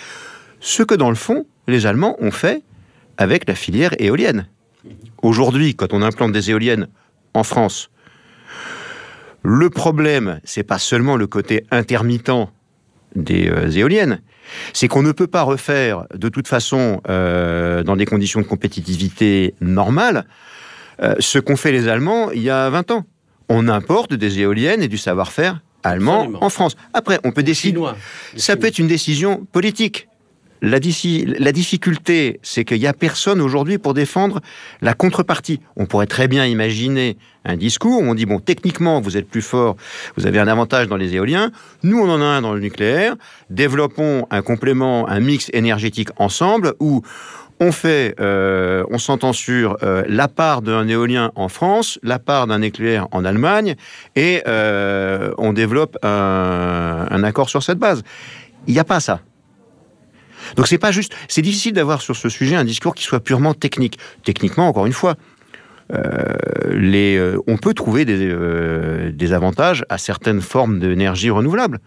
Ce 0.60 0.84
que 0.84 0.96
dans 0.96 1.10
le 1.10 1.16
fond, 1.16 1.46
les 1.68 1.86
Allemands 1.86 2.16
ont 2.20 2.32
fait 2.32 2.62
avec 3.18 3.48
la 3.48 3.56
filière 3.56 3.94
éolienne. 4.00 4.48
Aujourd'hui, 5.22 5.76
quand 5.76 5.94
on 5.94 6.02
implante 6.02 6.32
des 6.32 6.52
éoliennes 6.52 6.88
en 7.34 7.44
France, 7.44 7.90
le 9.44 9.70
problème, 9.70 10.40
c'est 10.44 10.64
pas 10.64 10.80
seulement 10.80 11.18
le 11.18 11.28
côté 11.28 11.66
intermittent 11.72 12.32
des 13.16 13.50
euh, 13.50 13.70
éoliennes, 13.70 14.22
c'est 14.74 14.88
qu'on 14.88 15.04
ne 15.04 15.12
peut 15.12 15.28
pas 15.28 15.44
refaire 15.44 16.06
de 16.14 16.30
toute 16.30 16.48
façon, 16.48 17.02
euh, 17.10 17.84
dans 17.84 17.96
des 17.96 18.06
conditions 18.06 18.42
de 18.42 18.46
compétitivité 18.46 19.54
normales, 19.62 20.26
euh, 21.02 21.16
ce 21.20 21.40
qu'ont 21.40 21.56
fait 21.56 21.72
les 21.72 21.88
Allemands 21.88 22.32
il 22.32 22.42
y 22.42 22.50
a 22.50 22.70
20 22.70 22.92
ans. 22.92 23.06
On 23.50 23.68
importe 23.68 24.14
des 24.14 24.40
éoliennes 24.40 24.82
et 24.82 24.88
du 24.88 24.98
savoir-faire 24.98 25.62
allemand 25.84 26.32
en 26.40 26.50
France. 26.50 26.76
Après, 26.94 27.20
on 27.24 27.32
peut 27.32 27.44
décider. 27.44 27.82
Ça 28.38 28.56
peut 28.56 28.68
être 28.68 28.80
une 28.80 28.88
décision 28.88 29.46
politique. 29.52 30.08
La, 30.66 30.80
difficulté, 30.80 32.40
c'est 32.42 32.64
qu'il 32.64 32.80
n'y 32.80 32.88
a 32.88 32.94
personne 32.94 33.42
aujourd'hui 33.42 33.78
pour 33.78 33.94
défendre 33.94 34.40
la 34.82 34.94
contrepartie. 34.94 35.60
On 35.76 35.86
pourrait 35.86 36.08
très 36.08 36.30
bien 36.30 36.46
imaginer 36.46 37.18
un 37.44 37.58
discours 37.58 38.02
où 38.02 38.06
on 38.06 38.16
dit, 38.16 38.26
bon, 38.26 38.40
techniquement, 38.40 39.02
vous 39.02 39.18
êtes 39.18 39.28
plus 39.28 39.42
fort, 39.42 39.76
vous 40.16 40.26
avez 40.26 40.40
un 40.40 40.48
avantage 40.48 40.88
dans 40.88 40.96
les 40.96 41.16
éoliens, 41.16 41.52
nous, 41.84 42.00
on 42.00 42.10
en 42.10 42.22
a 42.22 42.24
un 42.24 42.42
dans 42.42 42.54
le 42.54 42.62
nucléaire, 42.62 43.18
développons 43.50 44.26
un 44.32 44.42
complément, 44.42 45.06
un 45.10 45.20
mix 45.20 45.50
énergétique 45.52 46.12
ensemble 46.16 46.76
où 46.80 47.02
on 47.60 47.74
fait, 47.74 48.16
euh, 48.22 48.86
on 48.90 49.00
s'entend 49.00 49.34
sur 49.34 49.76
euh, 49.84 50.04
la 50.08 50.30
part 50.30 50.62
d'un 50.62 50.88
éolien 50.88 51.34
en 51.36 51.50
France, 51.50 52.00
la 52.04 52.20
part 52.20 52.48
d'un 52.48 52.60
nucléaire 52.60 53.10
en 53.12 53.26
Allemagne, 53.26 53.76
et 54.16 54.42
euh, 54.48 55.34
on 55.38 55.52
développe 55.52 55.98
un, 56.04 57.06
un 57.10 57.24
accord 57.26 57.50
sur 57.50 57.64
cette 57.64 57.80
base. 57.80 58.02
Il 58.66 58.74
n'y 58.74 58.80
a 58.80 58.86
pas 58.86 59.02
ça. 59.02 59.20
Donc 60.56 60.68
c'est 60.68 60.78
pas 60.78 60.92
juste, 60.92 61.14
c'est 61.28 61.42
difficile 61.42 61.74
d'avoir 61.74 62.02
sur 62.02 62.16
ce 62.16 62.30
sujet 62.30 62.56
un 62.56 62.66
discours 62.66 62.96
qui 62.96 63.04
soit 63.04 63.20
purement 63.20 63.54
technique. 63.54 63.98
Techniquement, 64.24 64.68
encore 64.68 64.86
une 64.86 64.94
fois, 64.94 65.16
euh, 65.92 66.34
les, 66.72 67.18
euh, 67.18 67.42
on 67.46 67.58
peut 67.58 67.74
trouver 67.74 68.06
des, 68.06 68.18
euh, 68.20 69.12
des, 69.12 69.34
avantages 69.34 69.86
à 69.90 69.98
certaines 69.98 70.42
formes 70.42 70.80
d'énergie 70.80 71.30
renouvelable, 71.30 71.80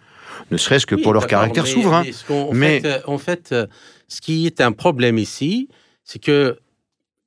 ne 0.50 0.56
serait-ce 0.56 0.86
que 0.86 0.94
pour 0.94 1.12
leur 1.12 1.26
caractère 1.26 1.66
souverain. 1.66 2.04
Mais, 2.52 2.82
en, 3.06 3.18
fait, 3.18 3.54
ce 4.08 4.20
qui 4.20 4.46
est 4.46 4.60
un 4.60 4.72
problème 4.72 5.18
ici, 5.18 5.68
c'est 6.04 6.20
que 6.20 6.58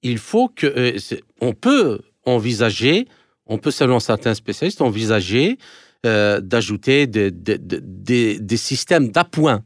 il 0.03 0.19
faut 0.19 0.47
que 0.47 0.95
on 1.41 1.53
peut 1.53 1.99
envisager, 2.25 3.07
on 3.45 3.57
peut 3.57 3.71
selon 3.71 3.99
certains 3.99 4.35
spécialistes 4.35 4.81
envisager 4.81 5.57
d'ajouter 6.03 7.07
des, 7.07 7.31
des, 7.31 8.39
des 8.39 8.57
systèmes 8.57 9.09
d'appoint 9.09 9.63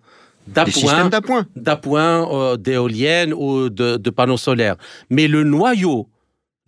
d'appoint, 0.47 1.09
d'appoint, 1.09 1.45
d'appoint 1.55 2.31
euh, 2.31 2.57
d'éoliennes 2.57 3.33
ou 3.33 3.69
de, 3.69 3.97
de, 3.97 4.09
panneaux 4.09 4.37
solaires. 4.37 4.75
Mais 5.09 5.27
le 5.27 5.43
noyau, 5.43 6.09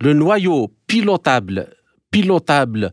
le 0.00 0.12
noyau 0.12 0.72
pilotable, 0.86 1.68
pilotable 2.10 2.92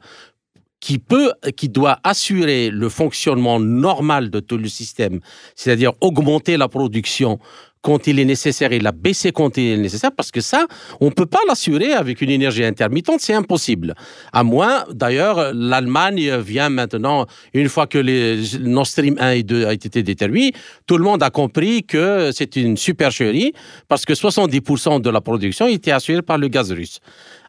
qui 0.80 1.00
peut, 1.00 1.32
qui 1.56 1.70
doit 1.70 2.00
assurer 2.04 2.70
le 2.70 2.90
fonctionnement 2.90 3.60
normal 3.60 4.30
de 4.30 4.42
tout 4.42 4.58
le 4.58 4.68
système, 4.68 5.22
c'est-à-dire 5.56 5.94
augmenter 6.02 6.58
la 6.58 6.68
production, 6.68 7.40
quand 7.84 8.08
il 8.08 8.20
est 8.20 8.26
nécessaire 8.26 8.72
et 8.72 8.80
la 8.80 8.94
baisser 8.94 9.32
quand 9.32 9.58
il 9.58 9.74
est 9.74 9.78
nécessaire, 9.78 10.12
parce 10.16 10.32
que 10.32 10.42
ça, 10.42 10.66
on 11.02 11.08
ne 11.08 11.12
peut 11.12 11.28
pas 11.28 11.42
l'assurer 11.48 11.92
avec 11.94 12.22
une 12.22 12.30
énergie 12.32 12.64
intermittente, 12.64 13.20
c'est 13.20 13.34
impossible. 13.34 13.94
À 14.32 14.44
moins, 14.44 14.86
d'ailleurs, 14.90 15.54
l'Allemagne 15.54 16.38
vient 16.38 16.70
maintenant, 16.70 17.28
une 17.54 17.70
fois 17.70 17.86
que 17.86 17.98
les 18.00 18.42
Nord 18.62 18.88
Stream 18.88 19.18
1 19.20 19.32
et 19.32 19.44
2 19.44 19.66
a 19.68 19.74
été 19.74 20.02
déterminé, 20.02 20.54
tout 20.88 20.98
le 20.98 21.04
monde 21.04 21.22
a 21.22 21.30
compris 21.30 21.84
que 21.84 22.32
c'est 22.34 22.56
une 22.56 22.78
supercherie, 22.78 23.54
parce 23.90 24.06
que 24.06 24.14
70% 24.14 25.02
de 25.02 25.10
la 25.10 25.20
production 25.22 25.68
était 25.68 25.92
assurée 25.92 26.22
par 26.22 26.38
le 26.38 26.48
gaz 26.48 26.72
russe. 26.72 27.00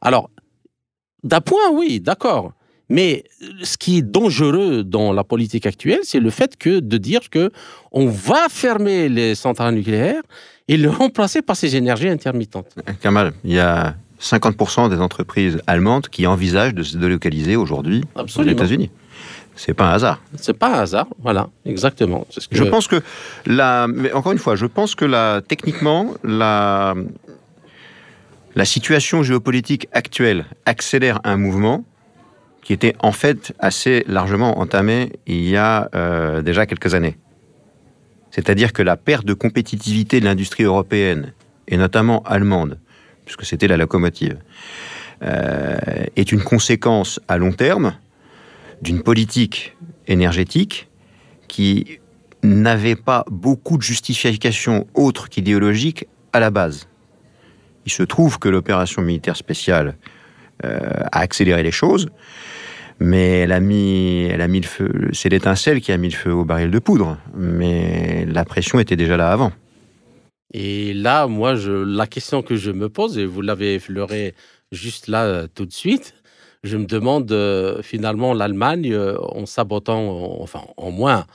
Alors, 0.01 0.31
d'appoint, 1.23 1.71
oui, 1.73 2.01
d'accord. 2.01 2.53
Mais 2.89 3.25
ce 3.63 3.77
qui 3.77 3.99
est 3.99 4.03
dangereux 4.03 4.85
dans 4.85 5.13
la 5.13 5.25
politique 5.25 5.67
actuelle, 5.67 6.01
c'est 6.03 6.21
le 6.21 6.31
fait 6.31 6.57
que 6.57 6.81
de 6.81 6.99
dire 6.99 7.31
que 7.31 7.51
on 7.93 8.07
va 8.07 8.49
fermer 8.51 9.09
les 9.09 9.35
centrales 9.35 9.75
nucléaires 9.75 10.23
et 10.69 10.77
le 10.77 10.91
remplacer 10.91 11.43
par 11.43 11.57
ces 11.57 11.77
énergies 11.77 12.09
intermittentes. 12.09 12.75
Kamal, 13.01 13.33
il 13.45 13.53
y 13.53 13.59
a 13.59 13.95
50% 14.21 14.91
des 14.91 15.01
entreprises 15.01 15.61
allemandes 15.67 16.09
qui 16.09 16.27
envisagent 16.27 16.75
de 16.75 16.83
se 16.83 16.97
délocaliser 16.97 17.57
aujourd'hui 17.57 18.05
aux 18.17 18.43
États-Unis. 18.43 18.91
C'est 19.57 19.75
pas 19.75 19.91
un 19.91 19.93
hasard. 19.93 20.21
C'est 20.37 20.59
pas 20.59 20.79
un 20.79 20.83
hasard, 20.83 21.07
voilà, 21.23 21.49
exactement. 21.65 22.27
Ce 22.31 22.49
que... 22.49 22.57
Je 22.57 22.65
pense 22.65 22.89
que 22.89 23.01
la, 23.47 23.87
mais 23.87 24.13
encore 24.13 24.33
une 24.33 24.39
fois, 24.39 24.57
je 24.57 24.67
pense 24.67 24.95
que 24.95 25.05
la, 25.05 25.43
techniquement, 25.47 26.15
la, 26.25 26.95
la 28.57 28.65
situation 28.65 29.23
géopolitique 29.23 29.87
actuelle 29.93 30.47
accélère 30.67 31.21
un 31.23 31.37
mouvement 31.37 31.85
qui 32.65 32.73
était 32.73 32.97
en 32.99 33.13
fait 33.13 33.53
assez 33.59 34.05
largement 34.09 34.59
entamé 34.59 35.13
il 35.27 35.49
y 35.49 35.57
a 35.57 35.91
euh, 35.95 36.43
déjà 36.43 36.67
quelques 36.67 36.95
années. 36.95 37.19
C'est-à-dire 38.31 38.73
que 38.73 38.83
la 38.83 38.97
perte 38.97 39.27
de 39.27 39.35
compétitivité 39.35 40.19
de 40.19 40.25
l'industrie 40.25 40.65
européenne, 40.65 41.35
et 41.69 41.77
notamment 41.77 42.23
allemande, 42.25 42.81
puisque 43.27 43.45
c'était 43.45 43.69
la 43.69 43.77
locomotive, 43.77 44.39
euh, 45.23 45.77
est 46.17 46.33
une 46.33 46.43
conséquence 46.43 47.21
à 47.29 47.37
long 47.37 47.53
terme 47.53 47.95
d'une 48.83 49.03
politique 49.03 49.77
énergétique 50.09 50.89
qui 51.49 52.01
n'avait 52.43 52.97
pas 52.97 53.25
beaucoup 53.31 53.77
de 53.77 53.83
justification 53.83 54.87
autre 54.95 55.29
qu'idéologique 55.29 56.07
à 56.33 56.41
la 56.41 56.51
base. 56.51 56.89
Il 57.87 57.93
se 57.93 58.03
trouve 58.03 58.39
que 58.39 58.49
l'opération 58.49 59.03
militaire 59.03 59.37
spéciale 59.37 59.97
euh, 60.65 60.79
a 61.13 61.21
accéléré 61.21 61.63
les 61.63 61.71
choses, 61.71 62.09
mais 63.01 63.41
elle 63.41 63.53
a 63.53 63.61
mis, 63.61 64.25
elle 64.31 64.41
a 64.41 64.49
mis 64.49 64.61
le 64.61 64.67
feu. 64.67 65.09
C'est 65.13 65.29
l'étincelle 65.29 65.81
qui 65.81 65.93
a 65.93 65.97
mis 65.97 66.09
le 66.09 66.15
feu 66.15 66.33
au 66.33 66.45
baril 66.45 66.71
de 66.71 66.79
poudre, 66.79 67.19
mais 67.35 68.25
la 68.27 68.45
pression 68.45 68.79
était 68.79 68.97
déjà 68.97 69.17
là 69.17 69.31
avant. 69.31 69.53
Et 70.53 70.95
là, 70.95 71.27
moi, 71.27 71.57
je, 71.57 71.73
la 71.73 72.07
question 72.07 72.43
que 72.43 72.55
je 72.57 72.71
me 72.71 72.89
pose, 72.89 73.19
et 73.19 73.27
vous 73.27 73.43
l'avez 73.43 73.75
effleuré 73.75 74.35
juste 74.71 75.09
là 75.09 75.25
euh, 75.25 75.47
tout 75.53 75.67
de 75.67 75.73
suite, 75.73 76.15
je 76.63 76.77
me 76.77 76.87
demande 76.87 77.31
euh, 77.33 77.83
finalement 77.83 78.33
l'Allemagne, 78.33 78.97
en 78.97 79.47
sabotant, 79.47 80.41
enfin, 80.41 80.63
en 80.77 80.91
moins, 80.91 81.27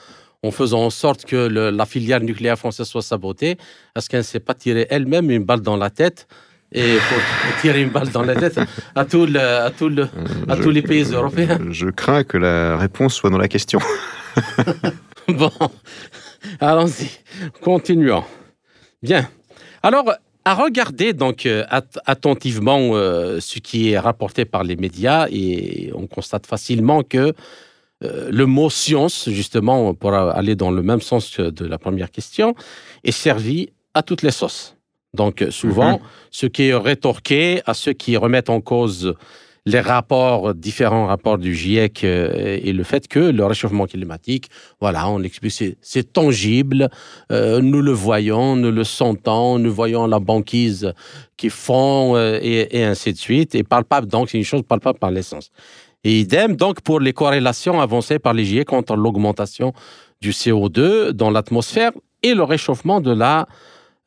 en 0.43 0.51
faisant 0.51 0.86
en 0.86 0.89
sorte 0.89 1.26
que 1.26 1.36
la 1.36 1.86
filière 1.86 2.22
nucléaire 2.22 2.57
française 2.57 2.88
soit 2.88 3.01
sabotée, 3.01 3.57
est-ce 3.95 4.10
qu'elle 4.10 4.22
ne 4.22 4.24
s'est 4.24 4.39
pas 4.39 4.53
tirée 4.53 4.88
elle-même 4.89 5.30
une 5.30 5.43
balle 5.43 5.62
dans 5.62 5.78
la 5.78 5.89
tête 5.89 6.28
et 6.72 6.97
pour 6.97 7.61
tirer 7.61 7.82
une 7.82 7.89
balle 7.89 8.09
dans 8.09 8.22
la 8.22 8.36
tête 8.36 8.59
à, 8.95 9.05
tout 9.05 9.28
à, 9.36 9.65
à 9.65 9.72
tous 9.72 10.70
les 10.70 10.82
pays 10.82 11.03
européens 11.03 11.59
Je 11.72 11.88
crains 11.89 12.24
que 12.24 12.38
la 12.38 12.78
réponse 12.78 13.15
soit 13.15 13.30
dans 13.30 13.38
la 13.38 13.47
question. 13.47 13.80
bon, 15.28 15.51
allons-y, 16.59 17.09
continuons. 17.61 18.24
Bien. 19.01 19.28
Alors, 19.82 20.13
à 20.45 20.53
regarder 20.55 21.13
donc 21.13 21.45
euh, 21.45 21.63
attentivement 22.05 22.91
euh, 22.93 23.39
ce 23.39 23.59
qui 23.59 23.91
est 23.91 23.99
rapporté 23.99 24.45
par 24.45 24.63
les 24.63 24.76
médias, 24.76 25.28
et 25.30 25.91
on 25.93 26.07
constate 26.07 26.47
facilement 26.47 27.03
que 27.03 27.34
euh, 28.03 28.30
le 28.32 28.45
mot 28.45 28.70
science, 28.70 29.30
justement, 29.30 29.93
pour 29.93 30.13
aller 30.13 30.55
dans 30.55 30.72
le 30.72 30.82
même 30.82 31.01
sens 31.01 31.36
que 31.36 31.49
de 31.49 31.65
la 31.65 31.78
première 31.78 32.11
question, 32.11 32.55
est 33.03 33.11
servi 33.11 33.70
à 33.93 34.01
toutes 34.01 34.22
les 34.22 34.32
sauces. 34.32 34.76
Donc, 35.14 35.45
souvent, 35.49 35.93
mhm. 35.93 35.99
ce 36.32 36.45
qui 36.45 36.70
est 36.70 36.76
rétorqué 36.76 37.62
à 37.66 37.74
ceux 37.74 37.93
qui 37.93 38.16
remettent 38.18 38.49
en 38.49 38.62
cause 38.62 39.16
les 39.66 39.82
rapports, 39.82 40.53
différents 40.55 41.07
rapports 41.07 41.38
du 41.38 41.53
GIEC 41.53 42.03
euh, 42.03 42.60
et 42.64 42.72
le 42.72 42.84
fait 42.84 43.07
que 43.07 43.20
le 43.20 43.45
réchauffement 43.45 43.86
climatique, 43.86 44.49
voilà, 44.80 45.10
on 45.10 45.22
explique, 45.22 45.76
c'est 45.82 46.14
tangible, 46.14 46.89
euh, 47.32 47.62
nous 47.62 47.82
le 47.82 47.91
voyons, 47.91 48.55
nous 48.55 48.72
le 48.72 48.84
sentons, 48.84 49.60
nous 49.60 49.74
voyons 49.74 50.07
la 50.07 50.20
banquise 50.20 50.93
qui 51.38 51.49
fond 51.49 52.18
et, 52.18 52.68
et, 52.72 52.84
ainsi 52.84 53.14
de 53.14 53.18
suite, 53.18 53.53
et 53.53 53.64
palpable, 53.64 54.07
donc 54.07 54.30
c'est 54.30 54.38
une 54.38 54.43
chose 54.43 54.64
palpable 54.64 54.97
par 54.97 55.12
l'essence. 55.12 55.51
Et 56.03 56.22
idem 56.22 56.55
donc 56.55 56.82
pour 56.82 56.99
les 56.99 57.14
corrélations 57.14 57.82
avancées 57.82 58.20
par 58.20 58.34
les 58.34 58.45
GIEC 58.45 58.72
entre 58.72 58.95
l'augmentation 58.95 59.74
du 60.22 60.32
CO2 60.32 61.10
dans 61.12 61.30
l'atmosphère 61.30 61.91
et 62.24 62.34
le 62.34 62.43
réchauffement 62.43 63.01
de 63.01 63.12
la 63.12 63.47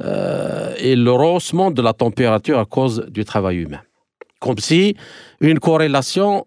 euh, 0.02 0.74
et 0.78 0.96
le 0.96 1.12
rehaussement 1.12 1.70
de 1.70 1.82
la 1.82 1.92
température 1.92 2.58
à 2.58 2.64
cause 2.64 3.06
du 3.08 3.24
travail 3.24 3.58
humain. 3.58 3.80
Comme 4.40 4.58
si 4.58 4.96
une 5.40 5.58
corrélation 5.58 6.46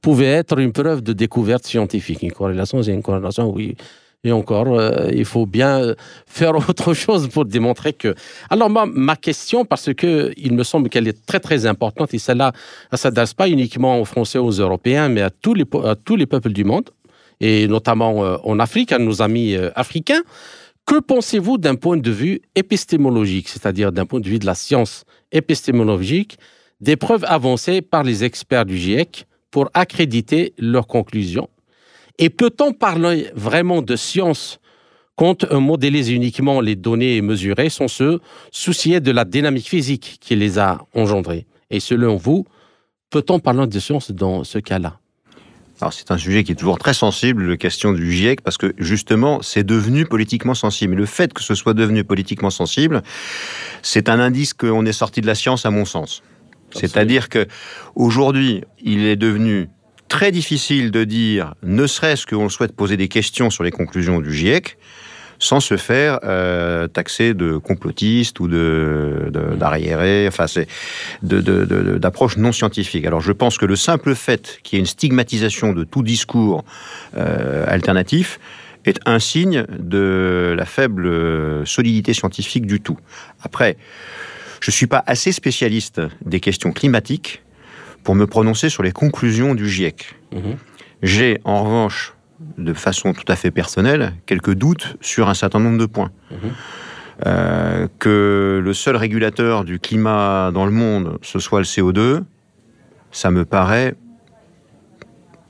pouvait 0.00 0.26
être 0.26 0.58
une 0.58 0.72
preuve 0.72 1.02
de 1.02 1.12
découverte 1.12 1.66
scientifique. 1.66 2.22
Une 2.22 2.32
corrélation, 2.32 2.82
c'est 2.82 2.92
une 2.92 3.02
corrélation, 3.02 3.50
oui, 3.50 3.76
et 4.22 4.32
encore, 4.32 4.78
euh, 4.78 5.08
il 5.12 5.24
faut 5.24 5.46
bien 5.46 5.94
faire 6.26 6.54
autre 6.68 6.92
chose 6.92 7.28
pour 7.28 7.44
démontrer 7.44 7.92
que. 7.92 8.14
Alors, 8.50 8.68
moi, 8.68 8.86
ma 8.86 9.16
question, 9.16 9.64
parce 9.64 9.92
que 9.94 10.32
il 10.36 10.52
me 10.52 10.62
semble 10.62 10.88
qu'elle 10.90 11.08
est 11.08 11.24
très, 11.24 11.40
très 11.40 11.64
importante, 11.66 12.12
et 12.12 12.18
celle-là, 12.18 12.52
elle 12.54 12.88
ne 12.92 12.98
s'adresse 12.98 13.32
pas 13.34 13.48
uniquement 13.48 14.00
aux 14.00 14.04
Français, 14.04 14.38
aux 14.38 14.50
Européens, 14.50 15.08
mais 15.08 15.22
à 15.22 15.30
tous 15.30 15.54
les, 15.54 15.64
tous 16.04 16.16
les 16.16 16.26
peuples 16.26 16.52
du 16.52 16.64
monde, 16.64 16.90
et 17.40 17.66
notamment 17.66 18.24
euh, 18.24 18.36
en 18.44 18.58
Afrique, 18.58 18.92
à 18.92 18.98
nos 18.98 19.22
amis 19.22 19.56
africains. 19.74 20.22
Que 20.90 20.98
pensez-vous 20.98 21.56
d'un 21.56 21.76
point 21.76 21.98
de 21.98 22.10
vue 22.10 22.40
épistémologique, 22.56 23.48
c'est-à-dire 23.48 23.92
d'un 23.92 24.06
point 24.06 24.18
de 24.18 24.28
vue 24.28 24.40
de 24.40 24.46
la 24.46 24.56
science 24.56 25.04
épistémologique, 25.30 26.36
des 26.80 26.96
preuves 26.96 27.24
avancées 27.28 27.80
par 27.80 28.02
les 28.02 28.24
experts 28.24 28.66
du 28.66 28.76
GIEC 28.76 29.24
pour 29.52 29.70
accréditer 29.72 30.52
leurs 30.58 30.88
conclusions? 30.88 31.48
Et 32.18 32.28
peut-on 32.28 32.72
parler 32.72 33.30
vraiment 33.36 33.82
de 33.82 33.94
science 33.94 34.58
quand 35.14 35.46
on 35.52 35.60
modélise 35.60 36.10
uniquement 36.10 36.60
les 36.60 36.74
données 36.74 37.22
mesurées 37.22 37.70
sans 37.70 37.86
se 37.86 38.18
soucier 38.50 38.98
de 38.98 39.12
la 39.12 39.24
dynamique 39.24 39.68
physique 39.68 40.18
qui 40.20 40.34
les 40.34 40.58
a 40.58 40.84
engendrées 40.92 41.46
Et 41.70 41.78
selon 41.78 42.16
vous, 42.16 42.46
peut-on 43.10 43.38
parler 43.38 43.68
de 43.68 43.78
science 43.78 44.10
dans 44.10 44.42
ce 44.42 44.58
cas-là? 44.58 44.99
Alors 45.80 45.92
c'est 45.92 46.10
un 46.10 46.18
sujet 46.18 46.44
qui 46.44 46.52
est 46.52 46.56
toujours 46.56 46.78
très 46.78 46.94
sensible, 46.94 47.44
la 47.48 47.56
question 47.56 47.92
du 47.92 48.12
GIEC, 48.12 48.42
parce 48.42 48.58
que 48.58 48.74
justement, 48.78 49.40
c'est 49.42 49.64
devenu 49.64 50.04
politiquement 50.04 50.54
sensible. 50.54 50.94
Et 50.94 50.96
le 50.96 51.06
fait 51.06 51.32
que 51.32 51.42
ce 51.42 51.54
soit 51.54 51.74
devenu 51.74 52.04
politiquement 52.04 52.50
sensible, 52.50 53.02
c'est 53.82 54.08
un 54.08 54.20
indice 54.20 54.52
qu'on 54.52 54.84
est 54.84 54.92
sorti 54.92 55.20
de 55.20 55.26
la 55.26 55.34
science, 55.34 55.66
à 55.66 55.70
mon 55.70 55.84
sens. 55.84 56.22
C'est-à-dire 56.72 57.28
que 57.28 57.46
aujourd'hui, 57.94 58.62
il 58.82 59.04
est 59.04 59.16
devenu 59.16 59.68
très 60.08 60.32
difficile 60.32 60.90
de 60.90 61.04
dire, 61.04 61.54
ne 61.62 61.86
serait-ce 61.86 62.26
qu'on 62.26 62.48
souhaite 62.48 62.74
poser 62.74 62.96
des 62.96 63.08
questions 63.08 63.48
sur 63.48 63.64
les 63.64 63.70
conclusions 63.70 64.20
du 64.20 64.32
GIEC, 64.32 64.76
sans 65.40 65.58
se 65.58 65.76
faire 65.76 66.20
euh, 66.22 66.86
taxer 66.86 67.34
de 67.34 67.56
complotiste 67.56 68.38
ou 68.38 68.46
de 68.46 69.32
d'arriéré, 69.56 70.26
enfin 70.28 70.46
c'est 70.46 70.68
d'approche 71.22 72.36
non 72.36 72.52
scientifique. 72.52 73.04
Alors 73.06 73.20
je 73.20 73.32
pense 73.32 73.58
que 73.58 73.66
le 73.66 73.74
simple 73.74 74.14
fait 74.14 74.60
qu'il 74.62 74.76
y 74.76 74.78
ait 74.78 74.80
une 74.80 74.86
stigmatisation 74.86 75.72
de 75.72 75.82
tout 75.82 76.02
discours 76.02 76.64
euh, 77.16 77.64
alternatif 77.66 78.38
est 78.84 79.00
un 79.06 79.18
signe 79.18 79.64
de 79.78 80.54
la 80.56 80.64
faible 80.64 81.66
solidité 81.66 82.14
scientifique 82.14 82.66
du 82.66 82.80
tout. 82.80 82.98
Après, 83.42 83.76
je 84.60 84.70
suis 84.70 84.86
pas 84.86 85.02
assez 85.06 85.32
spécialiste 85.32 86.00
des 86.24 86.40
questions 86.40 86.72
climatiques 86.72 87.42
pour 88.04 88.14
me 88.14 88.26
prononcer 88.26 88.68
sur 88.68 88.82
les 88.82 88.92
conclusions 88.92 89.54
du 89.54 89.68
GIEC. 89.68 90.14
Mhm. 90.32 90.56
J'ai 91.02 91.40
en 91.44 91.64
revanche, 91.64 92.14
de 92.58 92.72
façon 92.72 93.12
tout 93.12 93.24
à 93.28 93.36
fait 93.36 93.50
personnelle, 93.50 94.14
quelques 94.26 94.54
doutes 94.54 94.96
sur 95.00 95.28
un 95.28 95.34
certain 95.34 95.60
nombre 95.60 95.78
de 95.78 95.86
points. 95.86 96.10
Mhm. 96.30 96.38
Euh, 97.26 97.88
que 97.98 98.62
le 98.64 98.72
seul 98.72 98.96
régulateur 98.96 99.64
du 99.64 99.78
climat 99.78 100.50
dans 100.52 100.64
le 100.64 100.70
monde, 100.70 101.18
ce 101.20 101.38
soit 101.38 101.58
le 101.60 101.66
CO2, 101.66 102.22
ça 103.12 103.30
me 103.30 103.44
paraît 103.44 103.94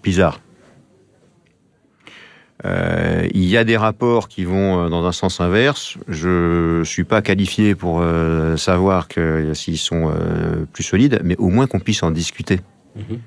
bizarre. 0.03 0.41
Euh, 2.66 3.26
il 3.32 3.45
y 3.45 3.57
a 3.57 3.64
des 3.64 3.76
rapports 3.76 4.28
qui 4.28 4.45
vont 4.45 4.84
euh, 4.84 4.88
dans 4.88 5.07
un 5.07 5.12
sens 5.12 5.41
inverse. 5.41 5.97
Je 6.09 6.82
suis 6.84 7.05
pas 7.05 7.22
qualifié 7.22 7.74
pour 7.74 8.01
euh, 8.03 8.57
savoir 8.57 9.09
s'ils 9.55 9.78
sont 9.78 10.12
plus 10.72 10.84
solides, 10.84 11.20
mais 11.24 11.36
au 11.36 11.49
moins 11.49 11.66
qu'on 11.66 11.80
puisse 11.80 12.03
en 12.03 12.11
discuter. 12.11 12.61
Mhm. 12.97 13.20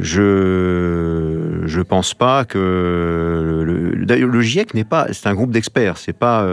Je 0.00 1.62
je 1.66 1.80
pense 1.80 2.14
pas 2.14 2.44
que 2.44 3.62
le, 3.66 3.94
le 4.04 4.40
GIEC 4.40 4.74
n'est 4.74 4.84
pas 4.84 5.08
c'est 5.12 5.26
un 5.26 5.34
groupe 5.34 5.50
d'experts 5.50 5.98
c'est 5.98 6.16
pas 6.16 6.46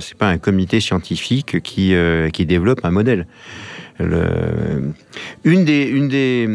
c'est 0.00 0.16
pas 0.16 0.28
un 0.28 0.38
comité 0.38 0.80
scientifique 0.80 1.60
qui 1.62 1.94
qui 2.32 2.46
développe 2.46 2.84
un 2.84 2.90
modèle. 2.90 3.26
Le, 3.98 4.92
une 5.44 5.64
des 5.64 5.84
une 5.84 6.08
des 6.08 6.48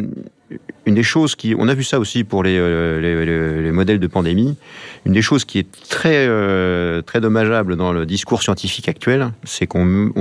une 0.86 0.96
des 0.96 1.04
choses 1.04 1.36
qui, 1.36 1.56
on 1.58 1.68
a 1.68 1.74
vu 1.74 1.84
ça 1.84 2.00
aussi 2.00 2.24
pour 2.24 2.44
euh, 2.46 3.62
les, 3.62 3.72
modèles 3.72 4.00
de 4.00 4.08
pandémie, 4.08 4.58
une 5.06 5.14
des 5.14 5.22
choses 5.22 5.46
qui 5.46 5.60
est 5.60 5.72
très, 5.90 6.28
euh, 6.28 7.02
très 7.02 7.22
dommageable 7.22 7.76
dans 7.76 7.94
le 7.94 8.06
discours 8.06 8.42
scientifique 8.42 8.90
actuel, 8.90 9.32
c'est 9.44 9.68
qu'on 9.68 10.12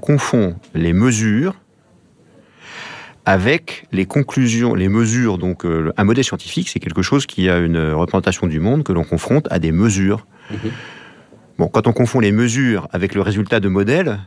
confond 0.00 0.56
les 0.74 0.92
mesures 0.92 1.54
avec 3.28 3.84
les 3.92 4.06
conclusions, 4.06 4.74
les 4.74 4.88
mesures. 4.88 5.36
Donc, 5.36 5.66
euh, 5.66 5.92
un 5.98 6.04
modèle 6.04 6.24
scientifique, 6.24 6.70
c'est 6.70 6.80
quelque 6.80 7.02
chose 7.02 7.26
qui 7.26 7.50
a 7.50 7.58
une 7.58 7.78
représentation 7.92 8.46
du 8.46 8.58
monde 8.58 8.84
que 8.84 8.92
l'on 8.94 9.04
confronte 9.04 9.46
à 9.50 9.58
des 9.58 9.70
mesures. 9.70 10.26
Mm-hmm. 10.50 10.70
Bon, 11.58 11.68
quand 11.68 11.86
on 11.86 11.92
confond 11.92 12.20
les 12.20 12.32
mesures 12.32 12.88
avec 12.90 13.14
le 13.14 13.20
résultat 13.20 13.60
de 13.60 13.68
modèles, 13.68 14.18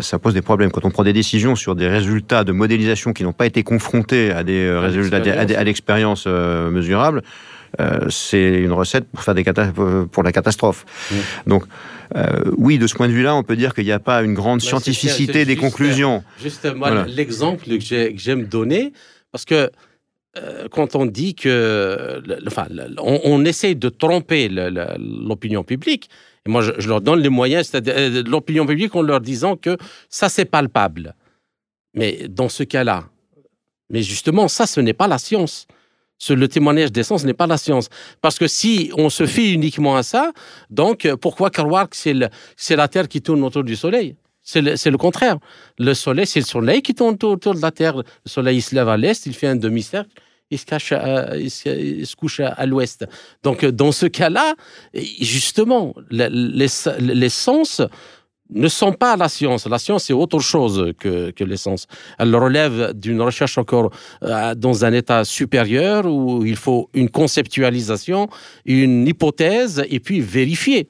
ça 0.00 0.18
pose 0.20 0.34
des 0.34 0.42
problèmes. 0.42 0.70
Quand 0.70 0.84
on 0.84 0.90
prend 0.90 1.02
des 1.02 1.14
décisions 1.14 1.56
sur 1.56 1.74
des 1.74 1.88
résultats 1.88 2.44
de 2.44 2.52
modélisation 2.52 3.12
qui 3.12 3.24
n'ont 3.24 3.32
pas 3.32 3.46
été 3.46 3.64
confrontés 3.64 4.30
à 4.30 4.44
des 4.44 4.70
résultats, 4.70 5.16
à 5.16 5.64
l'expérience 5.64 6.26
mesurable, 6.26 7.22
c'est 8.10 8.60
une 8.60 8.72
recette 8.72 9.08
pour 9.10 9.22
faire 9.22 9.34
des 9.34 9.44
pour 10.12 10.22
la 10.22 10.32
catastrophe. 10.32 10.84
Mmh. 11.10 11.14
Donc 11.46 11.64
oui, 12.56 12.78
de 12.78 12.86
ce 12.86 12.94
point 12.94 13.08
de 13.08 13.12
vue-là, 13.12 13.34
on 13.34 13.42
peut 13.42 13.56
dire 13.56 13.74
qu'il 13.74 13.84
n'y 13.84 13.92
a 13.92 13.98
pas 13.98 14.22
une 14.22 14.34
grande 14.34 14.60
bah, 14.60 14.66
scientificité 14.66 15.44
des 15.44 15.56
conclusions. 15.56 16.22
Juste 16.42 16.66
l'exemple 17.08 17.66
que 17.66 18.12
j'aime 18.16 18.44
donner, 18.44 18.92
parce 19.32 19.44
que 19.44 19.70
euh, 20.36 20.68
quand 20.70 20.96
on 20.96 21.06
dit 21.06 21.34
que, 21.34 22.22
enfin, 22.46 22.66
on, 22.98 23.44
essaye 23.44 23.76
de 23.76 23.88
tromper 23.88 24.48
l'opinion 24.48 25.64
publique, 25.64 26.10
et 26.44 26.50
moi 26.50 26.62
je, 26.62 26.88
leur 26.88 27.00
donne 27.00 27.20
les 27.20 27.28
moyens, 27.28 27.68
c'est-à-dire 27.68 27.94
euh, 27.96 28.22
l'opinion 28.26 28.66
publique 28.66 28.94
en 28.94 29.02
leur 29.02 29.20
disant 29.20 29.56
que 29.56 29.76
ça 30.10 30.28
c'est 30.28 30.44
palpable. 30.44 31.14
Mais 31.94 32.26
dans 32.28 32.48
ce 32.48 32.64
cas-là, 32.64 33.04
mais 33.88 34.02
justement, 34.02 34.48
ça 34.48 34.66
ce 34.66 34.80
n'est 34.80 34.92
pas 34.92 35.08
la 35.08 35.18
science. 35.18 35.66
Le 36.30 36.48
témoignage 36.48 36.92
des 36.92 37.02
sens 37.02 37.24
n'est 37.24 37.34
pas 37.34 37.46
la 37.46 37.58
science. 37.58 37.88
Parce 38.20 38.38
que 38.38 38.46
si 38.46 38.90
on 38.96 39.10
se 39.10 39.26
fie 39.26 39.52
uniquement 39.52 39.96
à 39.96 40.02
ça, 40.02 40.32
donc 40.70 41.08
pourquoi 41.20 41.50
croire 41.50 41.88
que 41.88 41.96
c'est 41.96 42.76
la 42.76 42.88
Terre 42.88 43.08
qui 43.08 43.20
tourne 43.20 43.42
autour 43.44 43.64
du 43.64 43.76
Soleil? 43.76 44.16
C'est 44.42 44.60
le, 44.62 44.96
contraire. 44.96 45.38
Le 45.76 45.92
Soleil, 45.92 46.24
c'est 46.24 46.38
le 46.38 46.46
Soleil 46.46 46.80
qui 46.80 46.94
tourne 46.94 47.16
autour 47.20 47.54
de 47.54 47.60
la 47.60 47.72
Terre. 47.72 47.96
Le 47.96 48.04
Soleil 48.26 48.58
il 48.58 48.62
se 48.62 48.76
lève 48.76 48.88
à 48.88 48.96
l'est, 48.96 49.26
il 49.26 49.34
fait 49.34 49.48
un 49.48 49.56
demi-cercle, 49.56 50.10
il 50.52 50.58
se, 50.58 50.64
cache 50.64 50.94
il, 51.36 51.50
se, 51.50 52.14
couche 52.14 52.38
à, 52.38 52.64
l'ouest. 52.64 53.06
Donc, 53.42 53.64
dans 53.64 53.90
ce 53.90 54.06
cas-là, 54.06 54.54
justement, 55.20 55.96
les, 56.10 56.28
les, 57.00 57.28
sens 57.28 57.82
ne 58.50 58.68
sont 58.68 58.92
pas 58.92 59.16
la 59.16 59.28
science. 59.28 59.66
La 59.66 59.78
science, 59.78 60.04
c'est 60.04 60.12
autre 60.12 60.38
chose 60.38 60.92
que, 60.98 61.30
que 61.30 61.44
les 61.44 61.56
sens. 61.56 61.86
Elle 62.18 62.34
relève 62.34 62.92
d'une 62.94 63.20
recherche 63.20 63.58
encore 63.58 63.90
euh, 64.22 64.54
dans 64.54 64.84
un 64.84 64.92
état 64.92 65.24
supérieur 65.24 66.06
où 66.06 66.44
il 66.44 66.56
faut 66.56 66.88
une 66.94 67.10
conceptualisation, 67.10 68.28
une 68.64 69.06
hypothèse 69.06 69.84
et 69.90 70.00
puis 70.00 70.20
vérifier 70.20 70.88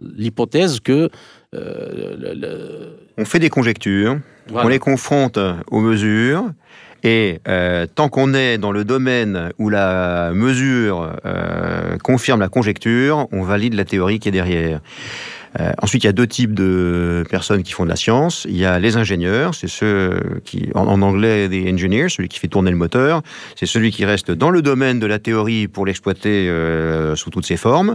l'hypothèse 0.00 0.80
que... 0.80 1.10
Euh, 1.54 2.96
on 3.16 3.24
fait 3.24 3.38
des 3.38 3.50
conjectures, 3.50 4.18
on 4.52 4.66
les 4.66 4.80
confronte 4.80 5.38
aux 5.70 5.80
mesures, 5.80 6.50
et 7.04 7.38
euh, 7.46 7.86
tant 7.94 8.08
qu'on 8.08 8.34
est 8.34 8.58
dans 8.58 8.72
le 8.72 8.84
domaine 8.84 9.50
où 9.58 9.68
la 9.68 10.32
mesure 10.32 11.12
confirme 12.02 12.40
la 12.40 12.48
conjecture, 12.48 13.28
on 13.30 13.42
valide 13.42 13.74
la 13.74 13.84
théorie 13.84 14.18
qui 14.18 14.30
est 14.30 14.32
derrière. 14.32 14.80
Euh, 15.60 15.72
ensuite, 15.80 16.02
il 16.02 16.06
y 16.06 16.10
a 16.10 16.12
deux 16.12 16.26
types 16.26 16.54
de 16.54 17.24
personnes 17.30 17.62
qui 17.62 17.72
font 17.72 17.84
de 17.84 17.88
la 17.88 17.96
science. 17.96 18.46
Il 18.48 18.56
y 18.56 18.64
a 18.64 18.78
les 18.78 18.96
ingénieurs, 18.96 19.54
c'est 19.54 19.68
ceux 19.68 20.40
qui, 20.44 20.68
en, 20.74 21.00
anglais, 21.02 21.48
des 21.48 21.70
engineers, 21.72 22.08
celui 22.08 22.28
qui 22.28 22.38
fait 22.38 22.48
tourner 22.48 22.70
le 22.70 22.76
moteur. 22.76 23.22
C'est 23.54 23.66
celui 23.66 23.90
qui 23.90 24.04
reste 24.04 24.30
dans 24.30 24.50
le 24.50 24.62
domaine 24.62 24.98
de 24.98 25.06
la 25.06 25.18
théorie 25.18 25.68
pour 25.68 25.86
l'exploiter 25.86 26.48
euh, 26.48 27.14
sous 27.14 27.30
toutes 27.30 27.46
ses 27.46 27.56
formes. 27.56 27.94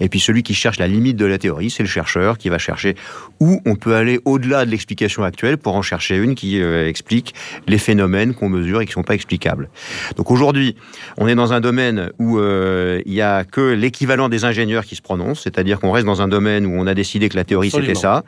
Et 0.00 0.08
puis 0.08 0.18
celui 0.18 0.42
qui 0.42 0.54
cherche 0.54 0.78
la 0.78 0.88
limite 0.88 1.16
de 1.16 1.26
la 1.26 1.38
théorie, 1.38 1.70
c'est 1.70 1.82
le 1.82 1.88
chercheur 1.88 2.38
qui 2.38 2.48
va 2.48 2.58
chercher 2.58 2.96
où 3.40 3.60
on 3.66 3.76
peut 3.76 3.94
aller 3.94 4.18
au-delà 4.24 4.64
de 4.64 4.70
l'explication 4.70 5.22
actuelle 5.22 5.58
pour 5.58 5.76
en 5.76 5.82
chercher 5.82 6.16
une 6.16 6.34
qui 6.34 6.60
euh, 6.60 6.88
explique 6.88 7.34
les 7.68 7.78
phénomènes 7.78 8.34
qu'on 8.34 8.48
mesure 8.48 8.80
et 8.80 8.84
qui 8.84 8.90
ne 8.90 8.94
sont 8.94 9.02
pas 9.02 9.14
explicables. 9.14 9.68
Donc 10.16 10.30
aujourd'hui, 10.30 10.76
on 11.18 11.28
est 11.28 11.34
dans 11.34 11.52
un 11.52 11.60
domaine 11.60 12.10
où 12.18 12.38
il 12.38 13.12
n'y 13.12 13.20
a 13.20 13.44
que 13.44 13.60
l'équivalent 13.60 14.28
des 14.28 14.44
ingénieurs 14.44 14.84
qui 14.84 14.96
se 14.96 15.02
prononcent, 15.02 15.42
c'est-à-dire 15.42 15.80
qu'on 15.80 15.92
reste 15.92 16.06
dans 16.06 16.22
un 16.22 16.28
domaine 16.28 16.66
où 16.66 16.72
on 16.76 16.86
a 16.86 16.94
décidé 16.96 17.28
que 17.28 17.36
la 17.36 17.44
théorie 17.44 17.70
c'était 17.70 17.94
ça. 17.94 18.24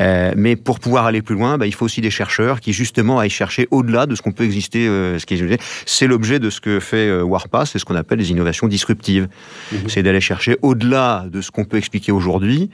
Euh, 0.00 0.32
mais 0.36 0.56
pour 0.56 0.78
pouvoir 0.78 1.06
aller 1.06 1.22
plus 1.22 1.34
loin, 1.34 1.58
bah, 1.58 1.66
il 1.66 1.74
faut 1.74 1.84
aussi 1.84 2.00
des 2.00 2.10
chercheurs 2.10 2.60
qui 2.60 2.72
justement 2.72 3.18
aillent 3.18 3.30
chercher 3.30 3.66
au-delà 3.70 4.06
de 4.06 4.14
ce 4.14 4.22
qu'on 4.22 4.32
peut 4.32 4.44
exister. 4.44 4.86
Euh, 4.86 5.18
ce 5.18 5.26
qui 5.26 5.34
est, 5.34 5.62
c'est 5.86 6.06
l'objet 6.06 6.38
de 6.38 6.50
ce 6.50 6.60
que 6.60 6.80
fait 6.80 7.08
euh, 7.08 7.22
Warpa, 7.22 7.66
c'est 7.66 7.78
ce 7.78 7.84
qu'on 7.84 7.96
appelle 7.96 8.18
les 8.18 8.30
innovations 8.30 8.68
disruptives. 8.68 9.28
Mhm. 9.72 9.88
C'est 9.88 10.02
d'aller 10.02 10.20
chercher 10.20 10.56
au-delà 10.62 11.26
de 11.28 11.40
ce 11.40 11.50
qu'on 11.50 11.64
peut 11.64 11.78
expliquer 11.78 12.12
aujourd'hui 12.12 12.70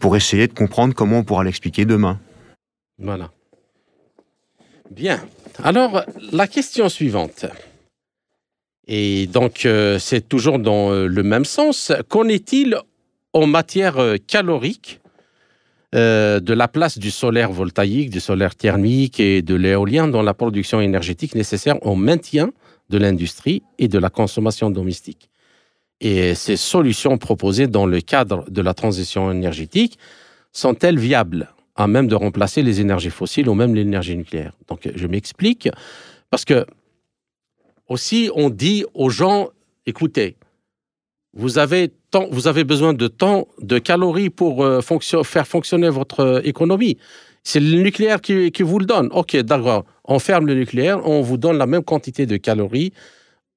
pour 0.00 0.16
essayer 0.16 0.46
de 0.46 0.52
comprendre 0.52 0.94
comment 0.94 1.18
on 1.18 1.24
pourra 1.24 1.44
l'expliquer 1.44 1.84
demain. 1.84 2.18
Voilà. 2.98 3.30
Bien. 4.90 5.20
Alors, 5.62 6.04
la 6.32 6.46
question 6.46 6.88
suivante. 6.88 7.46
Et 8.86 9.26
donc, 9.26 9.68
c'est 9.98 10.28
toujours 10.28 10.58
dans 10.58 10.90
le 10.90 11.22
même 11.22 11.44
sens. 11.44 11.92
Qu'en 12.08 12.26
est-il 12.26 12.78
en 13.38 13.46
matière 13.46 13.98
euh, 13.98 14.16
calorique 14.16 15.00
euh, 15.94 16.40
de 16.40 16.52
la 16.52 16.68
place 16.68 16.98
du 16.98 17.10
solaire 17.10 17.52
voltaïque, 17.52 18.10
du 18.10 18.20
solaire 18.20 18.54
thermique 18.54 19.20
et 19.20 19.42
de 19.42 19.54
l'éolien 19.54 20.08
dans 20.08 20.22
la 20.22 20.34
production 20.34 20.80
énergétique 20.80 21.34
nécessaire 21.34 21.76
au 21.86 21.94
maintien 21.94 22.50
de 22.90 22.98
l'industrie 22.98 23.62
et 23.78 23.88
de 23.88 23.98
la 23.98 24.10
consommation 24.10 24.70
domestique. 24.70 25.30
Et 26.00 26.34
ces 26.34 26.56
solutions 26.56 27.16
proposées 27.18 27.66
dans 27.68 27.86
le 27.86 28.00
cadre 28.00 28.44
de 28.50 28.60
la 28.60 28.74
transition 28.74 29.30
énergétique 29.30 29.98
sont-elles 30.52 30.98
viables 30.98 31.52
à 31.74 31.86
même 31.86 32.08
de 32.08 32.14
remplacer 32.14 32.62
les 32.62 32.80
énergies 32.80 33.10
fossiles 33.10 33.48
ou 33.48 33.54
même 33.54 33.74
l'énergie 33.74 34.16
nucléaire? 34.16 34.52
Donc 34.68 34.88
je 34.94 35.06
m'explique 35.06 35.68
parce 36.30 36.44
que 36.44 36.66
aussi 37.88 38.30
on 38.34 38.50
dit 38.50 38.84
aux 38.94 39.10
gens 39.10 39.48
écoutez, 39.86 40.36
vous 41.38 41.58
avez, 41.58 41.88
besoin 42.64 42.94
de 42.94 43.06
temps, 43.06 43.46
de 43.60 43.78
calories 43.78 44.28
pour 44.28 44.64
euh, 44.64 44.80
faire 45.22 45.46
fonctionner 45.46 45.88
votre 45.88 46.20
euh, 46.20 46.40
économie. 46.42 46.98
C'est 47.44 47.60
le 47.60 47.80
nucléaire 47.80 48.20
qui, 48.20 48.50
vous 48.60 48.78
le 48.80 48.84
donne. 48.84 49.08
Ok, 49.12 49.36
d'accord. 49.36 49.84
On 50.04 50.18
ferme 50.18 50.46
le 50.46 50.54
nucléaire, 50.54 51.00
on 51.06 51.22
vous 51.22 51.38
donne 51.38 51.56
la 51.56 51.66
même 51.66 51.84
quantité 51.84 52.26
de 52.26 52.36
calories 52.36 52.92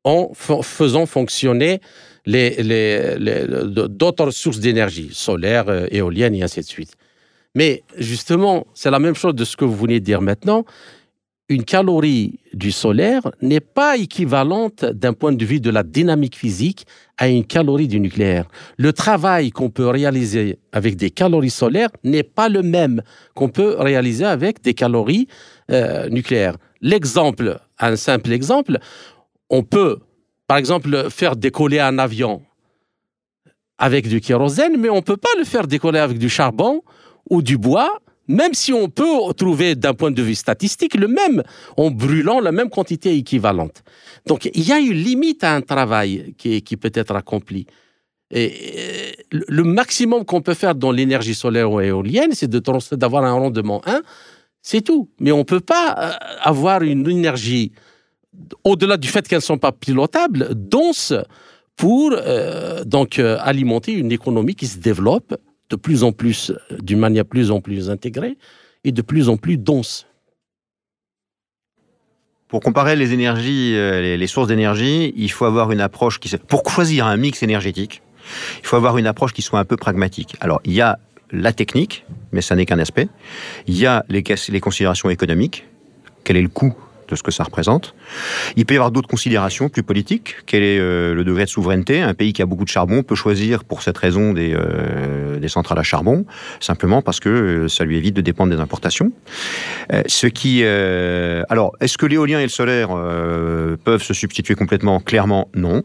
en 0.04 0.32
faisant 0.34 1.06
fonctionner 1.06 1.82
d'autres 2.26 4.32
sources 4.32 4.60
d'énergie, 4.60 5.10
solaire, 5.12 5.66
euh, 5.68 5.88
éolienne 5.92 6.36
et 6.36 6.44
ainsi 6.44 6.60
de 6.60 6.66
suite. 6.66 6.94
Mais 7.56 7.84
justement, 7.98 8.68
c'est 8.76 8.92
la 8.92 9.00
même 9.00 9.16
chose 9.16 9.36
de 9.36 9.44
ce 9.44 9.58
que 9.58 9.66
vous 9.66 9.76
venez 9.76 10.00
de 10.00 10.06
dire 10.06 10.22
maintenant 10.22 10.66
une 11.52 11.66
calorie 11.66 12.40
du 12.54 12.72
solaire 12.72 13.30
n'est 13.42 13.60
pas 13.60 13.98
équivalente 13.98 14.86
d'un 14.86 15.12
point 15.12 15.34
de 15.34 15.44
vue 15.44 15.60
de 15.60 15.70
la 15.70 15.84
dynamique 15.84 16.38
physique 16.38 16.86
à 17.18 17.28
une 17.28 17.44
calorie 17.44 17.90
du 17.90 18.00
nucléaire. 18.00 18.46
Le 18.78 18.94
travail 18.94 19.52
qu'on 19.52 19.70
peut 19.70 19.90
réaliser 19.90 20.60
avec 20.72 20.96
des 20.96 21.10
calories 21.10 21.50
solaires 21.50 21.90
n'est 22.06 22.24
pas 22.24 22.48
le 22.48 22.62
même 22.62 23.02
qu'on 23.36 23.50
peut 23.50 23.76
réaliser 23.78 24.24
avec 24.24 24.62
des 24.62 24.74
calories 24.74 25.28
euh, 25.72 26.08
nucléaires. 26.08 26.56
L'exemple, 26.80 27.60
un 27.80 27.98
simple 27.98 28.32
exemple, 28.32 28.80
on 29.50 29.64
peut, 29.64 30.00
par 30.48 30.58
exemple, 30.58 31.10
faire 31.10 31.36
décoller 31.36 31.80
un 31.80 32.00
avion 32.00 32.42
avec 33.78 34.08
du 34.08 34.22
kérosène, 34.22 34.78
mais 34.80 34.90
on 34.90 34.98
ne 34.98 35.02
peut 35.02 35.18
pas 35.18 35.36
le 35.38 35.44
faire 35.44 35.68
décoller 35.68 36.00
avec 36.00 36.18
du 36.18 36.30
charbon 36.30 36.82
ou 37.30 37.42
du 37.42 37.58
bois 37.58 38.00
même 38.32 38.54
si 38.54 38.74
on 38.74 38.90
peut 38.90 39.34
trouver 39.36 39.76
d'un 39.76 39.94
point 39.94 40.12
de 40.12 40.22
vue 40.22 40.36
statistique 40.36 40.96
le 40.96 41.08
même, 41.08 41.44
en 41.78 41.92
brûlant 41.92 42.40
la 42.40 42.52
même 42.52 42.70
quantité 42.70 43.16
équivalente. 43.16 43.84
Donc 44.26 44.50
il 44.54 44.68
y 44.68 44.72
a 44.72 44.80
une 44.80 44.94
limite 44.94 45.44
à 45.44 45.54
un 45.54 45.62
travail 45.62 46.34
qui, 46.38 46.78
peut 46.78 46.92
être 46.94 47.16
accompli. 47.16 47.68
Et 48.32 49.16
le 49.32 49.64
maximum 49.64 50.24
qu'on 50.24 50.42
peut 50.42 50.54
faire 50.54 50.74
dans 50.74 50.92
l'énergie 50.92 51.36
solaire 51.36 51.70
ou 51.72 51.82
éolienne, 51.82 52.32
c'est 52.32 52.50
d'avoir 52.50 53.26
un 53.26 53.34
rendement 53.34 53.82
1, 53.86 54.02
c'est 54.62 54.82
tout. 54.82 55.10
Mais 55.20 55.32
on 55.32 55.40
ne 55.40 55.44
peut 55.44 55.60
pas 55.60 55.96
euh, 55.98 56.12
avoir 56.42 56.82
une 56.82 57.10
énergie, 57.10 57.74
au-delà 58.64 58.98
du 58.98 59.08
fait 59.08 59.28
qu'elles 59.28 59.40
ne 59.40 59.54
sont 59.54 59.58
pas 59.58 59.72
pilotables, 59.72 60.50
dense 60.54 61.14
pour 61.76 62.14
euh, 62.14 62.84
donc 62.86 63.20
euh, 63.20 63.38
alimenter 63.42 63.94
une 63.94 64.12
économie 64.12 64.56
qui 64.56 64.68
se 64.68 64.78
développe 64.78 65.36
de 65.72 65.76
plus 65.78 66.04
en 66.04 66.12
plus, 66.12 66.52
d'une 66.82 67.00
manière 67.00 67.26
plus 67.26 67.50
en 67.50 67.62
plus 67.62 67.90
intégrée 67.90 68.38
et 68.84 68.92
de 68.92 69.02
plus 69.02 69.30
en 69.30 69.38
plus 69.38 69.58
dense. 69.58 70.06
Pour 72.50 72.60
comparer 72.60 72.98
les 72.98 73.14
énergies, 73.14 73.74
euh, 73.76 74.18
les 74.18 74.28
sources 74.28 74.50
d'énergie, 74.50 75.14
il 75.16 75.32
faut 75.32 75.46
avoir 75.46 75.72
une 75.72 75.80
approche 75.80 76.20
qui. 76.20 76.30
Pour 76.38 76.70
choisir 76.70 77.08
un 77.08 77.16
mix 77.16 77.42
énergétique, 77.42 78.02
il 78.60 78.66
faut 78.66 78.76
avoir 78.76 78.98
une 78.98 79.08
approche 79.08 79.32
qui 79.32 79.42
soit 79.42 79.60
un 79.60 79.66
peu 79.66 79.78
pragmatique. 79.78 80.36
Alors, 80.42 80.60
il 80.66 80.74
y 80.74 80.82
a 80.82 81.00
la 81.32 81.54
technique, 81.54 82.06
mais 82.34 82.42
ça 82.42 82.58
n'est 82.58 82.66
qu'un 82.66 82.80
aspect. 82.80 83.08
Il 83.68 83.78
y 83.78 83.86
a 83.86 84.04
les, 84.10 84.22
les 84.50 84.60
considérations 84.60 85.10
économiques. 85.10 85.66
Quel 86.26 86.36
est 86.36 86.42
le 86.42 86.50
coût 86.50 86.76
ce 87.16 87.24
que 87.24 87.32
ça 87.32 87.44
représente. 87.44 87.96
Il 88.56 88.66
peut 88.66 88.74
y 88.74 88.78
avoir 88.78 88.92
d'autres 88.92 89.08
considérations 89.08 89.70
plus 89.70 89.84
politiques. 89.84 90.36
Quel 90.46 90.64
est 90.64 90.80
euh, 90.80 91.14
le 91.14 91.24
degré 91.24 91.46
de 91.46 91.50
souveraineté? 91.50 92.02
Un 92.02 92.14
pays 92.14 92.34
qui 92.34 92.42
a 92.42 92.46
beaucoup 92.46 92.64
de 92.64 92.70
charbon 92.70 93.04
peut 93.04 93.16
choisir 93.16 93.64
pour 93.64 93.82
cette 93.82 93.98
raison 93.98 94.34
des, 94.34 94.54
euh, 94.54 95.48
centrales 95.48 95.80
à 95.80 95.84
charbon, 95.84 96.26
simplement 96.62 97.02
parce 97.02 97.20
que 97.20 97.30
euh, 97.30 97.68
ça 97.68 97.84
lui 97.84 97.98
évite 97.98 98.16
de 98.16 98.22
dépendre 98.22 98.56
des 98.56 98.62
importations. 98.62 99.12
ce 100.08 100.28
qui, 100.28 100.64
alors, 100.64 101.74
est-ce 101.82 101.98
que 101.98 102.06
l'éolien 102.06 102.40
et 102.40 102.44
le 102.44 102.50
solaire 102.50 102.90
peuvent 103.84 104.04
se 104.04 104.14
substituer 104.14 104.56
complètement? 104.56 105.00
Clairement, 105.00 105.50
non. 105.54 105.84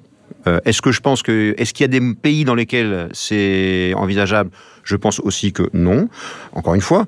est-ce 0.65 0.81
que 0.83 0.93
je 0.93 1.01
pense 1.01 1.23
que, 1.23 1.55
est-ce 1.59 1.75
qu'il 1.75 1.85
y 1.85 1.91
a 1.91 2.01
des 2.01 2.15
pays 2.15 2.45
dans 2.45 2.55
lesquels 2.55 3.09
c'est 3.13 3.93
envisageable? 3.95 4.51
Je 4.87 4.95
pense 4.95 5.19
aussi 5.21 5.53
que 5.53 5.69
non. 5.73 6.09
Encore 6.53 6.75
une 6.75 6.81
fois, 6.81 7.07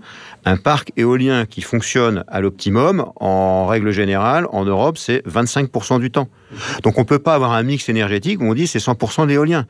Un 0.49 0.57
parc 0.57 0.92
éolien 0.96 1.44
qui 1.44 1.61
fonctionne 1.61 2.24
à 2.26 2.40
l'optimum, 2.40 3.05
en 3.16 3.66
règle 3.66 3.90
générale, 3.90 4.46
en 4.51 4.64
Europe, 4.64 4.96
c'est 4.96 5.22
25% 5.26 6.01
du 6.01 6.11
temps. 6.11 6.30
Donc 6.82 6.96
on 6.96 7.03
ne 7.03 7.07
peut 7.07 7.18
pas 7.18 7.34
avoir 7.34 7.53
un 7.53 7.62
mix 7.62 7.90
énergétique 7.90 8.40
où 8.40 8.44
on 8.44 8.55
dit 8.55 8.66
c'est 8.66 8.78
100% 8.78 9.26
d'éolien. 9.26 9.66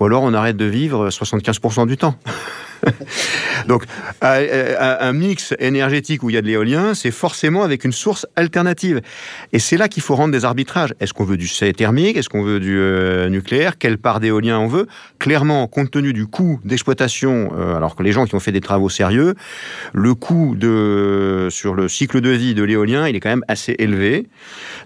Ou 0.00 0.06
alors 0.06 0.24
on 0.24 0.34
arrête 0.34 0.56
de 0.56 0.64
vivre 0.64 1.10
75% 1.10 1.86
du 1.86 1.96
temps. 1.96 2.16
Donc, 3.68 3.84
un 4.20 5.12
mix 5.12 5.54
énergétique 5.58 6.22
où 6.22 6.30
il 6.30 6.34
y 6.34 6.36
a 6.36 6.42
de 6.42 6.46
l'éolien, 6.46 6.94
c'est 6.94 7.10
forcément 7.10 7.62
avec 7.62 7.84
une 7.84 7.92
source 7.92 8.26
alternative. 8.36 9.00
Et 9.52 9.58
c'est 9.58 9.76
là 9.76 9.88
qu'il 9.88 10.02
faut 10.02 10.14
rendre 10.14 10.32
des 10.32 10.44
arbitrages. 10.44 10.94
Est-ce 11.00 11.12
qu'on 11.12 11.24
veut 11.24 11.36
du 11.36 11.48
thermique? 11.74 12.16
Est-ce 12.16 12.28
qu'on 12.28 12.42
veut 12.42 12.60
du 12.60 12.78
euh, 12.78 13.28
nucléaire? 13.28 13.78
Quelle 13.78 13.98
part 13.98 14.20
d'éolien 14.20 14.58
on 14.58 14.66
veut? 14.66 14.86
Clairement, 15.18 15.66
compte 15.66 15.90
tenu 15.90 16.12
du 16.12 16.26
coût 16.26 16.60
d'exploitation, 16.64 17.52
euh, 17.56 17.76
alors 17.76 17.96
que 17.96 18.02
les 18.02 18.12
gens 18.12 18.26
qui 18.26 18.34
ont 18.34 18.40
fait 18.40 18.52
des 18.52 18.60
travaux 18.60 18.88
sérieux, 18.88 19.34
le 19.92 20.14
coût 20.14 20.54
de, 20.56 21.48
sur 21.50 21.74
le 21.74 21.88
cycle 21.88 22.20
de 22.20 22.30
vie 22.30 22.54
de 22.54 22.62
l'éolien, 22.62 23.08
il 23.08 23.16
est 23.16 23.20
quand 23.20 23.30
même 23.30 23.44
assez 23.48 23.74
élevé. 23.78 24.26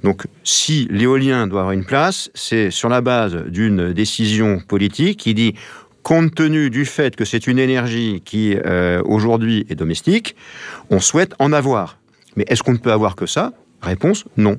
Donc, 0.05 0.24
si 0.45 0.88
l'éolien 0.91 1.47
doit 1.47 1.61
avoir 1.61 1.72
une 1.72 1.84
place, 1.84 2.30
c'est 2.34 2.70
sur 2.70 2.88
la 2.88 3.01
base 3.01 3.36
d'une 3.47 3.93
décision 3.93 4.61
politique 4.61 5.18
qui 5.18 5.34
dit 5.34 5.55
compte 6.03 6.34
tenu 6.34 6.70
du 6.70 6.84
fait 6.84 7.16
que 7.16 7.24
c'est 7.24 7.46
une 7.46 7.59
énergie 7.59 8.22
qui 8.24 8.57
euh, 8.57 9.03
aujourd'hui 9.05 9.66
est 9.68 9.74
domestique, 9.74 10.36
on 10.90 11.01
souhaite 11.01 11.34
en 11.38 11.53
avoir. 11.53 11.98
Mais 12.36 12.44
est-ce 12.48 12.62
qu'on 12.62 12.72
ne 12.72 12.78
peut 12.78 12.92
avoir 12.92 13.16
que 13.16 13.26
ça? 13.26 13.53
Réponse 13.82 14.24
non. 14.36 14.59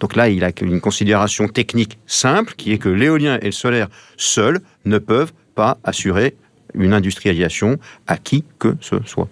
Donc 0.00 0.16
là, 0.16 0.28
il 0.28 0.44
a 0.44 0.50
une 0.60 0.80
considération 0.80 1.48
technique 1.48 1.98
simple 2.06 2.54
qui 2.56 2.72
est 2.72 2.78
que 2.78 2.88
l'éolien 2.88 3.38
et 3.40 3.46
le 3.46 3.52
solaire 3.52 3.88
seuls 4.16 4.60
ne 4.84 4.98
peuvent 4.98 5.32
pas 5.54 5.78
assurer 5.84 6.36
une 6.74 6.92
industrialisation 6.92 7.78
à 8.06 8.16
qui 8.16 8.44
que 8.58 8.76
ce 8.80 8.96
soit. 9.06 9.28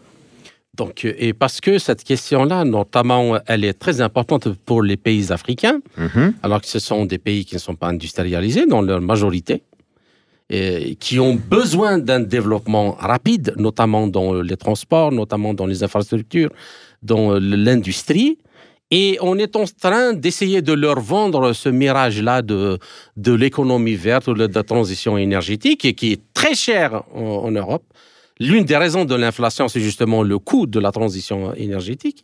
Donc, 0.74 1.04
et 1.04 1.34
parce 1.34 1.60
que 1.60 1.78
cette 1.78 2.02
question-là, 2.02 2.64
notamment, 2.64 3.38
elle 3.46 3.64
est 3.64 3.74
très 3.74 4.00
importante 4.00 4.48
pour 4.64 4.82
les 4.82 4.96
pays 4.96 5.30
africains, 5.30 5.80
mhm. 5.98 6.32
alors 6.42 6.62
que 6.62 6.66
ce 6.66 6.78
sont 6.78 7.04
des 7.04 7.18
pays 7.18 7.44
qui 7.44 7.56
ne 7.56 7.60
sont 7.60 7.74
pas 7.74 7.88
industrialisés 7.88 8.64
dans 8.64 8.80
leur 8.80 9.02
majorité 9.02 9.62
qui 11.00 11.18
ont 11.18 11.34
besoin 11.34 11.98
d'un 11.98 12.20
développement 12.20 12.92
rapide, 12.92 13.54
notamment 13.56 14.06
dans 14.06 14.34
les 14.34 14.56
transports, 14.56 15.10
notamment 15.10 15.54
dans 15.54 15.66
les 15.66 15.82
infrastructures, 15.82 16.50
dans 17.02 17.38
l'industrie. 17.38 18.38
Et 18.90 19.16
on 19.22 19.38
est 19.38 19.56
en 19.56 19.64
train 19.64 20.12
d'essayer 20.12 20.60
de 20.60 20.74
leur 20.74 21.00
vendre 21.00 21.54
ce 21.54 21.70
mirage-là 21.70 22.42
de, 22.42 22.78
de 23.16 23.32
l'économie 23.32 23.94
verte 23.94 24.28
ou 24.28 24.34
de 24.34 24.46
la 24.46 24.62
transition 24.62 25.16
énergétique, 25.16 25.96
qui 25.96 26.12
est 26.12 26.20
très 26.34 26.54
cher 26.54 27.02
en, 27.14 27.50
Europe. 27.50 27.84
L'une 28.38 28.64
des 28.64 28.76
raisons 28.76 29.06
de 29.06 29.14
l'inflation, 29.14 29.68
c'est 29.68 29.80
justement 29.80 30.22
le 30.22 30.38
coût 30.38 30.66
de 30.66 30.78
la 30.78 30.92
transition 30.92 31.54
énergétique, 31.54 32.22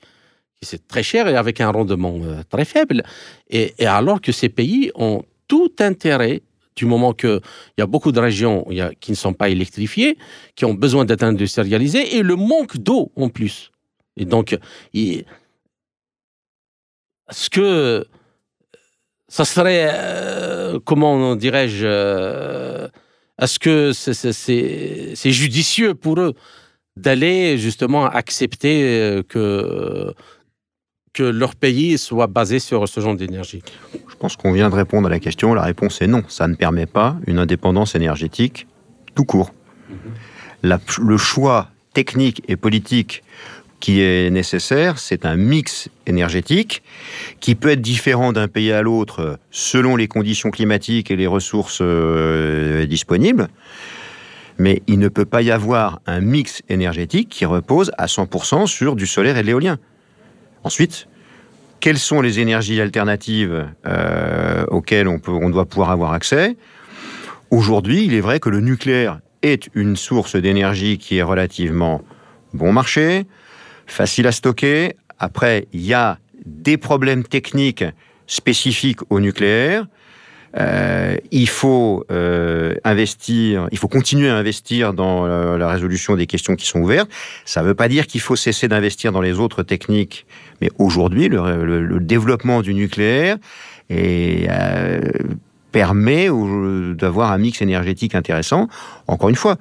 qui 0.61 0.68
c'est 0.68 0.87
très 0.87 1.03
cher 1.03 1.29
et 1.29 1.37
avec 1.37 1.62
un 1.62 1.70
rendement 1.70 2.18
euh, 2.22 2.43
très 2.51 2.66
faible. 2.66 3.03
et 3.49 3.72
alors 3.87 4.20
que 4.20 4.33
ces 4.33 4.51
pays 4.51 4.91
ont 4.95 5.22
tout 5.47 5.72
intérêt 5.79 6.43
du 6.79 6.87
moment 6.87 7.12
qu'il 7.12 7.41
y 7.76 7.83
a 7.83 7.87
beaucoup 7.87 8.12
de 8.12 8.20
régions 8.20 8.64
qui 9.01 9.11
ne 9.11 9.16
sont 9.16 9.33
pas 9.35 9.49
électrifiées, 9.49 10.16
qui 10.55 10.64
ont 10.64 10.74
besoin 10.74 11.05
d'être 11.05 11.24
industrialisées, 11.24 12.16
et 12.16 12.22
le 12.22 12.37
manque 12.37 12.76
d'eau 12.76 13.11
en 13.16 13.29
plus. 13.29 13.70
Et 14.16 14.24
donc, 14.24 14.57
est-ce 14.95 15.26
que 17.51 18.07
ça 19.29 19.45
serait, 19.45 19.91
euh, 19.93 20.79
comment 20.85 21.37
dirais-je, 21.37 21.85
euh, 21.87 22.89
est-ce 23.41 23.59
que 23.59 23.93
c'est 23.93 25.33
judicieux 25.33 25.95
pour 25.95 26.18
eux 26.20 26.35
d'aller 26.97 27.59
justement 27.59 28.07
accepter 28.07 28.83
euh, 28.83 29.22
que 29.22 30.14
leur 31.22 31.54
pays 31.54 31.98
soit 31.98 32.26
basé 32.26 32.58
sur 32.58 32.88
ce 32.88 33.00
genre 33.00 33.16
d'énergie 33.16 33.62
Je 34.08 34.14
pense 34.16 34.36
qu'on 34.36 34.52
vient 34.52 34.70
de 34.70 34.74
répondre 34.74 35.06
à 35.06 35.10
la 35.10 35.20
question. 35.20 35.54
La 35.54 35.62
réponse 35.62 36.02
est 36.02 36.06
non. 36.06 36.22
Ça 36.28 36.48
ne 36.48 36.54
permet 36.54 36.86
pas 36.86 37.16
une 37.26 37.38
indépendance 37.38 37.94
énergétique 37.94 38.66
tout 39.14 39.24
court. 39.24 39.52
Mhm. 39.90 40.78
le 41.00 41.16
choix 41.16 41.70
technique 41.94 42.42
et 42.46 42.56
politique 42.56 43.22
qui 43.80 44.00
est 44.00 44.30
nécessaire, 44.30 44.98
c'est 44.98 45.24
un 45.24 45.36
mix 45.36 45.88
énergétique 46.06 46.82
qui 47.40 47.54
peut 47.54 47.70
être 47.70 47.80
différent 47.80 48.32
d'un 48.32 48.48
pays 48.48 48.72
à 48.72 48.82
l'autre 48.82 49.38
selon 49.50 49.96
les 49.96 50.08
conditions 50.08 50.50
climatiques 50.50 51.10
et 51.10 51.16
les 51.16 51.26
ressources 51.26 51.78
euh, 51.80 52.86
disponibles. 52.86 53.48
Mais 54.58 54.82
il 54.88 54.98
ne 54.98 55.08
peut 55.08 55.24
pas 55.24 55.42
y 55.42 55.52
avoir 55.52 56.00
un 56.06 56.20
mix 56.20 56.62
énergétique 56.68 57.28
qui 57.28 57.44
repose 57.44 57.92
à 57.96 58.06
100% 58.06 58.66
sur 58.66 58.96
du 58.96 59.06
solaire 59.06 59.36
et 59.36 59.42
de 59.42 59.46
l'éolien. 59.46 59.78
Ensuite, 60.64 61.09
quelles 61.80 61.98
sont 61.98 62.20
les 62.20 62.40
énergies 62.40 62.80
alternatives 62.80 63.68
euh, 63.86 64.64
auxquelles 64.68 65.09
on, 65.09 65.18
peut, 65.18 65.32
on 65.32 65.50
doit 65.50 65.66
pouvoir 65.66 65.90
avoir 65.90 66.12
accès? 66.12 66.56
Aujourd'hui, 67.50 68.04
il 68.04 68.14
est 68.14 68.20
vrai 68.20 68.40
que 68.40 68.48
le 68.48 68.61
nucléaire 68.61 69.20
est 69.42 69.68
une 69.74 69.96
source 69.96 70.36
d'énergie 70.36 70.98
qui 70.98 71.18
est 71.18 71.22
relativement 71.22 72.02
bon 72.52 72.72
marché, 72.72 73.26
facile 73.86 74.26
à 74.26 74.32
stocker. 74.32 74.96
Après, 75.18 75.68
il 75.72 75.82
y 75.82 75.94
a 75.94 76.18
des 76.44 76.76
problèmes 76.76 77.24
techniques 77.24 77.84
spécifiques 78.26 79.00
au 79.11 79.20
nucléaire. 79.20 79.86
Euh, 80.56 81.16
il 81.30 81.48
faut 81.48 82.04
euh, 82.11 82.74
investir, 82.82 83.68
il 83.70 83.78
faut 83.78 83.88
continuer 83.88 84.30
à 84.30 84.36
investir 84.36 84.94
dans 84.94 85.26
la 85.26 85.68
résolution 85.68 86.16
des 86.16 86.26
questions 86.26 86.56
qui 86.56 86.66
sont 86.66 86.80
ouvertes. 86.80 87.11
Ça 87.44 87.62
ne 87.62 87.66
veut 87.66 87.74
pas 87.74 87.88
dire 87.88 88.06
qu'il 88.06 88.20
faut 88.20 88.36
cesser 88.36 88.66
d'investir 88.66 89.12
dans 89.12 89.20
les 89.20 89.38
autres 89.38 89.62
techniques, 89.62 90.26
mais 90.61 90.70
aujourd'hui, 90.78 91.28
le, 91.28 91.98
développement 92.00 92.62
du 92.62 92.74
nucléaire 92.74 93.36
euh, 93.90 95.00
permet 95.72 96.28
d'avoir 96.94 97.32
un 97.32 97.38
mix 97.38 97.62
énergétique 97.62 98.14
intéressant. 98.14 98.68
Encore 99.06 99.28
une 99.28 99.36
fois, 99.36 99.56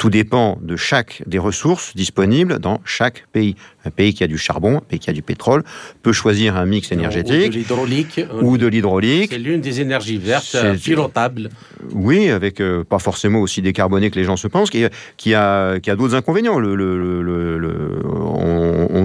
tout 0.00 0.08
dépend 0.08 0.58
de 0.62 0.76
chaque 0.76 1.22
des 1.26 1.38
ressources 1.38 1.94
disponibles 1.94 2.58
dans 2.58 2.80
chaque 2.86 3.26
pays. 3.32 3.54
Un 3.84 3.90
pays 3.90 4.14
qui 4.14 4.24
a 4.24 4.26
du 4.26 4.38
charbon, 4.38 4.78
un 4.78 4.80
pays 4.80 4.98
qui 4.98 5.10
a 5.10 5.12
du 5.12 5.20
pétrole, 5.20 5.62
peut 6.02 6.14
choisir 6.14 6.56
un 6.56 6.64
mix 6.64 6.90
énergétique. 6.90 7.48
Ou 7.48 7.50
de 7.50 7.58
l'hydraulique. 7.58 8.20
Ou 8.40 8.56
de 8.56 8.66
l'hydraulique. 8.66 9.28
C'est 9.30 9.38
l'une 9.38 9.60
des 9.60 9.82
énergies 9.82 10.16
vertes 10.16 10.54
euh, 10.54 10.74
pilotables. 10.74 11.50
Oui, 11.92 12.30
avec 12.30 12.62
euh, 12.62 12.82
pas 12.82 12.98
forcément 12.98 13.40
aussi 13.40 13.60
décarboné 13.60 14.10
que 14.10 14.18
les 14.18 14.24
gens 14.24 14.36
se 14.36 14.48
pensent, 14.48 14.70
qui, 14.70 14.86
qui 15.18 15.34
a, 15.34 15.78
qui 15.80 15.90
a 15.90 15.96
d'autres 15.96 16.14
inconvénients. 16.14 16.58
Le, 16.58 16.74
le, 16.74 18.00
on 18.06 18.39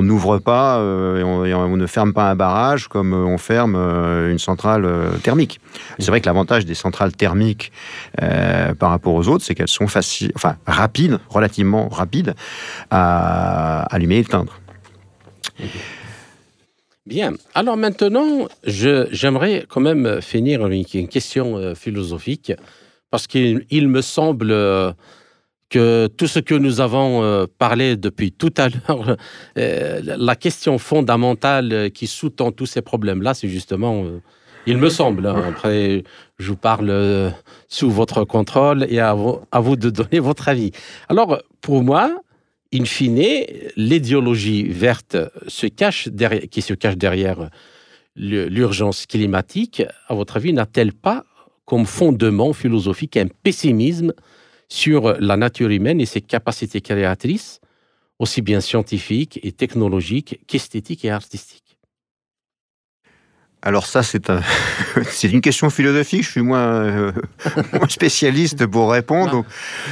n'ouvre 0.05 0.37
pas 0.39 0.79
euh, 0.79 1.45
et, 1.45 1.53
on, 1.53 1.77
ne 1.77 1.87
ferme 1.87 2.13
pas 2.13 2.29
un 2.29 2.35
barrage 2.35 2.87
comme 2.87 3.13
on 3.13 3.37
ferme 3.37 3.75
une 3.75 4.39
centrale 4.39 4.87
thermique. 5.23 5.59
C'est 5.99 6.07
vrai 6.07 6.21
que 6.21 6.25
l'avantage 6.25 6.65
des 6.65 6.75
centrales 6.75 7.13
thermiques 7.13 7.71
par 8.17 8.89
rapport 8.89 9.13
aux 9.13 9.27
autres, 9.27 9.43
c'est 9.43 9.55
qu'elles 9.55 9.67
sont 9.67 9.87
faciles, 9.87 10.31
enfin 10.35 10.55
rapides, 10.65 11.19
relativement 11.29 11.89
rapides 11.89 12.33
à 12.89 13.83
allumer 13.93 14.15
et 14.15 14.19
éteindre. 14.19 14.59
Bien. 17.05 17.33
Alors 17.53 17.77
maintenant, 17.77 18.47
j'aimerais 18.63 19.65
quand 19.69 19.81
même 19.81 20.21
finir 20.21 20.65
avec 20.65 20.95
une 20.95 21.07
question 21.07 21.55
euh, 21.55 21.75
philosophique, 21.75 22.51
parce 23.11 23.27
qu'il 23.27 23.87
me 23.87 24.01
semble 24.01 24.49
euh, 24.51 24.91
que 25.69 26.07
tout 26.07 26.27
ce 26.27 26.39
que 26.39 26.55
nous 26.55 26.79
avons 26.79 27.23
euh, 27.23 27.45
parlé 27.57 27.95
depuis 27.95 28.31
tout 28.31 28.53
à 28.57 28.69
l'heure, 28.69 29.17
la 29.55 30.35
question 30.35 30.77
fondamentale 30.77 31.91
qui 31.91 32.07
sous-tend 32.07 32.51
tous 32.51 32.65
ces 32.65 32.81
problèmes-là, 32.81 33.33
c'est 33.33 33.47
justement, 33.47 34.05
il 34.65 34.77
me 34.77 34.89
semble, 34.89 35.25
hein, 35.27 35.43
après 35.49 36.03
je 36.37 36.49
vous 36.49 36.57
parle 36.57 37.33
sous 37.67 37.89
votre 37.89 38.23
contrôle 38.25 38.85
et 38.89 38.99
à 38.99 39.13
vous, 39.13 39.75
de 39.75 39.89
donner 39.89 40.19
votre 40.19 40.49
avis. 40.49 40.71
Alors, 41.09 41.41
pour 41.61 41.83
moi, 41.83 42.11
in 42.73 42.85
fine, 42.85 43.45
l'idéologie 43.75 44.63
verte 44.63 45.17
qui 45.47 46.61
se 46.61 46.73
cache 46.73 46.97
derrière 46.97 47.49
l'urgence 48.15 49.05
climatique, 49.05 49.83
à 50.07 50.13
votre 50.13 50.37
avis, 50.37 50.53
n'a-t-elle 50.53 50.93
pas 50.93 51.25
comme 51.65 51.85
fondement 51.85 52.53
philosophique 52.53 53.17
un 53.17 53.27
pessimisme 53.43 54.13
sur 54.69 55.15
la 55.19 55.37
nature 55.37 55.69
humaine 55.69 56.01
et 56.01 56.05
ses 56.05 56.21
capacités 56.21 56.81
créatrices, 56.81 57.59
aussi 58.19 58.41
bien 58.41 58.61
scientifiques 58.61 59.39
et 59.43 59.51
technologiques 59.51 60.39
qu'esthétiques 60.47 61.05
et 61.05 61.11
artistiques 61.11 61.65
alors 63.65 63.87
ça, 63.87 64.03
c'est 64.03 64.29
un, 64.29 64.41
c'est 65.09 65.27
une 65.27 65.41
question 65.41 65.71
philosophique. 65.71 66.23
Je 66.23 66.29
suis 66.29 66.41
moins, 66.41 66.67
euh, 66.67 67.11
spécialiste 67.89 68.67
pour 68.67 68.91
répondre. 68.91 69.31
Donc, 69.31 69.45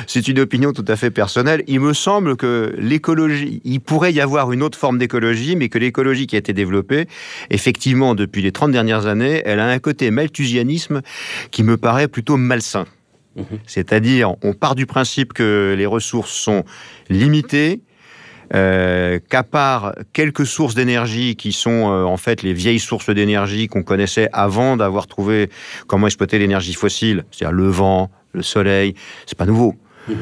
c'est 0.06 0.28
une 0.28 0.40
opinion 0.40 0.74
tout 0.74 0.86
à 0.88 0.96
fait 0.96 1.10
personnelle. 1.10 1.64
Il 1.66 1.80
me 1.80 1.94
semble 1.94 2.38
que 2.38 2.76
l'écologie, 2.78 3.62
il 3.66 3.82
pourrait 3.82 4.14
y 4.14 4.22
avoir 4.22 4.52
une 4.52 4.62
autre 4.62 4.78
forme 4.78 5.00
d'écologie, 5.00 5.56
mais 5.56 5.70
que 5.70 5.80
l'écologie 5.80 6.28
qui 6.28 6.36
a 6.36 6.40
été 6.40 6.54
développée, 6.54 7.08
effectivement, 7.50 8.14
depuis 8.14 8.44
les 8.44 8.52
30 8.52 8.72
dernières 8.72 9.08
années, 9.08 9.42
elle 9.44 9.60
a 9.60 9.68
un 9.68 9.80
côté 9.80 10.12
malthusianisme 10.12 11.02
qui 11.50 11.64
me 11.64 11.76
paraît 11.76 12.08
plutôt 12.08 12.38
malsain. 12.38 12.86
Mhm. 13.36 13.60
C'est-à-dire, 13.66 14.36
on 14.44 14.54
part 14.54 14.76
du 14.76 14.86
principe 14.86 15.34
que 15.34 15.76
les 15.78 15.86
ressources 15.86 16.32
sont 16.32 16.64
limitées, 17.10 17.82
euh, 18.54 19.20
qu'à 19.30 19.42
part 19.42 19.96
quelques 20.12 20.46
sources 20.46 20.76
d'énergie 20.76 21.36
qui 21.36 21.54
sont 21.54 21.90
euh, 21.90 22.04
en 22.04 22.18
fait 22.18 22.44
les 22.44 22.54
vieilles 22.54 22.80
sources 22.80 23.10
d'énergie 23.10 23.68
qu'on 23.68 23.82
connaissait 23.82 24.30
avant 24.32 24.78
d'avoir 24.78 25.08
trouvé 25.08 25.50
comment 25.88 26.06
exploiter 26.06 26.38
l'énergie 26.38 26.74
fossile, 26.74 27.24
c'est-à-dire 27.32 27.56
le 27.56 27.68
vent, 27.68 28.12
le 28.34 28.44
soleil, 28.44 28.94
c'est 29.26 29.38
pas 29.38 29.46
nouveau. 29.46 29.76
Mhm. 30.08 30.16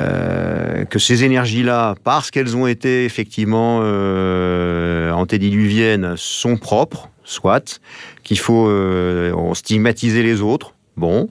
Euh, 0.00 0.84
que 0.84 0.98
ces 0.98 1.24
énergies-là, 1.24 1.94
parce 2.04 2.30
qu'elles 2.30 2.54
ont 2.54 2.66
été 2.66 3.06
effectivement 3.06 3.78
antédiluviennes, 5.14 6.14
sont 6.16 6.58
propres, 6.58 7.08
soit, 7.24 7.80
qu'il 8.22 8.38
faut 8.38 8.70
stigmatiser 9.54 10.22
les 10.22 10.42
autres, 10.42 10.74
bon. 10.98 11.30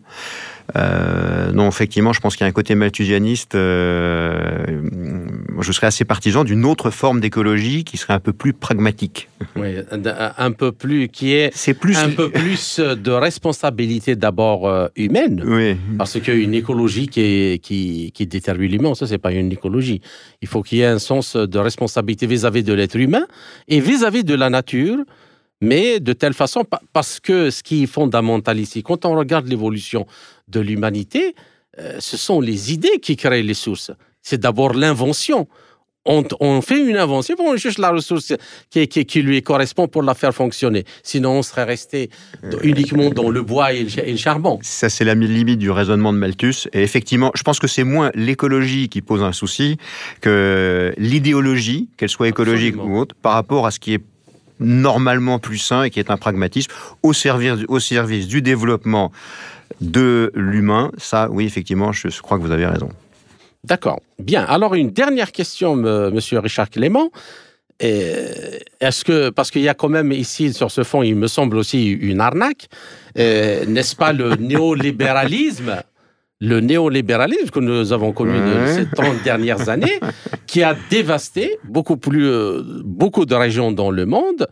Euh, 0.76 1.52
non, 1.52 1.68
effectivement, 1.68 2.14
je 2.14 2.20
pense 2.20 2.36
qu'il 2.36 2.44
y 2.44 2.48
a 2.48 2.50
un 2.50 2.54
côté 2.54 2.76
malthusianiste. 2.76 3.56
Euh, 3.56 4.82
je 5.60 5.72
serais 5.72 5.88
assez 5.88 6.06
partisan 6.06 6.44
d'une 6.44 6.66
autre 6.66 6.90
forme 6.90 7.20
d'écologie 7.22 7.84
qui 7.84 7.98
serait 7.98 8.14
un 8.14 8.20
peu 8.20 8.34
plus 8.34 8.54
pragmatique. 8.54 9.30
Oui, 9.56 9.76
un 9.92 10.52
peu 10.52 10.72
plus, 10.72 11.08
qui 11.10 11.34
est, 11.34 11.52
c'est 11.54 11.74
plus 11.74 11.98
un 11.98 12.10
peu 12.10 12.30
plus 12.30 12.80
de 12.80 13.12
responsabilité 13.12 14.16
d'abord 14.16 14.68
euh, 14.68 14.88
humaine. 14.96 15.44
Oui. 15.46 15.76
Parce 15.98 16.20
qu'une 16.20 16.54
écologie 16.54 17.08
qui, 17.08 17.60
qui, 17.62 18.12
qui 18.14 18.28
détermine 18.28 18.72
l'humain, 18.72 18.94
ça, 18.94 19.08
c'est 19.08 19.18
pas 19.18 19.32
une 19.32 19.52
écologie. 19.52 20.02
Il 20.42 20.48
faut 20.48 20.62
qu'il 20.62 20.80
y 20.80 20.82
ait 20.82 20.86
un 20.86 21.00
sens 21.00 21.36
de 21.36 21.60
responsabilité 21.60 22.28
vis-à-vis 22.28 22.64
de 22.64 22.74
l'être 22.74 22.98
humain 22.98 23.26
et 23.68 23.80
vis 23.80 24.04
à 24.04 24.12
-vis 24.12 24.24
de 24.24 24.36
la 24.36 24.50
nature 24.50 24.98
mais 25.62 26.00
de 26.00 26.14
telle 26.14 26.34
façon, 26.34 26.64
parce 26.94 27.20
que 27.20 27.50
ce 27.50 27.64
qui 27.64 27.84
est 27.84 27.88
fondamental 27.88 28.60
ici, 28.60 28.84
quand 28.84 29.06
on 29.06 29.16
regarde 29.16 29.48
l'évolution 29.48 30.06
de 30.48 30.60
l'humanité, 30.60 31.36
euh, 31.80 31.98
ce 32.00 32.18
sont 32.18 32.42
les 32.42 32.74
idées 32.74 33.00
qui 33.02 33.16
créent 33.16 33.44
les 33.44 33.54
sources. 33.54 33.92
C'est 34.22 34.40
d'abord 34.40 34.74
l'invention. 34.74 35.48
On, 36.10 36.62
fait 36.62 36.80
une 36.80 36.96
invention, 36.96 37.36
on 37.38 37.58
cherche 37.58 37.78
la 37.80 37.92
ressource 37.92 38.34
qui, 38.70 38.88
qui, 38.88 39.22
lui 39.22 39.42
correspond 39.42 39.90
pour 39.90 40.04
la 40.04 40.14
faire 40.14 40.34
fonctionner. 40.34 40.86
Sinon, 41.04 41.32
on 41.32 41.42
serait 41.42 41.66
resté 41.66 42.10
uniquement 42.64 43.10
dans 43.10 43.30
le 43.30 43.42
bois 43.42 43.74
et 43.74 43.84
le, 43.84 44.16
charbon. 44.16 44.58
Ça, 44.62 44.88
c'est 44.88 45.04
la 45.04 45.16
limite 45.16 45.60
du 45.60 45.70
raisonnement 45.70 46.14
de 46.14 46.18
Malthus. 46.18 46.70
Et 46.72 46.82
effectivement, 46.82 47.32
je 47.36 47.44
pense 47.44 47.60
que 47.60 47.68
c'est 47.68 47.84
moins 47.84 48.12
l'écologie 48.16 48.88
qui 48.88 49.02
pose 49.02 49.22
un 49.22 49.34
souci 49.34 49.78
que 50.22 50.94
l'idéologie, 50.98 51.90
qu'elle 51.98 52.08
soit 52.08 52.30
écologique 52.30 52.78
ou 52.78 52.98
autre, 52.98 53.14
par 53.22 53.34
rapport 53.34 53.68
à 53.68 53.72
ce 53.72 53.80
qui 53.80 53.94
est 53.94 54.02
normalement 54.60 55.40
plus 55.40 55.58
sain 55.58 55.84
et 55.84 55.90
qui 55.90 56.00
est 56.00 56.10
un 56.10 56.18
pragmatisme 56.18 56.72
au 57.04 57.12
service, 57.12 57.66
au 57.68 57.80
service 57.80 58.28
du 58.28 58.42
développement 58.42 59.12
de 59.82 60.32
l'humain. 60.36 60.92
Ça, 60.98 61.30
oui, 61.32 61.46
effectivement, 61.46 61.92
je, 61.92 62.22
crois 62.22 62.38
que 62.38 62.44
vous 62.44 62.52
avez 62.52 62.66
raison. 62.66 62.90
D'accord. 63.64 64.00
Bien. 64.20 64.44
Alors, 64.44 64.76
une 64.76 64.92
dernière 64.92 65.32
question, 65.32 65.76
monsieur 65.76 66.40
Richard 66.40 66.70
Clément. 66.70 67.12
Est-ce 67.80 69.04
que, 69.04 69.30
parce 69.30 69.52
qu'il 69.52 69.62
y 69.62 69.70
a 69.70 69.74
quand 69.74 69.90
même 69.90 70.12
ici, 70.12 70.54
sur 70.54 70.72
ce 70.72 70.84
fond, 70.84 71.04
il 71.04 71.16
me 71.16 71.28
semble 71.28 71.58
aussi 71.58 71.92
une 71.92 72.22
arnaque, 72.22 72.70
n'est-ce 73.16 73.96
pas 73.96 74.14
le 74.14 74.36
néolibéralisme 74.40 75.76
le 76.40 76.60
néolibéralisme 76.60 77.50
que 77.50 77.60
nous 77.60 77.94
avons 77.94 78.12
connu 78.12 78.38
ces 78.68 78.88
30 78.88 79.24
dernières 79.24 79.70
années, 79.70 80.00
qui 80.46 80.64
a 80.64 80.76
dévasté 80.90 81.58
beaucoup, 81.64 81.98
plus, 81.98 82.28
euh, 82.28 82.62
beaucoup 82.84 83.26
de 83.26 83.34
régions 83.34 83.72
dans 83.72 83.90
le 83.90 84.06
monde, 84.06 84.48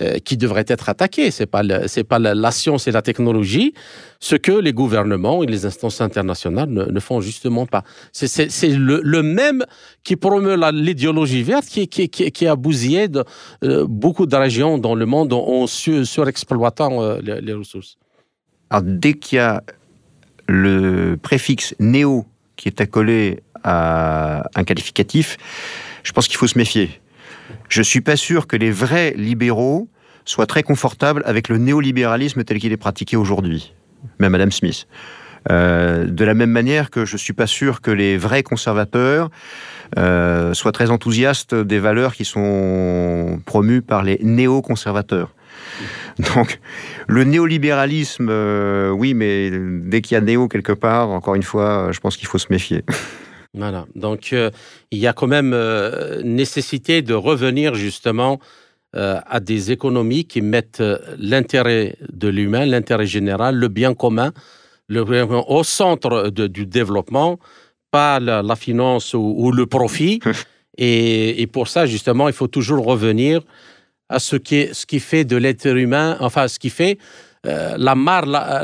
euh, 0.00 0.18
qui 0.18 0.36
devraient 0.36 0.64
être 0.66 0.88
attaquées. 0.88 1.30
Ce 1.30 1.42
n'est 1.42 1.46
pas, 1.46 1.62
pas 2.08 2.18
la, 2.18 2.50
science 2.50 2.88
et 2.88 2.92
la 2.92 3.02
technologie, 3.02 3.74
ce 4.18 4.36
que 4.36 4.52
les 4.52 4.72
gouvernements 4.72 5.42
et 5.42 5.46
les 5.46 5.66
instances 5.66 6.00
internationales 6.00 6.68
ne, 6.68 7.00
font 7.00 7.20
justement 7.20 7.66
pas. 7.66 7.84
C'est 8.12 8.68
le, 8.68 9.22
même 9.22 9.64
qui 10.02 10.16
promeut 10.16 10.56
l'idéologie 10.72 11.42
verte 11.42 11.66
qui, 11.66 11.88
qui, 11.88 12.46
a 12.46 12.56
bousillé 12.56 13.08
de, 13.08 13.24
euh, 13.64 13.86
beaucoup 13.88 14.26
de 14.26 14.36
régions 14.36 14.78
dans 14.78 14.94
le 14.94 15.06
monde 15.06 15.32
en 15.32 15.66
surexploitant 15.66 17.16
les, 17.20 17.40
les 17.40 17.52
ressources. 17.52 17.98
Dès 18.82 19.14
qu'il 19.14 19.36
y 19.36 19.38
a 19.40 19.62
le 20.46 21.16
préfixe 21.20 21.74
néo 21.78 22.24
qui 22.56 22.68
est 22.68 22.80
accolé 22.80 23.42
à 23.64 24.48
un 24.54 24.64
qualificatif, 24.64 25.36
je 26.02 26.12
pense 26.12 26.28
qu'il 26.28 26.36
faut 26.36 26.46
se 26.46 26.58
méfier. 26.58 27.00
Je 27.68 27.80
ne 27.80 27.84
suis 27.84 28.00
pas 28.00 28.16
sûr 28.16 28.46
que 28.46 28.56
les 28.56 28.70
vrais 28.70 29.14
libéraux 29.16 29.88
soient 30.24 30.46
très 30.46 30.62
confortables 30.62 31.22
avec 31.26 31.48
le 31.48 31.58
néolibéralisme 31.58 32.44
tel 32.44 32.58
qu'il 32.58 32.72
est 32.72 32.76
pratiqué 32.76 33.16
aujourd'hui, 33.16 33.74
même 34.18 34.32
Madame 34.32 34.52
Smith. 34.52 34.86
Euh, 35.50 36.04
de 36.04 36.24
la 36.24 36.34
même 36.34 36.50
manière 36.50 36.90
que 36.90 37.06
je 37.06 37.14
ne 37.14 37.18
suis 37.18 37.32
pas 37.32 37.46
sûr 37.46 37.80
que 37.80 37.90
les 37.90 38.18
vrais 38.18 38.42
conservateurs 38.42 39.30
euh, 39.98 40.52
soient 40.52 40.72
très 40.72 40.90
enthousiastes 40.90 41.54
des 41.54 41.78
valeurs 41.78 42.14
qui 42.14 42.26
sont 42.26 43.40
promues 43.46 43.80
par 43.80 44.02
les 44.02 44.18
néo-conservateurs. 44.22 45.34
Donc, 46.34 46.60
le 47.06 47.24
néolibéralisme, 47.24 48.28
euh, 48.28 48.90
oui, 48.90 49.14
mais 49.14 49.50
dès 49.50 50.02
qu'il 50.02 50.14
y 50.14 50.18
a 50.18 50.20
néo 50.20 50.48
quelque 50.48 50.72
part, 50.72 51.08
encore 51.08 51.34
une 51.34 51.42
fois, 51.42 51.88
je 51.92 52.00
pense 52.00 52.16
qu'il 52.16 52.28
faut 52.28 52.38
se 52.38 52.48
méfier. 52.50 52.84
Voilà. 53.54 53.86
Donc, 53.94 54.32
euh, 54.32 54.50
il 54.90 54.98
y 54.98 55.06
a 55.06 55.12
quand 55.12 55.26
même 55.26 55.52
euh, 55.52 56.22
nécessité 56.22 57.02
de 57.02 57.14
revenir 57.14 57.74
justement 57.74 58.38
à 58.92 59.38
des 59.38 59.70
économies 59.70 60.24
qui 60.24 60.40
mettent 60.40 60.82
l'intérêt 61.16 61.94
de 62.12 62.26
l'humain, 62.26 62.66
l'intérêt 62.66 63.06
général, 63.06 63.54
le 63.54 63.68
bien 63.68 63.94
commun, 63.94 64.32
le 64.88 65.04
au 65.48 65.62
centre 65.62 66.30
du 66.30 66.66
développement, 66.66 67.38
pas 67.92 68.18
la, 68.18 68.56
finance 68.56 69.14
ou, 69.14 69.52
le 69.52 69.66
profit. 69.66 70.18
et, 70.76 71.40
et, 71.40 71.46
pour 71.46 71.68
ça, 71.68 71.86
justement, 71.86 72.26
il 72.26 72.34
faut 72.34 72.48
toujours 72.48 72.84
revenir 72.84 73.42
à 74.10 74.18
ce 74.18 74.36
qui, 74.36 74.68
ce 74.72 74.84
qui 74.84 74.98
fait 74.98 75.24
de 75.24 75.36
l'être 75.36 75.66
humain, 75.66 76.16
enfin, 76.18 76.48
ce 76.48 76.58
qui 76.58 76.68
fait 76.68 76.98
euh, 77.46 77.76
la, 77.78 77.94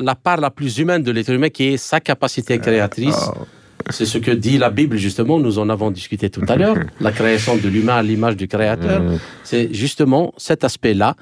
la, 0.03 0.15
part 0.17 0.39
la 0.39 0.51
plus 0.51 0.79
humaine 0.79 1.03
de 1.03 1.11
l'être 1.11 1.31
humain, 1.31 1.49
qui 1.49 1.69
est 1.69 1.77
sa 1.79 2.01
capacité 2.01 2.59
créatrice. 2.59 3.31
Oh. 3.35 3.47
C'est 3.91 4.07
ce 4.07 4.19
que 4.19 4.31
dit 4.31 4.59
la 4.59 4.71
Bible, 4.71 4.97
justement, 4.97 5.39
nous 5.39 5.59
en 5.59 5.69
avons 5.69 5.91
discuté 5.91 6.31
tout 6.31 6.43
à 6.49 6.57
l'heure, 6.57 6.77
la 7.01 7.13
création 7.13 7.57
de 7.57 7.69
l'humain 7.69 7.97
à 7.97 8.03
l'image 8.03 8.37
du 8.37 8.49
Créateur. 8.49 9.01
Mm. 9.01 9.19
C'est 9.45 9.73
justement 9.73 10.33
cet 10.37 10.65
aspect-là 10.65 11.15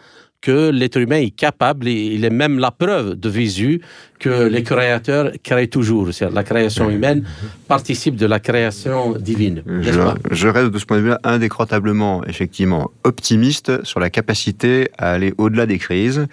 que 0.45 0.68
l'être 0.68 0.99
humain 0.99 1.16
est 1.16 1.34
capable, 1.34 1.88
et 1.88 1.92
il 1.92 2.22
est 2.22 2.36
même 2.45 2.59
la 2.59 2.70
preuve 2.70 3.14
de 3.14 3.30
visu 3.30 3.80
que 4.18 4.47
les 4.47 4.62
créateurs 4.62 5.32
créent 5.42 5.68
toujours. 5.68 6.11
La 6.34 6.45
création 6.45 6.90
humaine 6.90 7.24
participe 7.66 8.16
de 8.16 8.26
la 8.26 8.40
création 8.40 9.12
divine. 9.12 9.62
Je, 9.80 10.49
reste 10.49 10.70
de 10.70 10.78
ce 10.78 10.84
point 10.84 10.99
de 10.99 11.03
vue 11.03 11.14
indécrotablement, 11.24 12.22
effectivement, 12.26 12.90
optimiste 13.05 13.82
sur 13.84 14.01
la 14.01 14.11
capacité 14.11 14.90
à 14.99 15.12
aller 15.12 15.32
au-delà 15.38 15.64
des 15.64 15.78
crises 15.78 16.26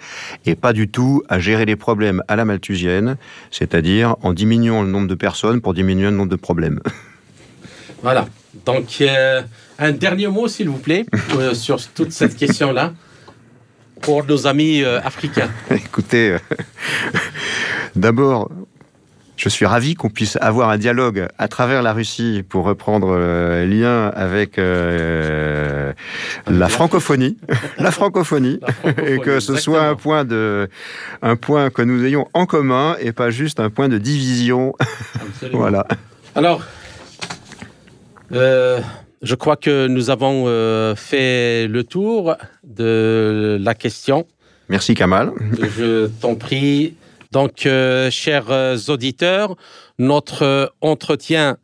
et 0.44 0.56
pas 0.56 0.74
du 0.74 0.88
tout 0.88 1.22
à 1.30 1.38
gérer 1.38 1.64
les 1.64 1.76
problèmes 1.76 2.22
à 2.28 2.36
la 2.36 2.44
malthusienne, 2.44 3.16
c'est-à-dire 3.50 4.16
en 4.20 4.34
diminuant 4.34 4.82
le 4.82 4.90
nombre 4.90 5.08
de 5.08 5.14
personnes 5.14 5.62
pour 5.62 5.72
diminuer 5.72 6.10
le 6.10 6.16
nombre 6.16 6.30
de 6.30 6.36
problèmes. 6.36 6.80
Voilà. 8.02 8.26
Donc, 8.66 8.96
euh, 9.00 9.42
un 9.78 9.92
dernier 9.92 10.26
mot, 10.26 10.48
s'il 10.48 10.68
vous 10.68 10.78
plaît, 10.78 11.06
euh, 11.36 11.54
sur 11.54 11.80
toute 11.94 12.10
cette 12.10 12.36
question-là 12.36 12.92
pour 14.02 14.24
nos 14.26 14.46
amis 14.46 14.82
euh, 14.82 15.00
africains. 15.02 15.48
Écoutez, 15.70 16.32
euh, 16.32 16.38
d'abord, 17.96 18.50
je 19.36 19.48
suis 19.48 19.64
ravi 19.64 19.94
qu'on 19.94 20.10
puisse 20.10 20.36
avoir 20.40 20.68
un 20.68 20.76
dialogue 20.76 21.26
à 21.38 21.48
travers 21.48 21.82
la 21.82 21.92
Russie 21.92 22.44
pour 22.48 22.64
reprendre 22.64 23.16
le 23.16 23.64
lien 23.64 24.08
avec 24.14 24.58
euh, 24.58 25.92
la 26.46 26.68
francophonie, 26.68 27.38
la 27.78 27.90
francophonie, 27.90 28.60
et 29.04 29.18
que 29.18 29.40
ce 29.40 29.56
soit 29.56 29.82
un 29.82 29.94
point 29.94 30.24
de, 30.24 30.68
un 31.22 31.36
point 31.36 31.70
que 31.70 31.82
nous 31.82 32.04
ayons 32.04 32.28
en 32.34 32.46
commun 32.46 32.96
et 33.00 33.12
pas 33.12 33.30
juste 33.30 33.58
un 33.58 33.70
point 33.70 33.88
de 33.88 33.98
division. 33.98 34.74
voilà. 35.52 35.86
Alors, 36.34 36.62
je 39.22 39.36
crois 39.36 39.56
que 39.56 39.86
nous 39.86 40.10
avons 40.10 40.44
euh, 40.46 40.94
fait 40.96 41.68
le 41.68 41.84
tour 41.84 42.36
de 42.64 43.56
la 43.60 43.74
question. 43.74 44.26
Merci 44.68 44.94
Kamal. 44.94 45.32
Je 45.76 46.08
t'en 46.08 46.34
prie. 46.34 46.96
Donc, 47.30 47.64
euh, 47.64 48.10
chers 48.10 48.50
auditeurs, 48.88 49.56
notre 49.98 50.74
entretien 50.80 51.56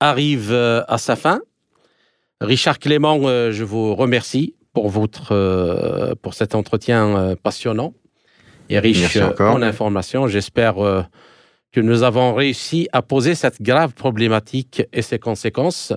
arrive 0.00 0.50
euh, 0.52 0.82
à 0.88 0.98
sa 0.98 1.16
fin. 1.16 1.40
Richard 2.40 2.78
Clément, 2.78 3.22
je 3.22 3.64
vous 3.64 3.94
remercie 3.94 4.54
pour, 4.74 4.90
votre, 4.90 6.14
pour 6.20 6.34
cet 6.34 6.54
entretien 6.54 7.36
passionnant 7.42 7.94
et 8.68 8.78
riche 8.78 9.16
en 9.38 9.62
informations. 9.62 10.26
J'espère 10.26 10.74
que 11.72 11.80
nous 11.80 12.02
avons 12.02 12.34
réussi 12.34 12.88
à 12.92 13.00
poser 13.00 13.34
cette 13.34 13.62
grave 13.62 13.94
problématique 13.94 14.82
et 14.92 15.00
ses 15.00 15.18
conséquences 15.18 15.94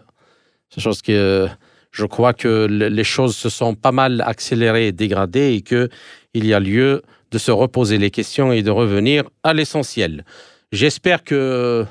c'est 0.69 0.81
chose 0.81 1.01
que 1.01 1.47
je 1.91 2.05
crois 2.05 2.33
que 2.33 2.67
les 2.69 3.03
choses 3.03 3.35
se 3.35 3.49
sont 3.49 3.73
pas 3.73 3.91
mal 3.91 4.21
accélérées 4.25 4.87
et 4.87 4.91
dégradées 4.91 5.53
et 5.53 5.61
qu'il 5.61 6.45
y 6.45 6.53
a 6.53 6.59
lieu 6.59 7.01
de 7.31 7.37
se 7.37 7.51
reposer 7.51 7.97
les 7.97 8.11
questions 8.11 8.51
et 8.51 8.61
de 8.61 8.71
revenir 8.71 9.23
à 9.43 9.53
l'essentiel. 9.53 10.23
J'espère 10.71 11.23
que 11.23 11.85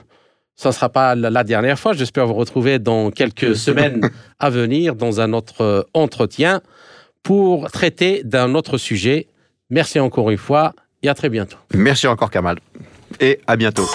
Ce 0.58 0.68
ne 0.68 0.72
sera 0.72 0.88
pas 0.88 1.14
la 1.14 1.44
dernière 1.44 1.78
fois. 1.78 1.92
J'espère 1.92 2.26
vous 2.26 2.34
retrouver 2.34 2.78
dans 2.78 3.10
quelques 3.10 3.54
semaines 3.56 4.08
à 4.38 4.48
venir 4.48 4.94
dans 4.94 5.20
un 5.20 5.34
autre 5.34 5.60
euh, 5.60 5.82
entretien 5.92 6.62
pour 7.22 7.70
traiter 7.70 8.22
d'un 8.24 8.54
autre 8.54 8.78
sujet. 8.78 9.26
Merci 9.68 10.00
encore 10.00 10.30
une 10.30 10.38
fois 10.38 10.72
et 11.02 11.08
à 11.08 11.14
très 11.14 11.28
bientôt. 11.28 11.58
Merci 11.74 12.06
encore 12.06 12.30
Kamal 12.30 12.58
et 13.20 13.40
à 13.46 13.56
bientôt. 13.56 13.86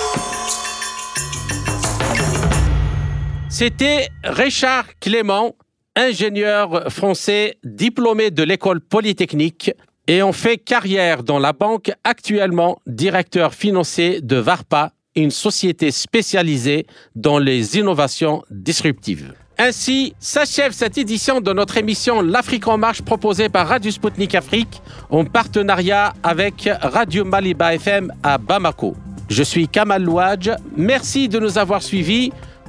C'était 3.51 4.07
Richard 4.23 4.85
Clément, 5.01 5.55
ingénieur 5.97 6.89
français 6.89 7.57
diplômé 7.65 8.31
de 8.31 8.43
l'école 8.43 8.79
polytechnique 8.79 9.71
et 10.07 10.23
on 10.23 10.31
fait 10.31 10.57
carrière 10.57 11.21
dans 11.21 11.37
la 11.37 11.51
banque, 11.51 11.91
actuellement 12.05 12.79
directeur 12.87 13.53
financier 13.53 14.21
de 14.21 14.37
Varpa, 14.37 14.93
une 15.17 15.31
société 15.31 15.91
spécialisée 15.91 16.85
dans 17.13 17.39
les 17.39 17.77
innovations 17.77 18.41
disruptives. 18.49 19.33
Ainsi 19.57 20.13
s'achève 20.17 20.71
cette 20.71 20.97
édition 20.97 21.41
de 21.41 21.51
notre 21.51 21.75
émission 21.75 22.21
L'Afrique 22.21 22.69
en 22.69 22.77
marche 22.77 23.01
proposée 23.01 23.49
par 23.49 23.67
Radio 23.67 23.91
Sputnik 23.91 24.33
Afrique 24.33 24.81
en 25.09 25.25
partenariat 25.25 26.13
avec 26.23 26.69
Radio 26.81 27.25
Maliba 27.25 27.75
FM 27.75 28.13
à 28.23 28.37
Bamako. 28.37 28.95
Je 29.29 29.43
suis 29.43 29.67
Kamal 29.67 30.03
Louadj. 30.03 30.51
Merci 30.77 31.27
de 31.27 31.37
nous 31.37 31.57
avoir 31.57 31.83
suivis 31.83 32.31